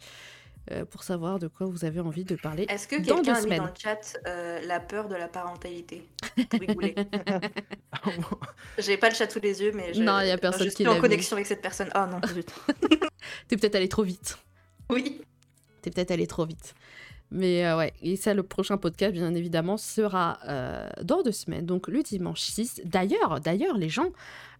[0.72, 2.66] euh, pour savoir de quoi vous avez envie de parler.
[2.70, 6.08] Est-ce que quelqu'un a mis dans le chat euh, la peur de la parentalité?
[8.78, 10.84] J'ai pas le chat sous les yeux, mais je, Non, y a personne je qui
[10.84, 11.02] suis en mis.
[11.02, 11.90] connexion avec cette personne.
[11.96, 12.50] Oh non, zut.
[13.48, 14.38] T'es peut-être allé trop vite.
[14.90, 15.22] Oui.
[15.82, 16.74] T'es peut-être allé trop vite.
[17.32, 21.66] Mais euh, ouais, et ça, le prochain podcast, bien évidemment, sera euh, dans deux semaines,
[21.66, 22.82] donc le dimanche 6.
[22.86, 24.10] D'ailleurs, d'ailleurs, les gens,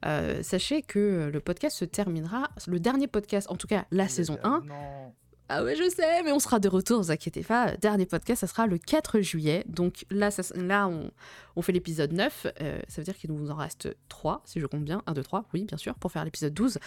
[0.06, 4.40] euh, sachez que le podcast se terminera, le dernier podcast, en tout cas la saison
[4.44, 4.62] 1.
[4.66, 5.14] Non.
[5.50, 7.76] Ah ouais, je sais, mais on sera de retour, vous inquiétez pas.
[7.78, 9.66] Dernier podcast, ça sera le 4 juillet.
[9.68, 11.12] Donc là, ça, là on,
[11.56, 12.48] on fait l'épisode 9.
[12.62, 15.04] euh, ça veut dire qu'il nous en reste 3, si je compte bien.
[15.06, 16.80] 1, 2, 3, oui, bien sûr, pour faire l'épisode 12.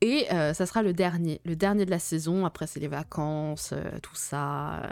[0.00, 2.46] Et euh, ça sera le dernier, le dernier de la saison.
[2.46, 4.90] Après, c'est les vacances, euh, tout ça.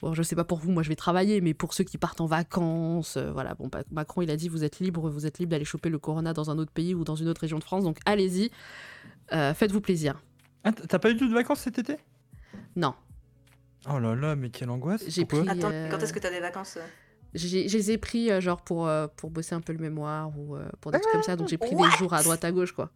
[0.00, 2.20] Bon, je sais pas pour vous, moi je vais travailler, mais pour ceux qui partent
[2.20, 3.54] en vacances, voilà.
[3.54, 6.32] Bon, Macron, il a dit vous êtes libre, vous êtes libre d'aller choper le corona
[6.32, 7.84] dans un autre pays ou dans une autre région de France.
[7.84, 8.50] Donc allez-y,
[9.30, 10.20] faites-vous plaisir.
[10.68, 11.96] Ah, T'as pas eu de vacances cet été?
[12.76, 12.94] Non,
[13.88, 15.04] Oh là là, mais quelle angoisse.
[15.08, 16.86] J'ai pris- Attends, euh, quand est-ce que t'as des vacances euh?
[17.34, 20.36] J'ai- Je les ai pris euh, genre pour, euh, pour bosser un peu le mémoire
[20.38, 21.36] ou euh, pour des trucs comme ça.
[21.36, 22.90] Donc j'ai pris des jours à droite à gauche quoi.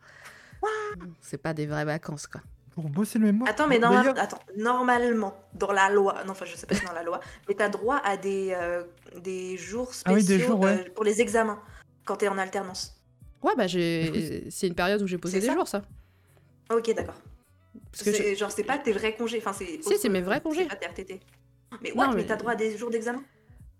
[1.21, 2.41] C'est pas des vraies vacances quoi.
[2.73, 3.51] Pour bosser le mémoire?
[3.51, 6.93] Attends, mais normal- attends, normalement, dans la loi, non, enfin, je sais pas si dans
[6.93, 8.85] la loi, mais t'as droit à des, euh,
[9.21, 10.85] des jours spéciaux Ah oui, des jours, ouais.
[10.89, 11.61] euh, pour les examens
[12.05, 12.99] quand t'es en alternance.
[13.43, 15.55] Ouais bah j'ai c'est une période où j'ai posé des ça?
[15.55, 15.83] jours ça.
[16.73, 17.17] Ok, d'accord.
[17.93, 19.39] Parce que je- C'est- Genre, c'est pas tes vrais congés.
[19.39, 20.65] Enfin, c'est Si, c'est mes vrais congés.
[20.67, 21.21] pas tes RTT.
[21.83, 23.23] Mais ouais, mais- t'as droit à des jours d'examen?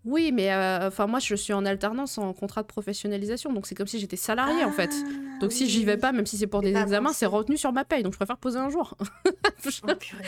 [0.05, 3.77] Oui mais euh, enfin moi je suis en alternance en contrat de professionnalisation donc c'est
[3.77, 4.91] comme si j'étais salarié en fait.
[4.93, 7.73] Ah, Donc si j'y vais pas même si c'est pour des examens c'est retenu sur
[7.73, 8.97] ma paye donc je préfère poser un jour.
[9.65, 10.25] Oh, purée,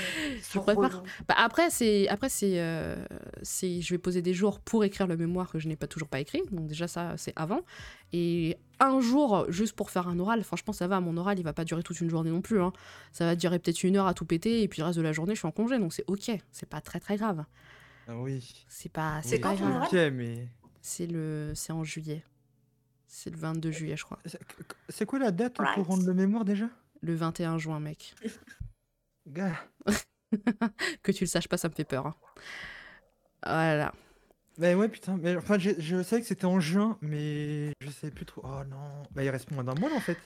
[0.53, 1.03] Je préfère.
[1.27, 2.95] Bah, après, c'est après c'est euh,
[3.43, 6.07] c'est je vais poser des jours pour écrire le mémoire que je n'ai pas toujours
[6.07, 6.41] pas écrit.
[6.53, 7.63] Donc déjà ça c'est avant
[8.13, 10.45] et un jour juste pour faire un oral.
[10.45, 11.01] Franchement ça va.
[11.01, 12.63] Mon oral il va pas durer toute une journée non plus.
[12.63, 12.73] hein.
[13.11, 15.11] Ça va durer peut-être une heure à tout péter et puis le reste de la
[15.13, 16.31] journée je suis en congé donc c'est ok.
[16.53, 17.45] C'est pas très très grave.
[18.09, 18.65] Ah oui.
[18.69, 19.77] C'est pas C'est c'est Oui, pas quand ton grave.
[19.93, 20.49] oral Ok, mais.
[20.83, 22.23] C'est le c'est en juillet.
[23.07, 24.19] C'est le 22 juillet je crois.
[24.89, 25.75] C'est- quoi la date Right.
[25.75, 26.69] pour rendre le mémoire déjà?
[27.01, 28.15] Le 21 juin mec.
[29.27, 29.57] Gars.
[31.03, 32.07] Que tu le saches pas ça me fait peur.
[32.09, 32.15] hein.
[33.47, 33.93] Voilà.
[34.59, 35.17] Bah ouais, putain.
[35.17, 38.43] Mais enfin, j'ai- je savais que c'était en juin, mais je savais plus trop.
[38.45, 39.03] Oh non.
[39.13, 40.19] Bah il reste moins d'un mois en fait.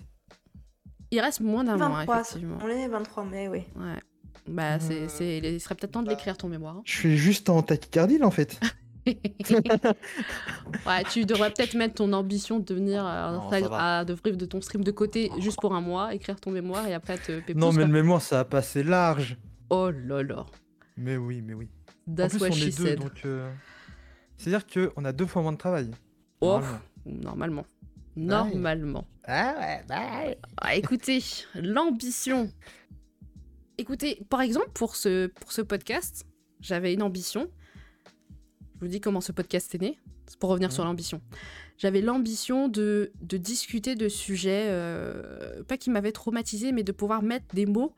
[1.10, 2.58] Il reste moins d'un mois 23, effectivement.
[2.62, 3.64] on est 23 mai, oui.
[3.76, 4.00] Ouais.
[4.46, 6.12] Bah, c'est, Euh, c'est, il serait peut-être temps de bah.
[6.12, 6.76] l'écrire ton mémoire.
[6.76, 6.82] hein.
[6.84, 8.60] Je suis juste en tachycardie là en fait.
[10.86, 14.36] ouais, tu devrais peut-être mettre ton ambition de devenir euh, Non, ça à- de vivre
[14.36, 17.32] de ton stream de côté juste pour un mois, écrire ton mémoire et après te
[17.54, 17.86] Non, mais quoi.
[17.86, 19.36] le mémoire, ça a passé large.
[19.70, 20.46] Oh là là.
[20.96, 21.68] Mais oui, mais oui.
[22.10, 22.98] En That's plus, what on she est deux, said.
[23.00, 23.22] donc.
[23.24, 23.50] euh,
[24.36, 25.90] C'est-à-dire qu'on a deux fois moins de travail.
[26.40, 26.60] Oh,
[27.06, 27.64] normalement.
[28.16, 28.46] normalement.
[28.46, 29.06] Normalement.
[29.26, 30.38] Ah ouais, bah ouais.
[30.56, 31.22] Ah, écoutez,
[31.54, 32.50] l'ambition.
[33.78, 36.26] Écoutez, par exemple, pour ce, pour ce podcast,
[36.60, 37.48] j'avais une ambition.
[38.76, 39.98] Je vous dis comment ce podcast est né.
[40.26, 41.22] C'est pour revenir sur l'ambition.
[41.78, 47.22] J'avais l'ambition de, de discuter de sujets, euh, pas qui m'avaient traumatisé, mais de pouvoir
[47.22, 47.94] mettre des mots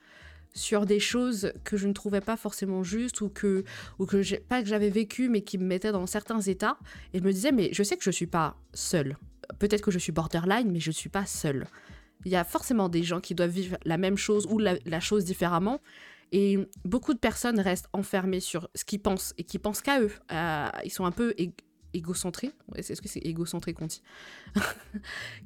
[0.53, 3.65] sur des choses que je ne trouvais pas forcément justes ou que,
[3.99, 6.77] ou que j'ai- pas que j'avais vécu, mais qui me mettaient dans certains états.
[7.15, 9.17] Et je me disais, mais je sais que je suis pas seule.
[9.59, 11.67] Peut-être que je suis borderline, mais je suis pas seule.
[12.25, 15.25] Il y a forcément des gens qui doivent vivre la même chose ou la, chose
[15.25, 15.81] différemment.
[16.33, 20.13] Et beaucoup de personnes restent enfermées sur ce qu'ils pensent et qui pensent qu'à eux.
[20.31, 21.35] Euh, ils sont un peu
[21.95, 22.53] égocentrés.
[22.75, 24.03] Est-ce que c'est égocentré qu'on dit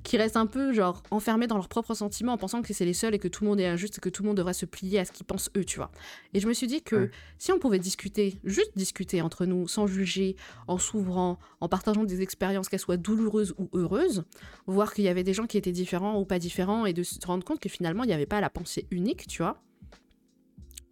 [0.03, 2.93] Qui restent un peu genre enfermés dans leurs propres sentiments en pensant que c'est les
[2.95, 4.67] seuls et que tout le monde est injuste et que tout le monde devrait se
[4.67, 5.91] plier à ce qu'ils pensent eux, tu vois.
[6.33, 7.11] Et je me suis dit que Ouais.
[7.39, 10.37] si on pouvait discuter, juste discuter entre nous, sans juger,
[10.69, 14.25] en s'ouvrant, en partageant des expériences, qu'elles soient douloureuses ou heureuses,
[14.67, 17.19] voir qu'il y avait des gens qui étaient différents ou pas différents et de se
[17.27, 19.61] rendre compte que finalement il n'y avait pas la pensée unique, tu vois.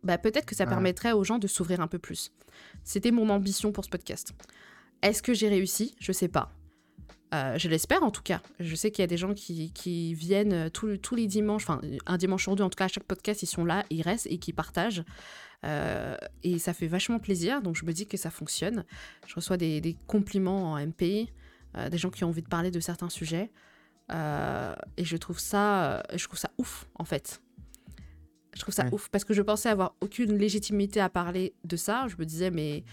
[0.05, 0.71] Bah peut-être que ça Ouais.
[0.71, 2.33] permettrait aux gens de s'ouvrir un peu plus.
[2.83, 4.33] C'était mon ambition pour ce podcast.
[5.03, 5.95] Est-ce que j'ai réussi?
[5.99, 6.53] Je sais pas.
[7.35, 8.43] Euh, je l'espère en tout cas.
[8.61, 11.81] Je sais qu'il y a des gens qui, qui viennent tous tous les dimanches, enfin
[12.07, 14.27] un dimanche sur deux, en tout cas à chaque podcast, ils sont là, ils restent
[14.27, 15.03] et qui partagent.
[15.65, 18.85] Euh, et ça fait vachement plaisir, donc je me dis que ça fonctionne.
[19.27, 21.29] Je reçois des, des compliments en MP,
[21.77, 23.51] euh, des gens qui ont envie de parler de certains sujets.
[24.11, 27.41] Et je trouve ça, je trouve ça ouf en fait.
[28.55, 32.07] Je trouve ça ouf parce que je pensais avoir aucune légitimité à parler de ça.
[32.09, 32.85] Je me disais mais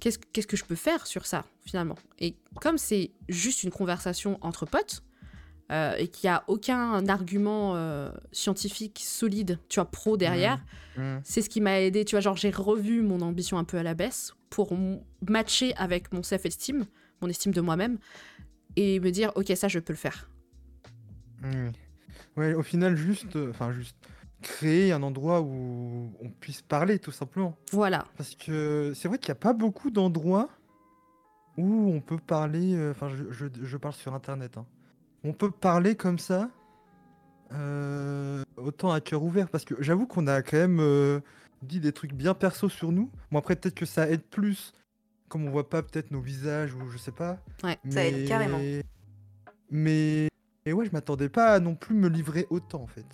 [0.00, 1.96] qu'est-ce qu'est-ce que je peux faire sur ça finalement?
[2.18, 5.02] Et comme c'est juste une conversation entre potes
[5.70, 10.64] euh, et qu'il n'y a aucun argument euh, scientifique solide, tu vois, pro derrière,
[10.96, 11.18] Mmh.
[11.22, 12.04] c'est ce qui m'a aidé.
[12.04, 15.72] Tu vois, genre j'ai revu mon ambition un peu à la baisse pour m- matcher
[15.76, 16.86] avec mon self-esteem,
[17.22, 17.98] mon estime de moi-même
[18.74, 20.28] et me dire ok ça je peux le faire.
[21.42, 21.68] Mmh.
[22.36, 23.96] Ouais, au final, juste, euh, enfin, juste
[24.42, 27.56] créer un endroit où on puisse parler, tout simplement.
[27.72, 28.04] Voilà.
[28.16, 30.48] Parce que c'est vrai qu'il n'y a pas beaucoup d'endroits
[31.56, 32.74] où on peut parler.
[32.74, 34.56] euh, Enfin, je, je- je parle sur Internet.
[34.58, 34.66] hein.
[35.24, 36.48] On peut parler comme ça,
[37.52, 39.48] euh, autant à cœur ouvert.
[39.48, 41.20] Parce que j'avoue qu'on a quand même euh,
[41.62, 43.10] dit des trucs bien perso sur nous.
[43.32, 44.72] Bon, après, peut-être que ça aide plus,
[45.28, 47.38] comme on voit pas peut-être nos visages ou je sais pas.
[47.64, 47.78] Ouais.
[47.88, 48.58] Ça aide carrément.
[49.70, 50.28] Mais.
[50.64, 53.06] Mais ouais, je m'attendais pas à non plus me livrer autant en fait.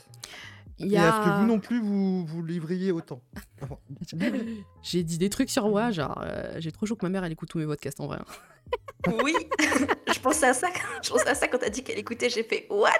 [0.78, 3.22] Il y Et à ce que vous non plus vous vous livriez autant?
[3.62, 3.78] Enfin,
[4.82, 7.32] J'ai dit des trucs sur moi, genre euh, j'ai trop chaud que ma mère elle
[7.32, 8.18] écoute tous mes podcasts en vrai.
[8.20, 9.12] hein.
[9.22, 9.34] Oui,
[10.12, 10.68] je pensais à ça.
[11.02, 12.28] Je pensais à ça quand t'as dit qu'elle écoutait.
[12.30, 12.90] J'ai fait what?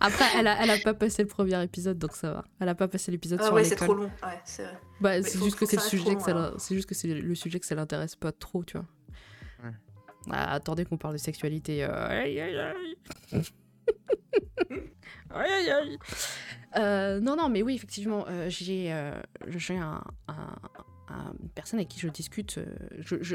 [0.00, 2.44] Après elle a, elle a pas passé le premier épisode donc ça va.
[2.60, 3.88] Elle a pas passé l'épisode Ah sur ouais, c'est l'école.
[3.88, 4.04] trop long.
[4.22, 4.78] Ouais, c'est vrai.
[5.00, 7.58] Bah, c'est juste que c'est le sujet que ça c'est juste que c'est le sujet
[7.60, 8.86] que ça l'intéresse pas trop, tu vois.
[9.64, 9.74] Ouais.
[10.30, 11.84] Ah, attendez qu'on parle de sexualité.
[11.84, 12.24] euh,
[15.34, 15.98] Aïe aïe.
[16.76, 19.12] Euh, non non mais oui effectivement euh, j'ai euh,
[20.28, 22.58] une personne avec qui je discute.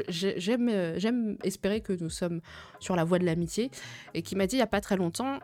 [0.08, 2.40] j'aime espérer que nous sommes
[2.78, 3.70] sur la voie de l'amitié
[4.14, 5.40] et qui m'a dit il y a pas très longtemps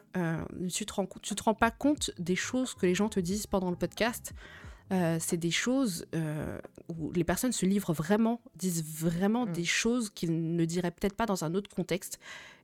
[0.69, 0.87] tu
[1.23, 4.35] tu te rends pas compte des choses que les gens te disent pendant le podcast?
[4.93, 6.59] Euh, c'est des choses euh,
[6.89, 9.53] où les personnes se livrent vraiment, disent vraiment Mm.
[9.53, 12.19] des choses qu'ils ne diraient peut-être pas dans un autre contexte.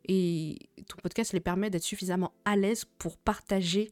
[0.09, 3.91] Et ton podcast les permet d'être suffisamment à l'aise pour partager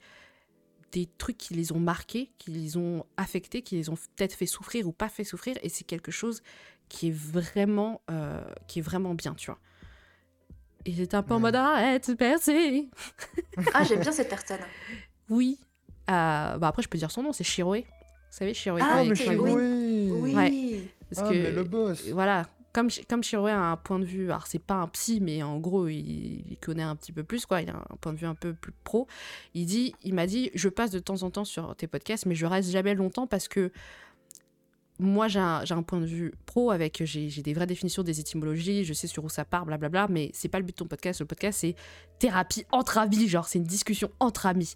[0.92, 4.46] des trucs qui les ont marqués, qui les ont affectés, qui les ont peut-être fait
[4.46, 5.56] souffrir ou pas fait souffrir.
[5.62, 6.42] Et c'est quelque chose
[6.90, 9.58] qui est vraiment, euh, qui est vraiment bien, tu vois.
[10.84, 11.42] Et j'étais un peu en Ouais.
[11.42, 12.90] mode arrête, percer.
[13.72, 14.60] Ah, j'aime bien cette personne.
[15.30, 15.58] Oui.
[16.10, 17.86] Euh, bah après, je peux dire son nom, c'est Chiroé.
[18.32, 18.80] Vous savez, Chiroé.
[18.82, 20.10] Ah, Ah, avec mais oui.
[20.10, 20.34] Oui.
[20.34, 20.80] Ouais.
[21.10, 24.46] parce Ah, que- mais le boss voilà, comme, comme a un point de vue, alors
[24.46, 25.98] c'est pas un psy, mais en gros, il,
[26.50, 27.60] il connaît un petit peu plus, quoi.
[27.60, 29.06] Il a un point de vue un peu plus pro.
[29.52, 32.34] Il dit, il m'a dit, je passe de temps en temps sur tes podcasts, mais
[32.34, 33.70] je reste jamais longtemps parce que
[34.98, 38.94] moi, j'ai un, point de vue pro avec, j'ai des vraies définitions des étymologies, je
[38.94, 41.20] sais sur où ça part, blablabla, mais c'est pas le but de ton podcast.
[41.20, 41.74] Le podcast, c'est
[42.18, 44.74] thérapie entre amis, genre, c'est une discussion entre amis.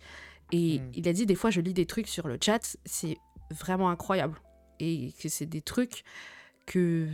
[0.53, 0.91] Et Mm.
[0.95, 3.17] il a dit, des fois, je lis des trucs sur le chat, c'est
[3.51, 4.41] vraiment incroyable.
[4.79, 6.05] Et que c'est des trucs
[6.67, 7.09] que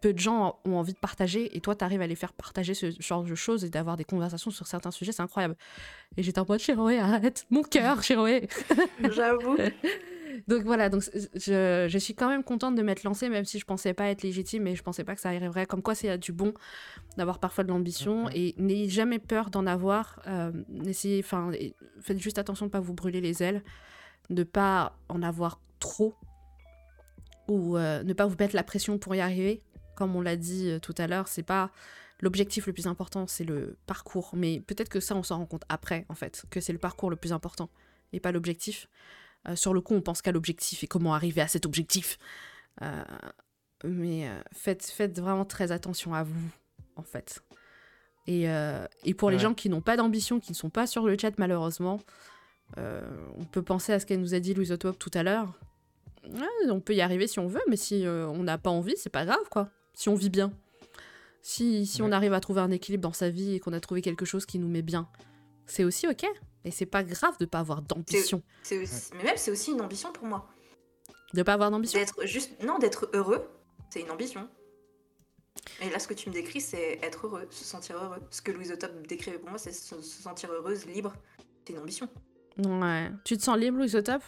[0.00, 2.74] peu de gens ont envie de partager et toi tu arrives à les faire partager
[2.74, 5.56] ce genre de choses et d'avoir des conversations sur certains sujets, c'est incroyable.
[6.16, 8.48] Et j'étais en mode Chiroé, arrête, mon cœur, Chiroé.
[9.10, 9.56] J'avoue.
[10.48, 11.02] donc voilà, donc
[11.34, 14.22] je, je, suis quand même contente de m'être lancée, même si je pensais pas être
[14.22, 15.66] légitime et je pensais pas que ça arriverait.
[15.66, 16.52] Comme quoi, c'est du bon
[17.16, 20.20] d'avoir parfois de l'ambition et n'ayez jamais peur d'en avoir.
[20.26, 20.52] Euh,
[20.84, 21.50] essayez, enfin,
[22.00, 23.62] faites juste attention de pas vous brûler les ailes,
[24.30, 26.14] de pas en avoir trop
[27.48, 29.62] ou euh, ne pas vous mettre la pression pour y arriver.
[29.94, 31.70] Comme on l'a dit euh, tout à l'heure, c'est pas
[32.20, 34.30] l'objectif le plus important, c'est le parcours.
[34.34, 37.10] Mais peut-être que ça, on s'en rend compte après, en fait, que c'est le parcours
[37.10, 37.70] le plus important
[38.12, 38.88] et pas l'objectif.
[39.48, 42.18] Euh, sur le coup, on pense qu'à l'objectif et comment arriver à cet objectif.
[42.82, 43.04] Euh,
[43.84, 46.50] mais faites, faites vraiment très attention à vous,
[46.96, 47.42] en fait.
[48.26, 48.46] Et,
[49.04, 51.38] et pour les gens qui n'ont pas d'ambition, qui ne sont pas sur le chat,
[51.38, 52.00] malheureusement,
[52.76, 55.58] on peut penser à ce qu'elle nous a dit Louise Otop tout à l'heure.
[56.68, 59.24] on peut y arriver si on veut, mais si on n'a pas envie, c'est pas
[59.24, 59.70] grave, quoi.
[59.94, 60.52] Si on vit bien.
[61.42, 64.02] Si, si on arrive à trouver un équilibre dans sa vie et qu'on a trouvé
[64.02, 65.08] quelque chose qui nous met bien,
[65.66, 66.26] c'est aussi ok.
[66.64, 68.42] Et c'est pas grave de pas avoir d'ambition.
[68.70, 70.48] Mais même, c'est aussi une ambition pour moi.
[71.34, 72.00] De pas avoir d'ambition?
[72.00, 72.60] D'être juste.
[72.64, 73.48] Non, d'être heureux,
[73.90, 74.48] c'est une ambition.
[75.80, 78.20] Et là, ce que tu me décris, c'est être heureux, se sentir heureux.
[78.30, 81.14] Ce que Louise Top décrivait pour moi, c'est se sentir heureuse, libre.
[81.64, 82.08] C'est une ambition.
[82.58, 83.10] Ouais.
[83.24, 84.22] Tu te sens libre, Louise Top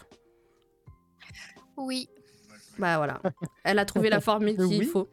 [1.77, 2.09] Oui.
[2.79, 3.21] Bah voilà.
[3.65, 5.09] Elle a trouvé la formule qu'il faut.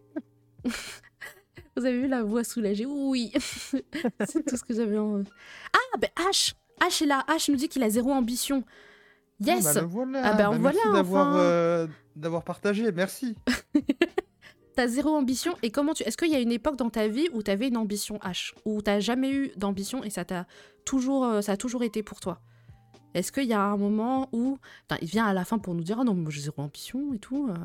[1.78, 2.86] Vous avez vu la voix soulagée?
[2.86, 3.32] Oui.
[4.26, 5.24] c'est tout ce que j'avais en.
[5.74, 7.26] Ah, ben H H est là.
[7.28, 8.64] H nous dit qu'il a zéro ambition.
[9.40, 9.66] Yes.
[9.68, 10.22] Ah, bah, voilà.
[10.24, 12.92] Ah bah, bah voilà, d'avoir euh, d'avoir partagé.
[12.94, 13.36] Merci.
[14.76, 17.28] t'as zéro ambition et comment tu Est-ce qu'il y a une époque dans ta vie
[17.34, 18.54] où t'avais une ambition H?
[18.64, 20.48] Où t'as jamais eu d'ambition et ça t'a
[20.86, 22.40] toujours euh, ça a toujours été pour toi?
[23.16, 24.60] Est-ce qu'il y a un moment où
[25.02, 27.20] il vient à la fin pour nous dire ah non moi j'ai zéro ambition et
[27.20, 27.56] tout euh.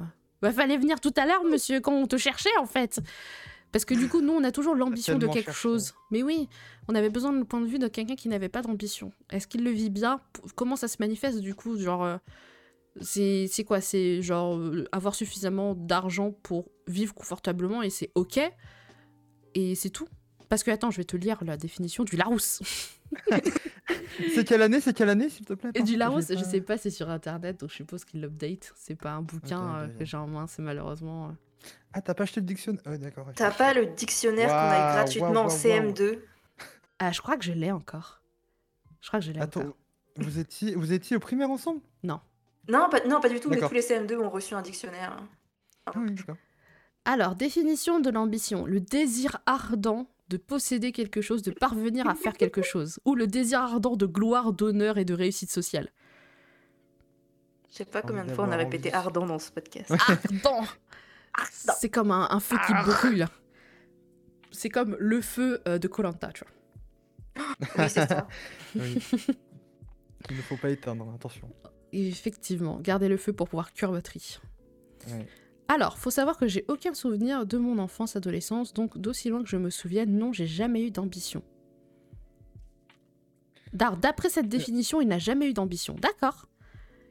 [0.40, 3.00] Bah fallait venir tout à l'heure monsieur quand on te cherchait en fait.
[3.72, 5.94] Parce que du coup, nous, on a toujours l'ambition de quelque chose.
[6.10, 6.48] Mais oui,
[6.88, 9.12] on avait besoin de point de vue de quelqu'un qui n'avait pas d'ambition.
[9.30, 10.20] Est-ce qu'il le vit bien?
[10.56, 11.78] Comment ça se manifeste du coup?
[11.78, 12.16] Genre, euh,
[13.00, 13.80] c'est quoi?
[13.80, 18.40] C'est genre euh, avoir suffisamment d'argent pour vivre confortablement et c'est ok?
[19.54, 20.08] Et c'est tout.
[20.48, 22.60] Parce que, attends, je vais te lire la définition du Larousse.
[24.34, 25.70] c'est quelle année C'est quelle année, s'il te plaît?
[25.74, 28.72] Et du Larousse, je sais pas, c'est sur internet, donc je suppose qu'il l'update.
[28.76, 31.34] C'est pas un bouquin euh, que j'ai en main, c'est malheureusement.
[31.92, 32.82] Ah, t'as pas acheté le dictionnaire?
[32.86, 33.26] Oh, d'accord.
[33.34, 36.18] T'as pas le dictionnaire qu'on a gratuitement en CM2
[36.98, 38.22] Ah, je crois que je l'ai encore.
[39.00, 39.76] Je crois que je l'ai encore.
[40.16, 41.80] Vous étiez, vous étiez au primaire ensemble?
[42.02, 42.20] Non.
[42.68, 45.16] Non pas, non, pas du tout, mais tous les CM2 ont reçu un dictionnaire.
[45.86, 46.14] Ah, oui.
[47.04, 48.66] Alors, définition de l'ambition.
[48.66, 53.00] Le désir ardent de posséder quelque chose, de parvenir à faire quelque chose.
[53.04, 55.92] Ou le désir ardent de gloire, d'honneur et de réussite sociale.
[57.70, 59.90] Je sais pas combien de fois on a répété ardent dans ce podcast.
[60.08, 60.64] Ardent
[61.52, 62.82] c'est comme un, feu qui ah.
[62.82, 63.26] brûle.
[64.50, 67.46] C'est comme le feu euh, de Colanta, tu vois.
[67.78, 68.26] Oui, c'est ça.
[68.74, 71.48] Il ne faut pas éteindre, attention.
[71.92, 74.40] Effectivement, gardez le feu pour pouvoir cuire votre riz.
[75.70, 79.48] Alors, faut savoir que j'ai aucun souvenir de mon enfance, adolescence, donc d'aussi loin que
[79.48, 81.44] je me souvienne, non, j'ai jamais eu d'ambition.
[83.72, 84.48] D'après cette euh.
[84.48, 85.94] définition, il n'a jamais eu d'ambition.
[86.02, 86.46] D'accord.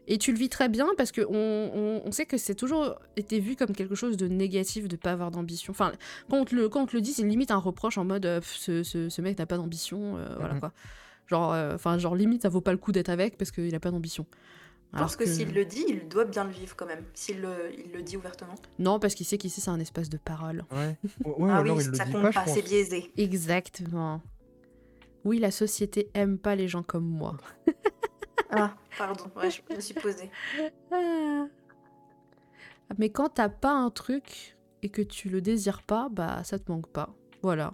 [0.08, 3.56] Et tu le vis très bien parce qu'on on, sait que c'est toujours été vu
[3.56, 5.72] comme quelque chose de négatif de pas avoir d'ambition.
[5.72, 5.94] Enfin,
[6.30, 8.84] quand on te le, quand le dit, c'est limite un reproche en mode euh, ce,
[8.84, 10.60] ce, mec n'a pas d'ambition, euh, voilà mhm.
[10.60, 10.74] quoi.
[11.28, 13.80] Genre, euh, enfin, genre limite ça vaut pas le coup d'être avec parce qu'il a
[13.80, 14.26] pas d'ambition.
[14.92, 17.92] Parce que, s'il le dit, il doit bien le vivre quand même, s'il le, il
[17.92, 18.56] le dit ouvertement.
[18.80, 20.66] Non, parce qu'il sait qu'ici c'est un espace de parole.
[20.72, 20.98] Ouais.
[21.48, 23.12] ah oui, ça compte pas, c'est biaisé.
[23.16, 24.22] Exactement.
[25.26, 27.38] Oui, la société aime pas les gens comme moi.
[28.50, 30.32] Ah, pardon, ouais, je me suis posée.
[30.92, 31.46] Ah.
[32.98, 36.72] Mais quand t'as pas un truc et que tu le désires pas, bah ça te
[36.72, 37.14] manque pas.
[37.44, 37.74] Voilà.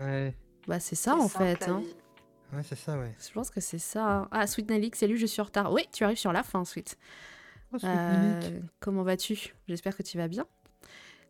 [0.00, 0.34] Ouais.
[0.66, 1.68] Bah c'est ça en fait.
[1.68, 1.82] Hein.
[2.52, 3.14] Ouais, c'est ça, ouais.
[3.18, 4.28] Je pense que c'est ça.
[4.30, 5.72] Ah, Sweet Nelix, salut, je suis en retard.
[5.72, 6.96] Oui, tu arrives sur la fin, Sweet.
[7.72, 9.54] Oh, euh, comment vas-tu?
[9.68, 10.46] J'espère que tu vas bien.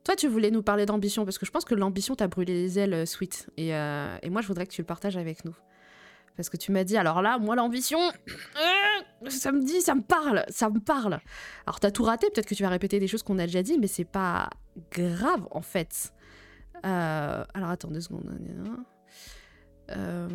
[0.07, 2.79] Toi, tu voulais nous parler d'ambition parce que je pense que l'ambition t'a brûlé les
[2.79, 3.51] ailes, euh, Sweet.
[3.57, 5.57] Et, euh, et moi, je voudrais que tu le partages avec nous.
[6.37, 7.99] Parce que tu m'as dit, alors là, moi, l'ambition,
[8.29, 11.19] euh, ça me dit, ça me parle, ça me parle.
[11.67, 13.79] Alors, t'as tout raté, peut-être que tu vas répéter des choses qu'on a déjà dit,
[13.81, 14.49] mais c'est pas
[14.93, 16.13] grave, en fait.
[16.85, 18.39] Alors, attends deux secondes.
[19.91, 20.29] Euh,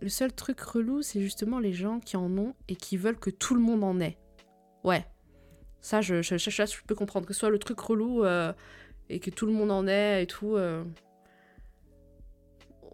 [0.00, 3.30] le seul truc relou, c'est justement les gens qui en ont et qui veulent que
[3.30, 4.18] tout le monde en ait.
[4.84, 5.04] Ouais.
[5.80, 8.24] Ça, je, je, je, peux comprendre que ce soit le truc relou
[9.08, 10.56] et que tout le monde en ait et tout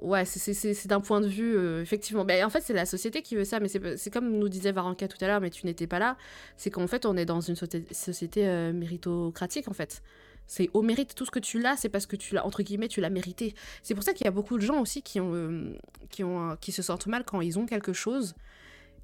[0.02, 2.24] ouais, c'est d'un point de vue, euh, effectivement.
[2.24, 5.08] Mais en fait, c'est la société qui veut ça, mais c'est comme nous disait Varanka
[5.08, 6.16] tout à l'heure, mais tu n'étais pas là.
[6.56, 10.02] C'est qu'en fait, on est dans une société euh, méritocratique, en fait.
[10.50, 12.88] C'est au mérite, tout ce que tu l'as, c'est parce que tu l'as, entre guillemets,
[12.88, 13.54] tu l'as mérité.
[13.82, 15.76] C'est pour ça qu'il y a beaucoup de gens aussi qui, ont, euh,
[16.08, 18.34] qui, ont, qui se sentent mal quand ils ont quelque chose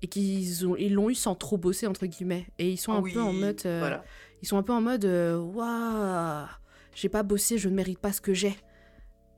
[0.03, 2.47] et qu'ils ont, ils l'ont eu sans trop bosser entre guillemets.
[2.59, 4.05] Et ils sont un peu en mode, euh, Voilà.
[4.43, 6.47] ils sont un peu en mode, euh, waouh,
[6.95, 8.57] j'ai pas bossé, je ne mérite pas ce que j'ai.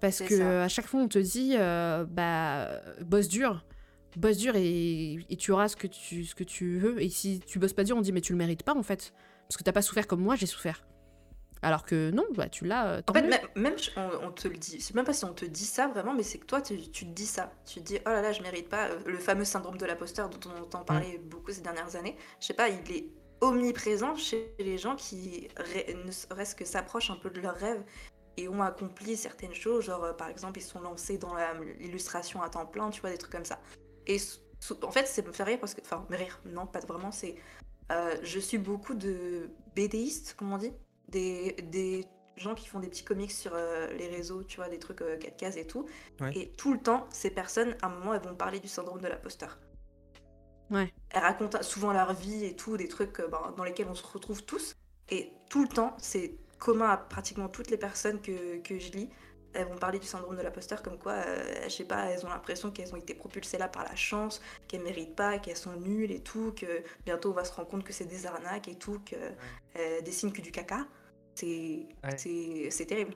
[0.01, 0.65] Parce C'est que ça.
[0.65, 2.69] à chaque fois on te dit, euh, bah
[3.05, 3.65] bosse dur,
[4.16, 7.03] bosse dur et, et tu auras ce que tu, ce que tu veux.
[7.03, 9.12] Et si tu bosses pas dur, on dit mais tu le mérites pas en fait,
[9.49, 10.87] parce que t'as pas souffert comme moi j'ai souffert.
[11.62, 12.87] Alors que non, bah tu l'as.
[12.89, 15.33] euh, En fait, même, même on, on te le dit, c'est même pas si on
[15.33, 17.53] te dit ça vraiment, mais c'est que toi, tu, tu te dis ça.
[17.66, 18.89] Tu te dis, oh là là, je mérite pas.
[18.89, 22.16] euh, Le fameux syndrome de l'imposteur dont on entend parler beaucoup ces dernières années.
[22.41, 23.07] Je sais pas, il est
[23.41, 25.49] omniprésent chez les gens qui,
[26.07, 27.83] ne serait-ce que s'approchent un peu de leurs rêves
[28.39, 29.85] et ont accompli certaines choses.
[29.87, 33.01] Genre, euh, par exemple, ils se sont lancés dans la- l'illustration à temps plein, tu
[33.01, 33.59] vois, des trucs comme ça.
[34.07, 34.19] Et
[34.83, 37.35] en fait, ça me fait rire parce que, enfin, me rire, non, pas vraiment, c'est.
[37.93, 40.73] euh, je suis beaucoup de BDistes, comme on dit,
[41.09, 42.07] des, des
[42.37, 45.16] gens qui font des petits comics sur euh, les réseaux, tu vois, des trucs euh,
[45.16, 45.87] 4 cases et tout.
[46.20, 46.37] Ouais.
[46.37, 49.09] Et tout le temps, ces personnes, à un moment, elles vont parler du syndrome de
[49.09, 49.59] l'imposteur.
[50.70, 50.93] Ouais.
[51.11, 54.07] Elles racontent souvent leur vie et tout, des trucs euh, ben, dans lesquels on se
[54.07, 54.74] retrouve tous.
[55.11, 59.11] Et tout le temps, c'est commun à pratiquement toutes les personnes que, que je lis.
[59.53, 62.28] Elles vont parler du syndrome de l'imposteur comme quoi, euh, je sais pas, elles ont
[62.28, 66.12] l'impression qu'elles ont été propulsées là par la chance, qu'elles méritent pas, qu'elles sont nulles
[66.12, 69.01] et tout, que bientôt on va se rendre compte que c'est des arnaques et tout,
[69.07, 69.16] que
[69.78, 70.87] euh, des signes que du caca.
[71.37, 72.87] C'est Ouais.
[72.87, 73.15] terrible.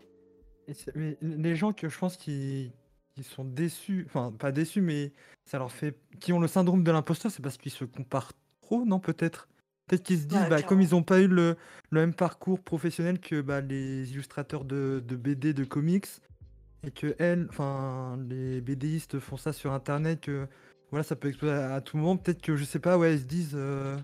[0.94, 2.72] Mais les gens que je pense qui,
[3.14, 5.12] qui sont déçus, enfin pas déçus, mais
[5.44, 8.32] ça leur fait, qui ont le syndrome de l'imposteur, c'est parce qu'ils se comparent
[8.62, 9.48] trop, non peut-être?
[9.86, 11.56] Peut-être qu'ils se disent, Ouais, bah, comme ils n'ont pas eu le,
[11.90, 16.06] le même parcours professionnel que bah, les illustrateurs de, de BD, de comics,
[16.86, 20.46] et que elles, enfin les BDistes font ça sur Internet, que
[20.90, 22.16] voilà, ça peut exploser à, à tout moment.
[22.16, 23.96] Peut-être que je sais pas, ouais, ils se disent, euh,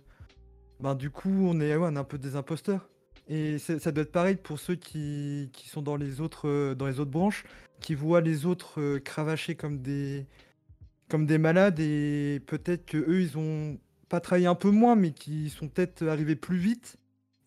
[0.81, 2.89] ben du coup, on est, ouais, on est un peu des imposteurs.
[3.29, 6.87] Et ça doit être pareil pour ceux qui, qui sont dans les autres euh, dans
[6.87, 7.45] les autres branches,
[7.81, 10.27] qui voient les autres euh, cravacher comme des
[11.09, 13.79] comme des malades et peut-être que eux ils ont
[14.09, 16.97] pas travaillé un peu moins, mais qui sont peut-être arrivés plus vite.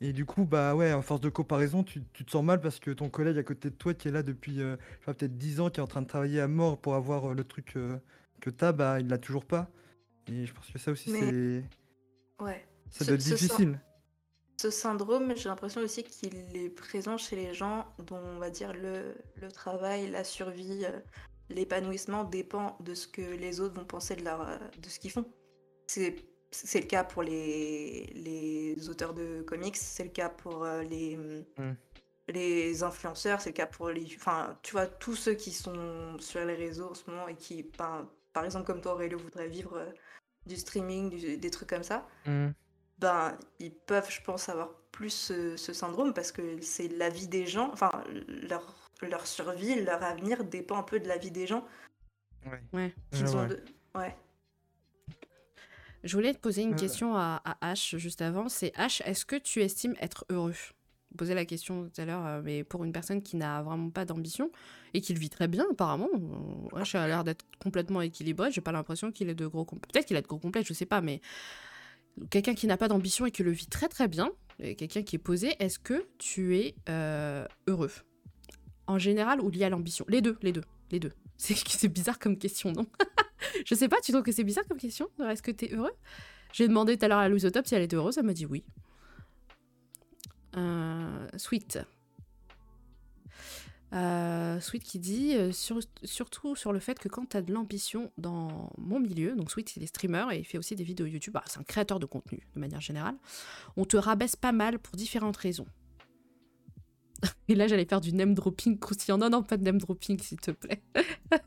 [0.02, 2.80] Et du coup, bah ouais, en force de comparaison, tu, tu te sens mal parce
[2.80, 5.70] que ton collègue à côté de toi qui est là depuis euh, peut-être 10 ans,
[5.70, 7.98] qui est en train de travailler à mort pour avoir euh, le truc euh,
[8.42, 9.70] que t'as, bah il l'a toujours pas.
[10.28, 11.64] Et je pense que ça aussi, Mais- c'est
[12.44, 12.66] Ouais.
[12.90, 13.80] ça Ce- doit être difficile.
[14.60, 18.74] Ce syndrome, j'ai l'impression aussi qu'il est présent chez les gens dont on va dire
[18.74, 21.00] le, le travail, la survie, euh,
[21.50, 25.12] l'épanouissement dépend de ce que les autres vont penser de, leur, euh, de ce qu'ils
[25.12, 25.24] font.
[25.88, 26.16] C'est
[26.52, 31.16] c'est le cas pour les, les auteurs de comics, c'est le cas pour euh, les,
[31.16, 31.72] Mm.
[32.28, 34.04] les influenceurs, c'est le cas pour les...
[34.18, 37.64] Enfin, tu vois, tous ceux qui sont sur les réseaux en ce moment et qui,
[37.78, 39.86] ben, par exemple comme toi Aurélio, voudraient vivre
[40.48, 42.06] du streaming, du- des trucs comme ça,
[43.00, 47.28] ben, ils peuvent, je pense, avoir plus ce, ce syndrome parce que c'est la vie
[47.28, 47.90] des gens, enfin,
[48.28, 51.66] leur, leur survie, leur avenir dépend un peu de la vie des gens
[52.46, 52.62] Ouais.
[52.74, 52.94] Ouais.
[53.36, 53.48] ont.
[53.48, 53.62] de-.
[56.04, 58.48] Je voulais te poser une question à, à H juste avant.
[58.48, 60.54] C'est H, est-ce que tu estimes être heureux?
[60.54, 63.90] Je posais la question tout à l'heure, euh, mais pour une personne qui n'a vraiment
[63.90, 64.50] pas d'ambition
[64.94, 68.52] et qui le vit très bien apparemment, euh, H a l'air d'être complètement équilibré.
[68.52, 69.92] J'ai pas l'impression qu'il ait de gros complexes.
[69.92, 71.20] Peut-être qu'il a de gros complexes, je sais pas, mais
[72.30, 75.20] quelqu'un qui n'a pas d'ambition et qui le vit très très bien, quelqu'un qui est
[75.20, 77.92] posé, est-ce que tu es euh, heureux?
[78.88, 80.06] En général ou lié à l'ambition?
[80.10, 81.12] Les deux, les deux, les deux.
[81.38, 82.86] C'est bizarre comme question, non?
[83.66, 85.08] Je sais pas, tu trouves que c'est bizarre comme question?
[85.30, 85.94] Est-ce que tu es heureux?
[86.52, 88.46] J'ai demandé tout à l'heure à Louise Top si elle était heureuse, elle m'a dit
[88.46, 88.66] oui.
[90.58, 91.80] Euh, Sweet.
[93.92, 97.52] Euh, Sweet qui dit euh, sur- surtout sur le fait que quand tu as de
[97.52, 101.08] l'ambition dans mon milieu, donc Sweet il est streamer et il fait aussi des vidéos
[101.08, 103.16] YouTube, bah, c'est un créateur de contenu de manière générale,
[103.78, 105.66] on te rabaisse pas mal pour différentes raisons.
[107.48, 109.18] Et là j'allais faire du name dropping croustillant.
[109.18, 110.82] Non, non, pas de name dropping s'il te plaît.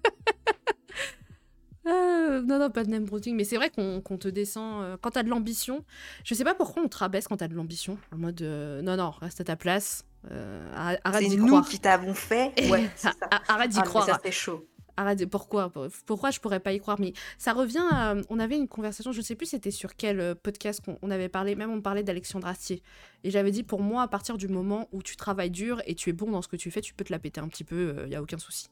[1.85, 4.85] Euh, non, non, pas de name dropping, mais c'est vrai qu'on te descend.
[4.85, 5.85] euh, quand t'as de l'ambition,
[6.23, 7.99] je sais pas pourquoi on te rabaisse quand t'as de l'ambition.
[8.13, 10.05] En mode, non, non, reste à ta place.
[10.31, 11.69] Euh, arrête arrête C'est d'y nous croire.
[11.69, 12.53] qui t'avons fait.
[12.71, 13.15] Ouais, c'est ça.
[13.31, 14.07] Ah, Arrête d'y Ah, mais croire.
[14.07, 14.67] ça, c'est chaud.
[14.97, 15.73] Arrête, pourquoi
[16.07, 17.01] Pourquoi je pourrais pas y croire?
[17.01, 18.15] Mais ça revient à...
[18.29, 21.31] On avait une conversation, je sais plus c'était sur quel euh, podcast qu'on on avait
[21.31, 22.83] parlé, même on parlait d'Alexandre Astier.
[23.25, 26.11] Et j'avais dit, pour moi, à partir du moment où tu travailles dur et tu
[26.11, 27.97] es bon dans ce que tu fais, tu peux te la péter un petit peu,
[28.05, 28.69] il y a aucun souci.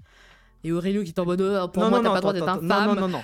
[0.63, 2.67] Et Aurélio qui est en mode, Oh, pour moi, t'as pas le droit d'être infâme.
[2.67, 3.23] Non, non, non, non.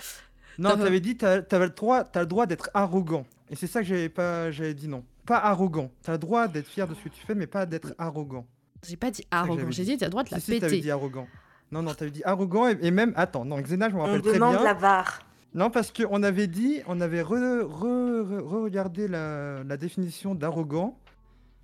[0.59, 3.27] Non, t'avais dit, t'as avais le droit, t'as le droit d'être arrogant.
[3.51, 5.05] Et c'est ça que j'avais pas, j'avais dit non.
[5.27, 5.91] Pas arrogant.
[6.03, 8.47] T'as le droit d'être fier de ce que tu fais, mais pas d'être arrogant.
[8.87, 9.93] J'ai pas dit arrogant, j'ai dit.
[9.93, 10.81] dit, t'as le droit de la Si, si, péter.
[10.81, 11.27] dit arrogant.
[11.73, 14.23] Non, non, t'avais dit arrogant et, et même, attends, non, Xena, je me On rappelle
[14.23, 14.65] très demande bien.
[14.65, 15.21] la VAR.
[15.55, 20.99] Non, parce qu'on avait dit, on avait re-regardé la, la définition d'arrogant.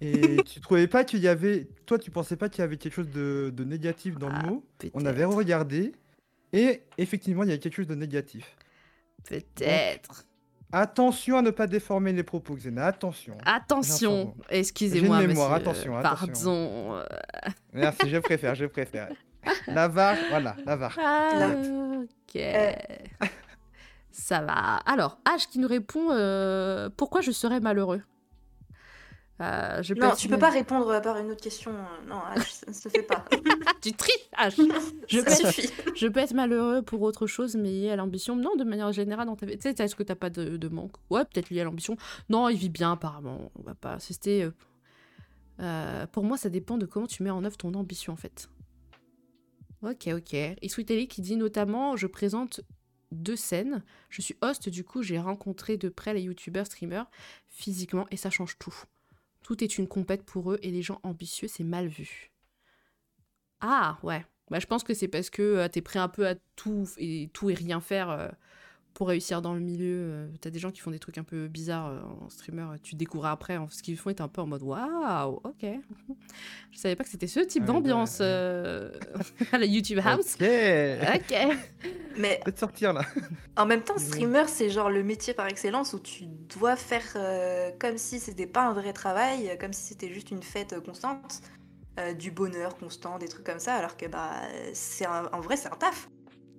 [0.00, 1.68] Et tu trouvais pas qu'il y avait.
[1.86, 4.48] Toi, tu pensais pas qu'il y avait quelque chose de, de négatif dans Ah, le
[4.48, 4.64] mot.
[4.94, 5.92] On avait regardé.
[6.52, 8.56] Et effectivement, il y avait quelque chose de négatif.
[9.24, 10.24] Peut-être.
[10.72, 12.86] Attention à ne pas déformer les propos, Xena.
[12.86, 13.36] Attention.
[13.44, 15.68] Attention, J'ai excusez-moi, une mémoire, monsieur.
[15.70, 16.26] attention, attention.
[16.88, 16.94] Pardon.
[16.96, 17.04] euh,
[17.74, 19.08] Merci, je préfère, je préfère.
[19.66, 20.96] La VAR, voilà, la VAR.
[21.02, 21.48] Ah,
[22.02, 22.42] ok.
[24.10, 24.76] Ça va.
[24.86, 28.02] Alors, H qui nous répond euh, Pourquoi je serais malheureux?
[29.42, 31.72] Euh, je Non, être tu peux pas répondre par une autre question.
[32.06, 33.24] Non, H, ça ne se fait pas.
[33.82, 34.54] Tu triches, H
[35.08, 35.72] je peux, ça être, suffit.
[35.96, 38.36] je peux être malheureux pour autre chose, mais lié à l'ambition.
[38.36, 39.58] Non, de manière générale, dans ta vie.
[39.58, 40.92] Tu sais, est-ce que t'as pas de, de manque?
[41.10, 41.96] Ouais, peut-être lié à l'ambition.
[42.28, 43.50] Non, il vit bien, apparemment.
[43.58, 44.44] On va pas insister.
[44.44, 44.52] euh.
[45.60, 48.48] Euh, pour moi, ça dépend de comment tu mets en œuvre ton ambition, en fait.
[49.82, 50.34] Ok, ok.
[50.34, 52.60] Et Sweet Ellie qui dit notamment Je présente
[53.10, 53.82] deux scènes.
[54.10, 57.10] Je suis host, du coup, j'ai rencontré de près les youtubeurs, streamers,
[57.48, 58.74] physiquement, et ça change tout.
[59.42, 62.32] Tout est une compète pour eux, et les gens ambitieux, c'est mal vu.
[63.60, 64.24] Ah, ouais.
[64.50, 67.30] Bah, je pense que c'est parce que euh, t'es prêt un peu à tout et,
[67.32, 68.28] tout et rien faire euh,
[68.94, 69.96] pour réussir dans le milieu.
[70.00, 72.62] Euh, T'as des gens qui font des trucs un peu bizarres euh, en streamer.
[72.62, 75.40] euh, Tu découvres après en- ce qu'ils font et t'es un peu en mode waouh,
[75.44, 75.64] ok.
[76.70, 78.26] Je savais pas que c'était ce type Ah d'ambiance ouais.
[78.26, 78.90] euh,
[79.52, 80.36] à la YouTube House.
[80.40, 80.46] Ok.
[81.14, 81.56] Ok.
[82.18, 83.02] Mais Peut-être sortir là.
[83.56, 87.70] en même temps, streamer, c'est genre le métier par excellence où tu dois faire euh,
[87.78, 91.40] comme si c'était pas un vrai travail, comme si c'était juste une fête constante,
[91.98, 94.30] euh, du bonheur constant, des trucs comme ça, alors que bah
[94.74, 96.08] c'est un- en vrai c'est un taf.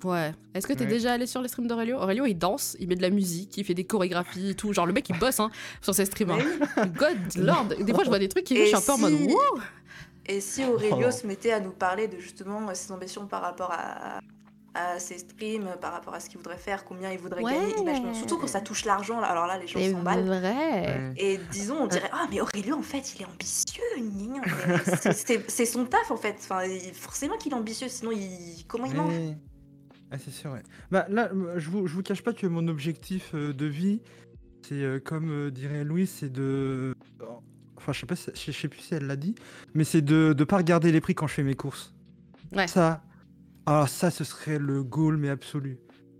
[0.04, 0.34] Ouais.
[0.54, 0.90] Est-ce que t'es Ouais.
[0.90, 1.98] déjà allé sur les streams d'Aurelio?
[1.98, 4.74] Aurelio, il danse, il met de la musique, il fait des chorégraphies et tout.
[4.74, 5.50] Genre, le mec, il bosse hein,
[5.82, 6.32] sur ses streams.
[6.32, 6.86] Hein.
[6.88, 7.66] God Lord.
[7.80, 9.38] Des fois, je vois des trucs qui je suis un peu en mode wow.
[10.26, 11.12] Et si Aurelio Oh.
[11.12, 14.20] se mettait à nous parler de justement ses ambitions par rapport à,
[14.74, 17.54] à ses streams, par rapport à ce qu'il voudrait faire, combien il voudrait Ouais.
[17.54, 20.26] gagner, imaginons, surtout quand ça touche l'argent, là, alors là les gens C'est s'emballent.
[20.26, 21.14] vrai.
[21.18, 23.84] Et disons, on dirait Ah, mais Aurélio, en fait, il est ambitieux.
[25.48, 26.36] c'est- son taf, en fait.
[26.40, 26.62] Enfin,
[26.94, 28.64] forcément qu'il est ambitieux, sinon, il...
[28.68, 29.38] comment il mange Mais-
[30.14, 30.62] Ah, c'est sûr, ouais.
[30.92, 34.00] Bah, là, euh, je vous, je vous cache pas que mon objectif euh, de vie,
[34.62, 36.94] c'est euh, comme euh, dirait Louis, c'est de.
[37.76, 39.34] Enfin, je sais pas, si- je sais plus si elle l'a dit,
[39.74, 41.96] mais c'est de ne pas regarder les prix quand je fais mes courses.
[42.56, 42.68] Ouais.
[42.68, 43.04] Ça,
[43.66, 45.80] alors ça, ce serait le goal, mais absolu.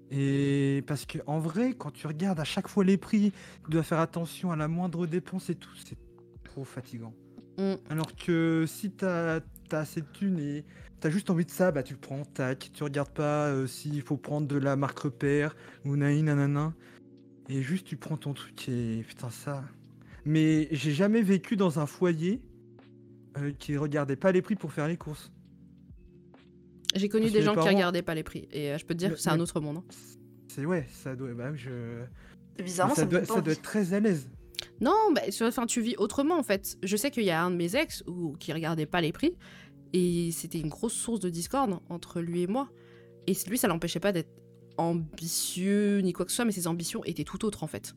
[0.10, 3.32] Et parce que en vrai, quand tu regardes à chaque fois les prix,
[3.64, 5.98] tu dois faire attention à la moindre dépense et tout, c'est
[6.44, 7.14] trop fatigant.
[7.60, 7.74] Mm.
[7.92, 9.40] Alors que si t'as
[9.76, 10.64] as assez de thunes et
[11.00, 14.02] t'as juste envie de ça, bah tu le prends, tac, tu regardes pas euh, s'il
[14.02, 15.56] faut prendre de la marque repère
[15.86, 16.74] ou naï nanana.
[17.50, 19.64] Et juste tu prends ton truc et putain ça.
[20.26, 22.42] Mais j'ai jamais vécu dans un foyer
[23.38, 25.32] euh, qui regardait pas les prix pour faire les courses.
[26.96, 28.48] J'ai connu Parce des gens les qui parents- regardaient pas les prix.
[28.52, 29.78] Et euh, je peux te dire que c'est un autre monde.
[29.78, 29.84] hein.
[30.48, 32.04] C'est ouais, ça doit, bah, je...
[32.64, 34.30] Bizarrement, ça, doit, ça être très à l'aise.
[34.80, 36.78] Non, bah, sur- enfin, tu vis autrement en fait.
[36.84, 39.36] Je sais qu'il y a un de mes ex où, qui regardait pas les prix.
[39.94, 42.70] Et c'était une grosse source de discorde entre lui et moi.
[43.28, 44.32] Et lui, ça l'empêchait pas d'être
[44.78, 47.96] ambitieux ni quoi que ce soit, mais ses ambitions étaient tout autres en fait.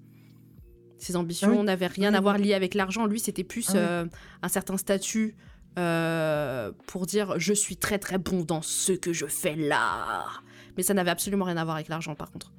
[0.98, 1.64] Ses ambitions Ah oui.
[1.64, 3.06] n'avaient rien Oui, à voir lié avec l'argent.
[3.06, 3.78] Lui, c'était plus Ah oui.
[3.80, 4.06] euh,
[4.42, 5.36] un certain statut
[5.78, 10.24] euh, pour dire je suis très très bon dans ce que je fais là.
[10.76, 12.52] Mais ça n'avait absolument rien à voir avec l'argent par contre.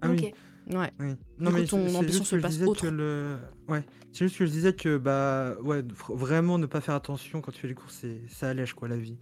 [0.00, 0.26] Ah oui.
[0.26, 0.34] Ok.
[0.70, 0.92] Ouais.
[1.00, 1.14] Oui.
[1.50, 2.82] coup, mais ton ambition juste se que je passe disais autre.
[2.82, 3.38] que le...
[3.68, 7.52] Ouais, c'est juste que je disais que bah ouais, vraiment ne pas faire attention quand
[7.52, 9.18] tu fais les courses, c'est ça allège quoi la vie.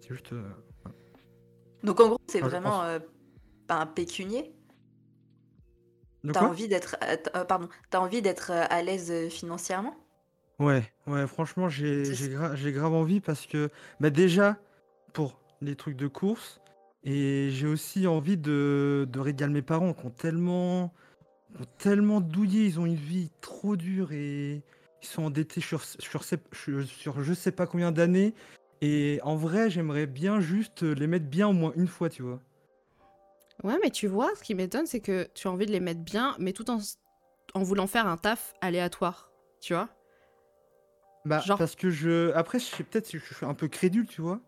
[0.00, 0.32] C'est juste.
[0.32, 0.42] euh,
[1.82, 2.84] Donc, en gros, c'est Enfin, vraiment pense.
[2.84, 2.98] euh,
[3.66, 4.54] pas un pécunier.
[6.24, 9.94] De T'as envie d'être euh, euh, pardon, t'as envie d'être euh, à l'aise euh, financièrement?
[10.58, 13.70] Ouais, ouais, franchement, j'ai C'est- j'ai gra- j'ai grave envie parce que
[14.00, 14.56] bah déjà
[15.12, 16.60] pour les trucs de course
[17.04, 20.92] et j'ai aussi envie de, de régaler mes parents qui ont tellement
[21.54, 24.62] qui ont tellement douillé, ils ont une vie trop dure et
[25.02, 28.34] ils sont endettés sur sur, sur, sur je sais pas combien d'années
[28.80, 32.40] et en vrai, j'aimerais bien juste les mettre bien au moins une fois, tu vois.
[33.62, 36.00] Ouais, mais tu vois, ce qui m'étonne, c'est que tu as envie de les mettre
[36.00, 36.80] bien, mais tout en,
[37.54, 39.30] en voulant faire un taf aléatoire.
[39.60, 39.88] Tu vois
[41.24, 42.32] Bah, Genre- parce que je.
[42.32, 44.40] Après, je sais peut-être si je suis un peu crédule, tu vois.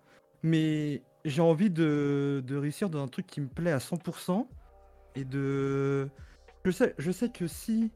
[0.42, 2.42] Mais j'ai envie de...
[2.46, 4.46] de réussir dans un truc qui me plaît à 100%.
[5.16, 6.08] Et de.
[6.64, 7.90] Je sais, je sais que si.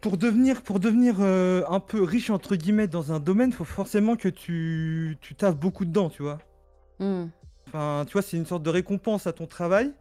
[0.00, 4.16] Pour devenir, pour devenir euh, un peu riche, entre guillemets, dans un domaine, faut forcément
[4.16, 6.38] que tu, tu taffes beaucoup dedans, tu vois.
[6.98, 7.26] Hmm.
[7.66, 9.92] Enfin, tu vois, c'est une sorte de récompense à ton travail.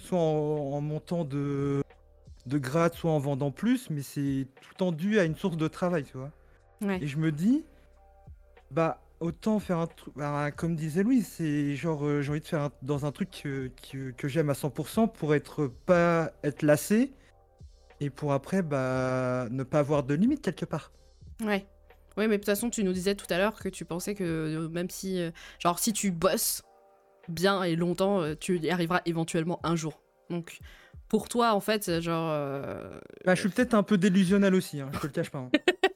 [0.00, 1.84] Soit en, en montant de,
[2.46, 5.56] de grade, soit en vendant plus, mais c'est tout le temps dû à une source
[5.56, 6.30] de travail, tu vois.
[6.80, 6.98] Ouais.
[7.02, 7.64] Et je me dis,
[8.70, 12.46] bah, autant faire un truc, bah, comme disait Louise, c'est genre, euh, j'ai envie de
[12.46, 16.62] faire un- dans un truc que, que, que j'aime à 100% pour être pas être
[16.62, 17.12] lassé
[18.00, 20.92] et pour après, bah, ne pas avoir de limite quelque part.
[21.44, 21.66] Ouais.
[22.16, 24.24] Ouais, mais de toute façon, tu nous disais tout à l'heure que tu pensais que
[24.24, 25.20] euh, même si.
[25.20, 25.30] euh,
[25.60, 26.62] genre, si tu bosses
[27.28, 30.00] bien et longtemps, tu y arriveras éventuellement un jour.
[30.30, 30.58] Donc,
[31.08, 32.30] pour toi, en fait, genre.
[32.32, 35.38] euh, Bah, je suis peut-être un peu délusionnel aussi, hein, je te le cache pas.
[35.38, 35.50] hein.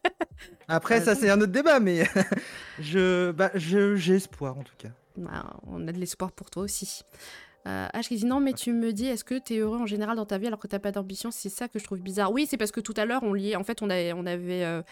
[0.72, 2.04] Après, ça, c'est un autre débat, mais
[2.80, 4.90] je, bah, je, j'ai espoir en tout cas.
[5.16, 7.02] bah, on a de l'espoir pour toi aussi.
[7.66, 9.86] Euh, H qui dit non, mais tu me dis, est-ce que tu es heureux en
[9.86, 11.30] général dans ta vie alors que t'as pas d'ambition?
[11.30, 12.32] C'est ça que je trouve bizarre.
[12.32, 13.54] Oui, c'est parce que tout à l'heure, on liait.
[13.56, 14.82] En fait, on avait, on avait euh,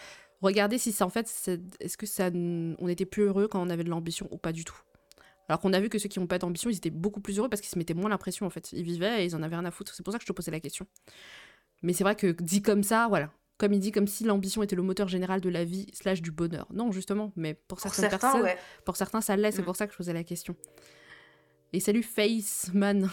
[0.41, 3.69] regardé si ça, en fait, c'est- est-ce que ça, on était plus heureux quand on
[3.69, 4.77] avait de l'ambition ou pas du tout.
[5.49, 7.49] Alors qu'on a vu que ceux qui n'ont pas d'ambition, ils étaient beaucoup plus heureux
[7.49, 8.71] parce qu'ils se mettaient moins la pression en fait.
[8.71, 9.93] Ils vivaient et ils en avaient rien à foutre.
[9.93, 10.87] C'est pour ça que je te posais la question.
[11.81, 13.31] Mais c'est vrai que dit comme ça, voilà.
[13.61, 16.31] Comme il dit, comme si l'ambition était le moteur général de la vie slash du
[16.31, 16.65] bonheur.
[16.73, 18.57] Non, justement, mais pour Pour certaines certains, personnes, ouais.
[18.85, 19.65] pour certains, ça l'est, c'est Mm.
[19.65, 20.55] pour ça que je posais la question.
[21.71, 23.07] Et salut Faceman,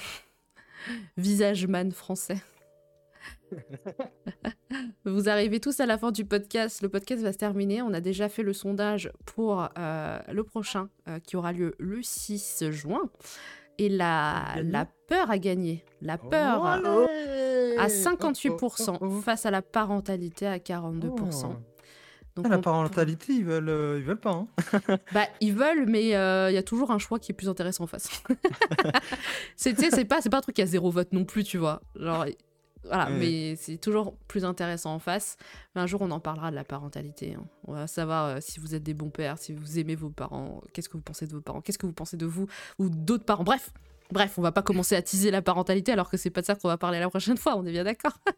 [1.18, 2.38] Visageman français.
[5.04, 6.80] Vous arrivez tous à la fin du podcast.
[6.82, 7.82] Le podcast va se terminer.
[7.82, 12.02] On a déjà fait le sondage pour euh, le prochain euh, qui aura lieu le
[12.02, 13.10] 6 juin.
[13.78, 15.84] Et la, la peur a gagné.
[16.02, 17.06] La peur à Oh,
[17.86, 19.10] 58% oh, oh.
[19.20, 21.10] face à la parentalité à 42%.
[21.44, 21.55] Oh.
[22.36, 24.30] Donc Ah, la on- parentalité, ils veulent, euh, ils veulent pas.
[24.32, 24.48] Hein.
[25.12, 27.84] Bah, ils veulent, mais euh, il y a toujours un choix qui est plus intéressant
[27.84, 28.22] en face.
[29.56, 31.80] c'est, c'est pas, c'est pas un truc qui a zéro vote non plus, tu vois.
[31.96, 32.26] Genre,
[32.84, 33.16] voilà, Ouais.
[33.18, 35.36] mais c'est toujours plus intéressant en face.
[35.74, 37.34] Mais un jour, on en parlera de la parentalité.
[37.38, 37.44] hein.
[37.66, 40.62] On va savoir euh, si vous êtes des bons pères, si vous aimez vos parents,
[40.72, 42.46] qu'est-ce que vous pensez de vos parents, qu'est-ce que vous pensez de vous
[42.78, 43.44] ou d'autres parents.
[43.44, 43.70] Bref,
[44.12, 46.55] bref, on va pas commencer à teaser la parentalité alors que c'est pas de ça
[46.55, 47.56] qu'on va parler la prochaine fois.
[47.56, 48.18] On est bien d'accord.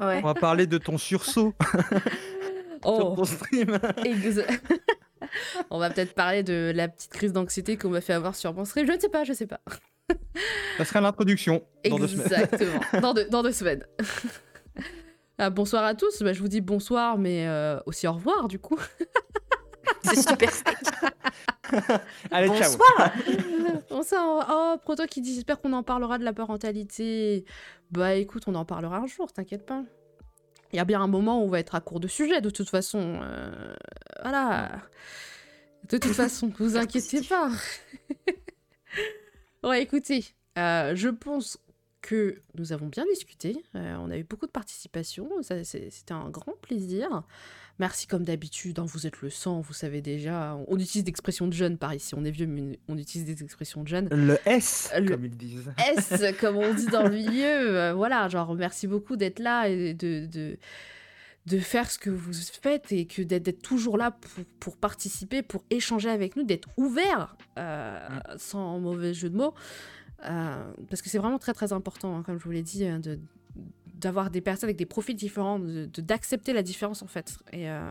[0.00, 0.18] Ouais.
[0.22, 1.54] On va parler de ton sursaut
[2.84, 2.96] Oh.
[2.96, 3.78] sur ton stream.
[5.70, 8.64] On va peut-être parler de la petite crise d'anxiété qu'on m'a fait avoir sur mon
[8.64, 8.86] stream.
[8.86, 9.60] Je ne sais pas, je sais pas.
[10.78, 12.26] Ça sera l'introduction dans deux semaines.
[12.26, 12.80] Exactement.
[13.00, 13.84] dans, deux, dans deux semaines.
[15.38, 16.22] Ah, bonsoir à tous.
[16.22, 18.78] Bah, je vous dis bonsoir, mais euh, aussi au revoir du coup.
[20.02, 20.50] C'est super.
[22.30, 22.58] Allez, ciao.
[22.58, 23.12] Bonsoir.
[23.90, 24.48] bonsoir.
[24.50, 27.44] Oh, Proto qui dit j'espère qu'on en parlera de la parentalité.
[27.90, 29.82] Bah écoute, on en parlera un jour, t'inquiète pas.
[30.72, 32.48] Il y a bien un moment où on va être à court de sujet de
[32.48, 33.20] toute façon.
[33.22, 33.74] euh,
[34.22, 34.70] voilà.
[35.90, 37.50] De toute façon, vous inquiétez pas.
[39.66, 40.24] Ouais, écoutez,
[40.58, 41.58] euh, je pense
[42.02, 43.56] que nous avons bien discuté.
[43.74, 45.28] Euh, on a eu beaucoup de participation.
[45.42, 47.24] C'était un grand plaisir.
[47.78, 48.78] Merci comme d'habitude.
[48.78, 50.56] hein, vous êtes le sang, vous savez déjà.
[50.68, 52.14] On utilise des expressions de jeunes par ici.
[52.14, 54.08] On est vieux, mais on utilise des expressions de jeunes.
[54.12, 55.72] Le S, Le- comme ils disent.
[55.96, 57.76] S, comme on dit dans le milieu.
[57.76, 60.56] Euh, voilà, genre, merci beaucoup d'être là et de, de,
[61.46, 65.62] de faire ce que vous faites et que d'être toujours là pour, pour participer, pour
[65.70, 69.54] échanger avec nous, d'être ouvert, euh, sans mauvais jeu de mots.
[70.24, 72.98] Euh, parce que c'est vraiment très très important, hein, comme je vous l'ai dit, hein,
[73.00, 73.18] de
[73.94, 77.38] d'avoir des personnes avec des profils différents, de d'accepter la différence en fait.
[77.52, 77.90] Et euh,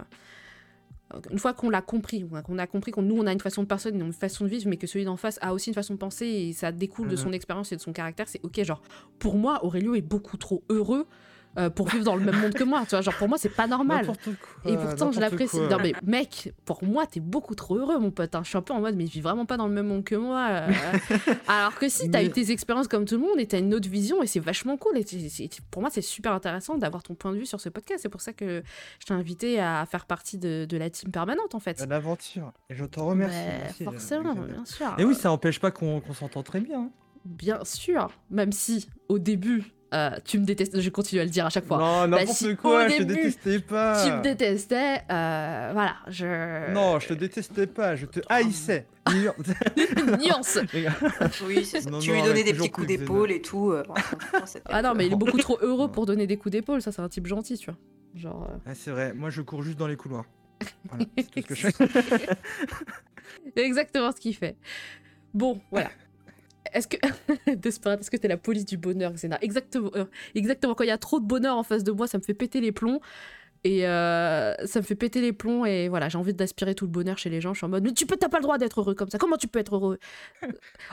[1.32, 3.68] une fois qu'on l'a compris, qu'on a compris qu'on nous on a une façon de
[3.68, 6.00] personne, une façon de vivre, mais que celui d'en face a aussi une façon de
[6.00, 7.18] penser et ça découle de Mhm.
[7.24, 8.62] son expérience et de son caractère, c'est ok.
[8.64, 8.82] Genre
[9.18, 11.08] pour moi, Aurélio est beaucoup trop heureux
[11.58, 12.82] euh, pour vivre dans le même monde que moi.
[12.84, 14.06] Tu vois, genre pour moi c'est pas normal.
[14.06, 14.16] Quoi,
[14.66, 15.60] Et pourtant, je l'apprécie.
[15.60, 18.36] Non, mais mec, pour moi, t'es beaucoup trop heureux, mon pote.
[18.36, 18.42] hein.
[18.44, 20.04] Je suis un peu en mode, mais je vis vraiment pas dans le même monde
[20.04, 20.48] que moi.
[20.50, 20.72] euh.
[21.48, 23.74] Alors que si, t'as Mais- eu tes expériences comme tout le monde et t'as une
[23.74, 24.98] autre vision et c'est vachement cool.
[24.98, 25.06] Et
[25.72, 28.02] pour moi, c'est super intéressant d'avoir ton point de vue sur ce podcast.
[28.02, 28.64] C'est pour ça que
[29.00, 31.82] je t'ai invité à faire partie de, de la team permanente, en fait.
[31.84, 32.52] Une aventure.
[32.70, 33.38] Et je t'en remercie.
[33.62, 34.94] Merci, euh, forcément, bien sûr.
[34.98, 36.80] Et oui, ça n'empêche pas qu'on qu'on s'entend très bien.
[36.82, 36.90] hein.
[37.26, 38.10] Bien sûr.
[38.30, 39.64] Même si, au début,
[39.96, 40.80] euh, tu me détestes.
[40.80, 41.78] Je continue à le dire à chaque fois.
[41.78, 44.04] Non, Bah, n'importe si, au quoi, je te détestais pas.
[44.06, 45.02] Tu me détestais.
[45.12, 46.72] euh, voilà, je.
[46.74, 48.86] Non, je te détestais pas, je te haïssais.
[50.20, 50.60] Nuance.
[51.48, 51.90] Oui, c'est ça.
[51.90, 53.72] Non, tu non, lui donnais des petits coups d'épaule et tout.
[53.72, 53.84] euh,
[54.66, 56.82] Ah non, mais il est beaucoup trop heureux pour donner des coups d'épaule.
[56.82, 57.80] Ça, c'est un type gentil, tu vois.
[58.16, 58.48] Genre.
[58.50, 60.26] euh, Ah, c'est vrai, moi je cours juste dans les couloirs.
[60.90, 62.28] Voilà, c'est ce que je fais.
[63.56, 64.56] Exactement ce qu'il fait.
[65.34, 65.90] Bon, voilà.
[66.76, 66.98] Est-ce que.
[67.56, 69.90] Desperate, est-ce que t'es la police du bonheur, Xena Exactement.
[69.96, 70.76] euh, exactement.
[70.76, 72.62] Quand il y a trop de bonheur en face de moi, ça me fait péter
[72.62, 73.00] les plombs.
[73.64, 75.66] Et euh, ça me fait péter les plombs.
[75.66, 77.54] Et voilà, j'ai envie d'aspirer tout le bonheur chez les gens.
[77.54, 79.18] Je suis en mode, mais tu peux, t'as pas le droit d'être heureux comme ça.
[79.18, 80.00] Comment tu peux être heureux?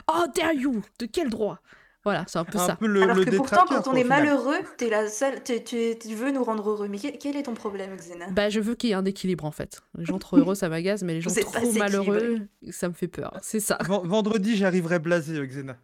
[0.07, 0.81] Oh, dare you?
[0.99, 1.59] De quel droit?
[2.03, 2.75] Voilà, c'est un peu Un ça.
[2.75, 6.15] peu le, Alors le que pourtant, quand on est malheureux, t'es la seule, tu, tu
[6.15, 6.87] veux nous rendre heureux.
[6.89, 8.25] Mais quel, quel est ton problème, Xena?
[8.31, 9.79] Bah, je veux qu'il y ait un équilibre en fait.
[9.97, 12.39] Les gens trop heureux, ça m'agace, mais les gens trop malheureux,
[12.71, 13.33] ça me fait peur.
[13.41, 13.77] C'est ça.
[13.87, 15.77] Ven- Vendredi, j'arriverai blasé, euh, Xena.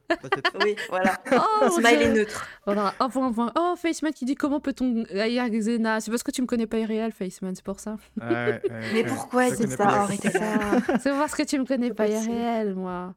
[0.64, 1.18] Oui, voilà.
[1.62, 2.48] Oh, Smile est neutre.
[2.66, 3.52] Voilà, un point, un point.
[3.58, 6.00] Oh, Faceman qui dit comment peut-on haïr Xena?
[6.02, 7.96] C'est parce que tu me connais pas irréel, Faceman, c'est pour ça.
[8.20, 8.62] Ouais, ouais,
[8.94, 10.40] Mais pourquoi c'est ça Arrêtez ça.
[11.02, 13.14] C'est parce que tu me connais pas irréel, moi.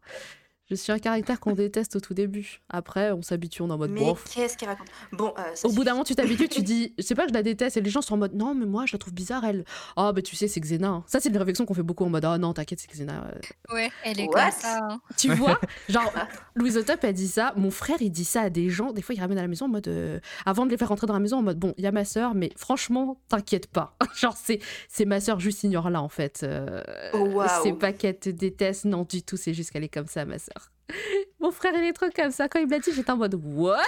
[0.72, 2.62] Je suis un caractère qu'on déteste au tout début.
[2.70, 4.24] Après, on s'habitue, on est en mode Mais bof.
[4.32, 4.86] qu'est-ce qu'il raconte?
[5.12, 7.42] Bon, euh, Au bout d'un moment, tu t'habitues, tu dis, je sais pas, je la
[7.42, 9.66] déteste, et les gens sont en mode, non, mais moi, je la trouve bizarre, elle.
[9.96, 10.88] Ah, bah tu sais, c'est Xena.
[10.88, 11.04] hein.
[11.06, 13.26] Ça, c'est des réflexions qu'on fait beaucoup en mode, ah non, t'inquiète, c'est Xena.
[13.34, 13.74] euh.
[13.74, 14.40] Ouais, elle est What?
[14.44, 14.78] comme ça.
[14.88, 15.00] hein.
[15.18, 15.60] Tu vois?
[15.90, 16.10] Genre,
[16.54, 17.52] Louise Top, elle dit ça.
[17.56, 18.92] Mon frère, il dit ça à des gens.
[18.92, 19.88] Des fois, il ramène à la maison en mode.
[19.88, 21.92] euh, avant de les faire rentrer dans la maison, en mode, bon, il y a
[21.92, 23.94] ma sœur, mais franchement, t'inquiète pas.
[24.16, 26.40] Genre, c'est, c'est ma sœur, juste ignore-la, en fait.
[26.44, 26.82] Euh,
[27.12, 27.48] Oh, waouh.
[27.62, 30.38] C'est pas qu'elle te déteste, non, du tout, c'est juste qu'elle est comme ça, ma
[30.38, 30.61] sœur.
[31.40, 32.48] Mon frère, il est trop comme ça.
[32.48, 33.82] Quand il me l'a dit, j'étais en mode, what?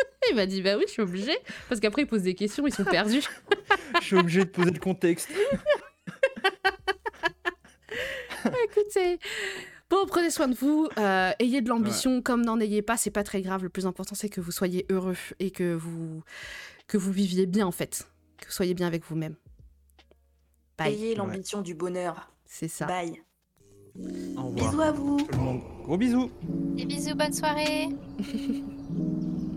[0.30, 1.36] Il m'a dit, bah oui, je suis obligée.
[1.68, 3.22] Parce qu'après, il pose des questions, ils sont perdus.
[4.00, 5.30] Je suis obligé de poser le contexte.
[8.64, 9.18] Écoutez.
[9.90, 13.24] Bon, prenez soin de vous, euh, ayez de l'ambition, comme n'en ayez pas, c'est pas
[13.24, 13.64] très grave.
[13.64, 16.22] Le plus important, c'est que vous soyez heureux et que vous,
[16.86, 18.06] que vous viviez bien, en fait.
[18.38, 19.34] Que vous soyez bien avec vous-même.
[20.78, 20.94] Bye.
[20.94, 22.30] Ayez l'ambition du bonheur.
[22.46, 22.86] C'est ça.
[22.86, 23.22] Bye.
[24.36, 24.70] Au revoir.
[24.70, 25.16] Bisous à vous.
[25.18, 25.60] Tout le monde.
[25.84, 26.30] Gros bisous.
[26.76, 27.88] Des bisous, bonne soirée.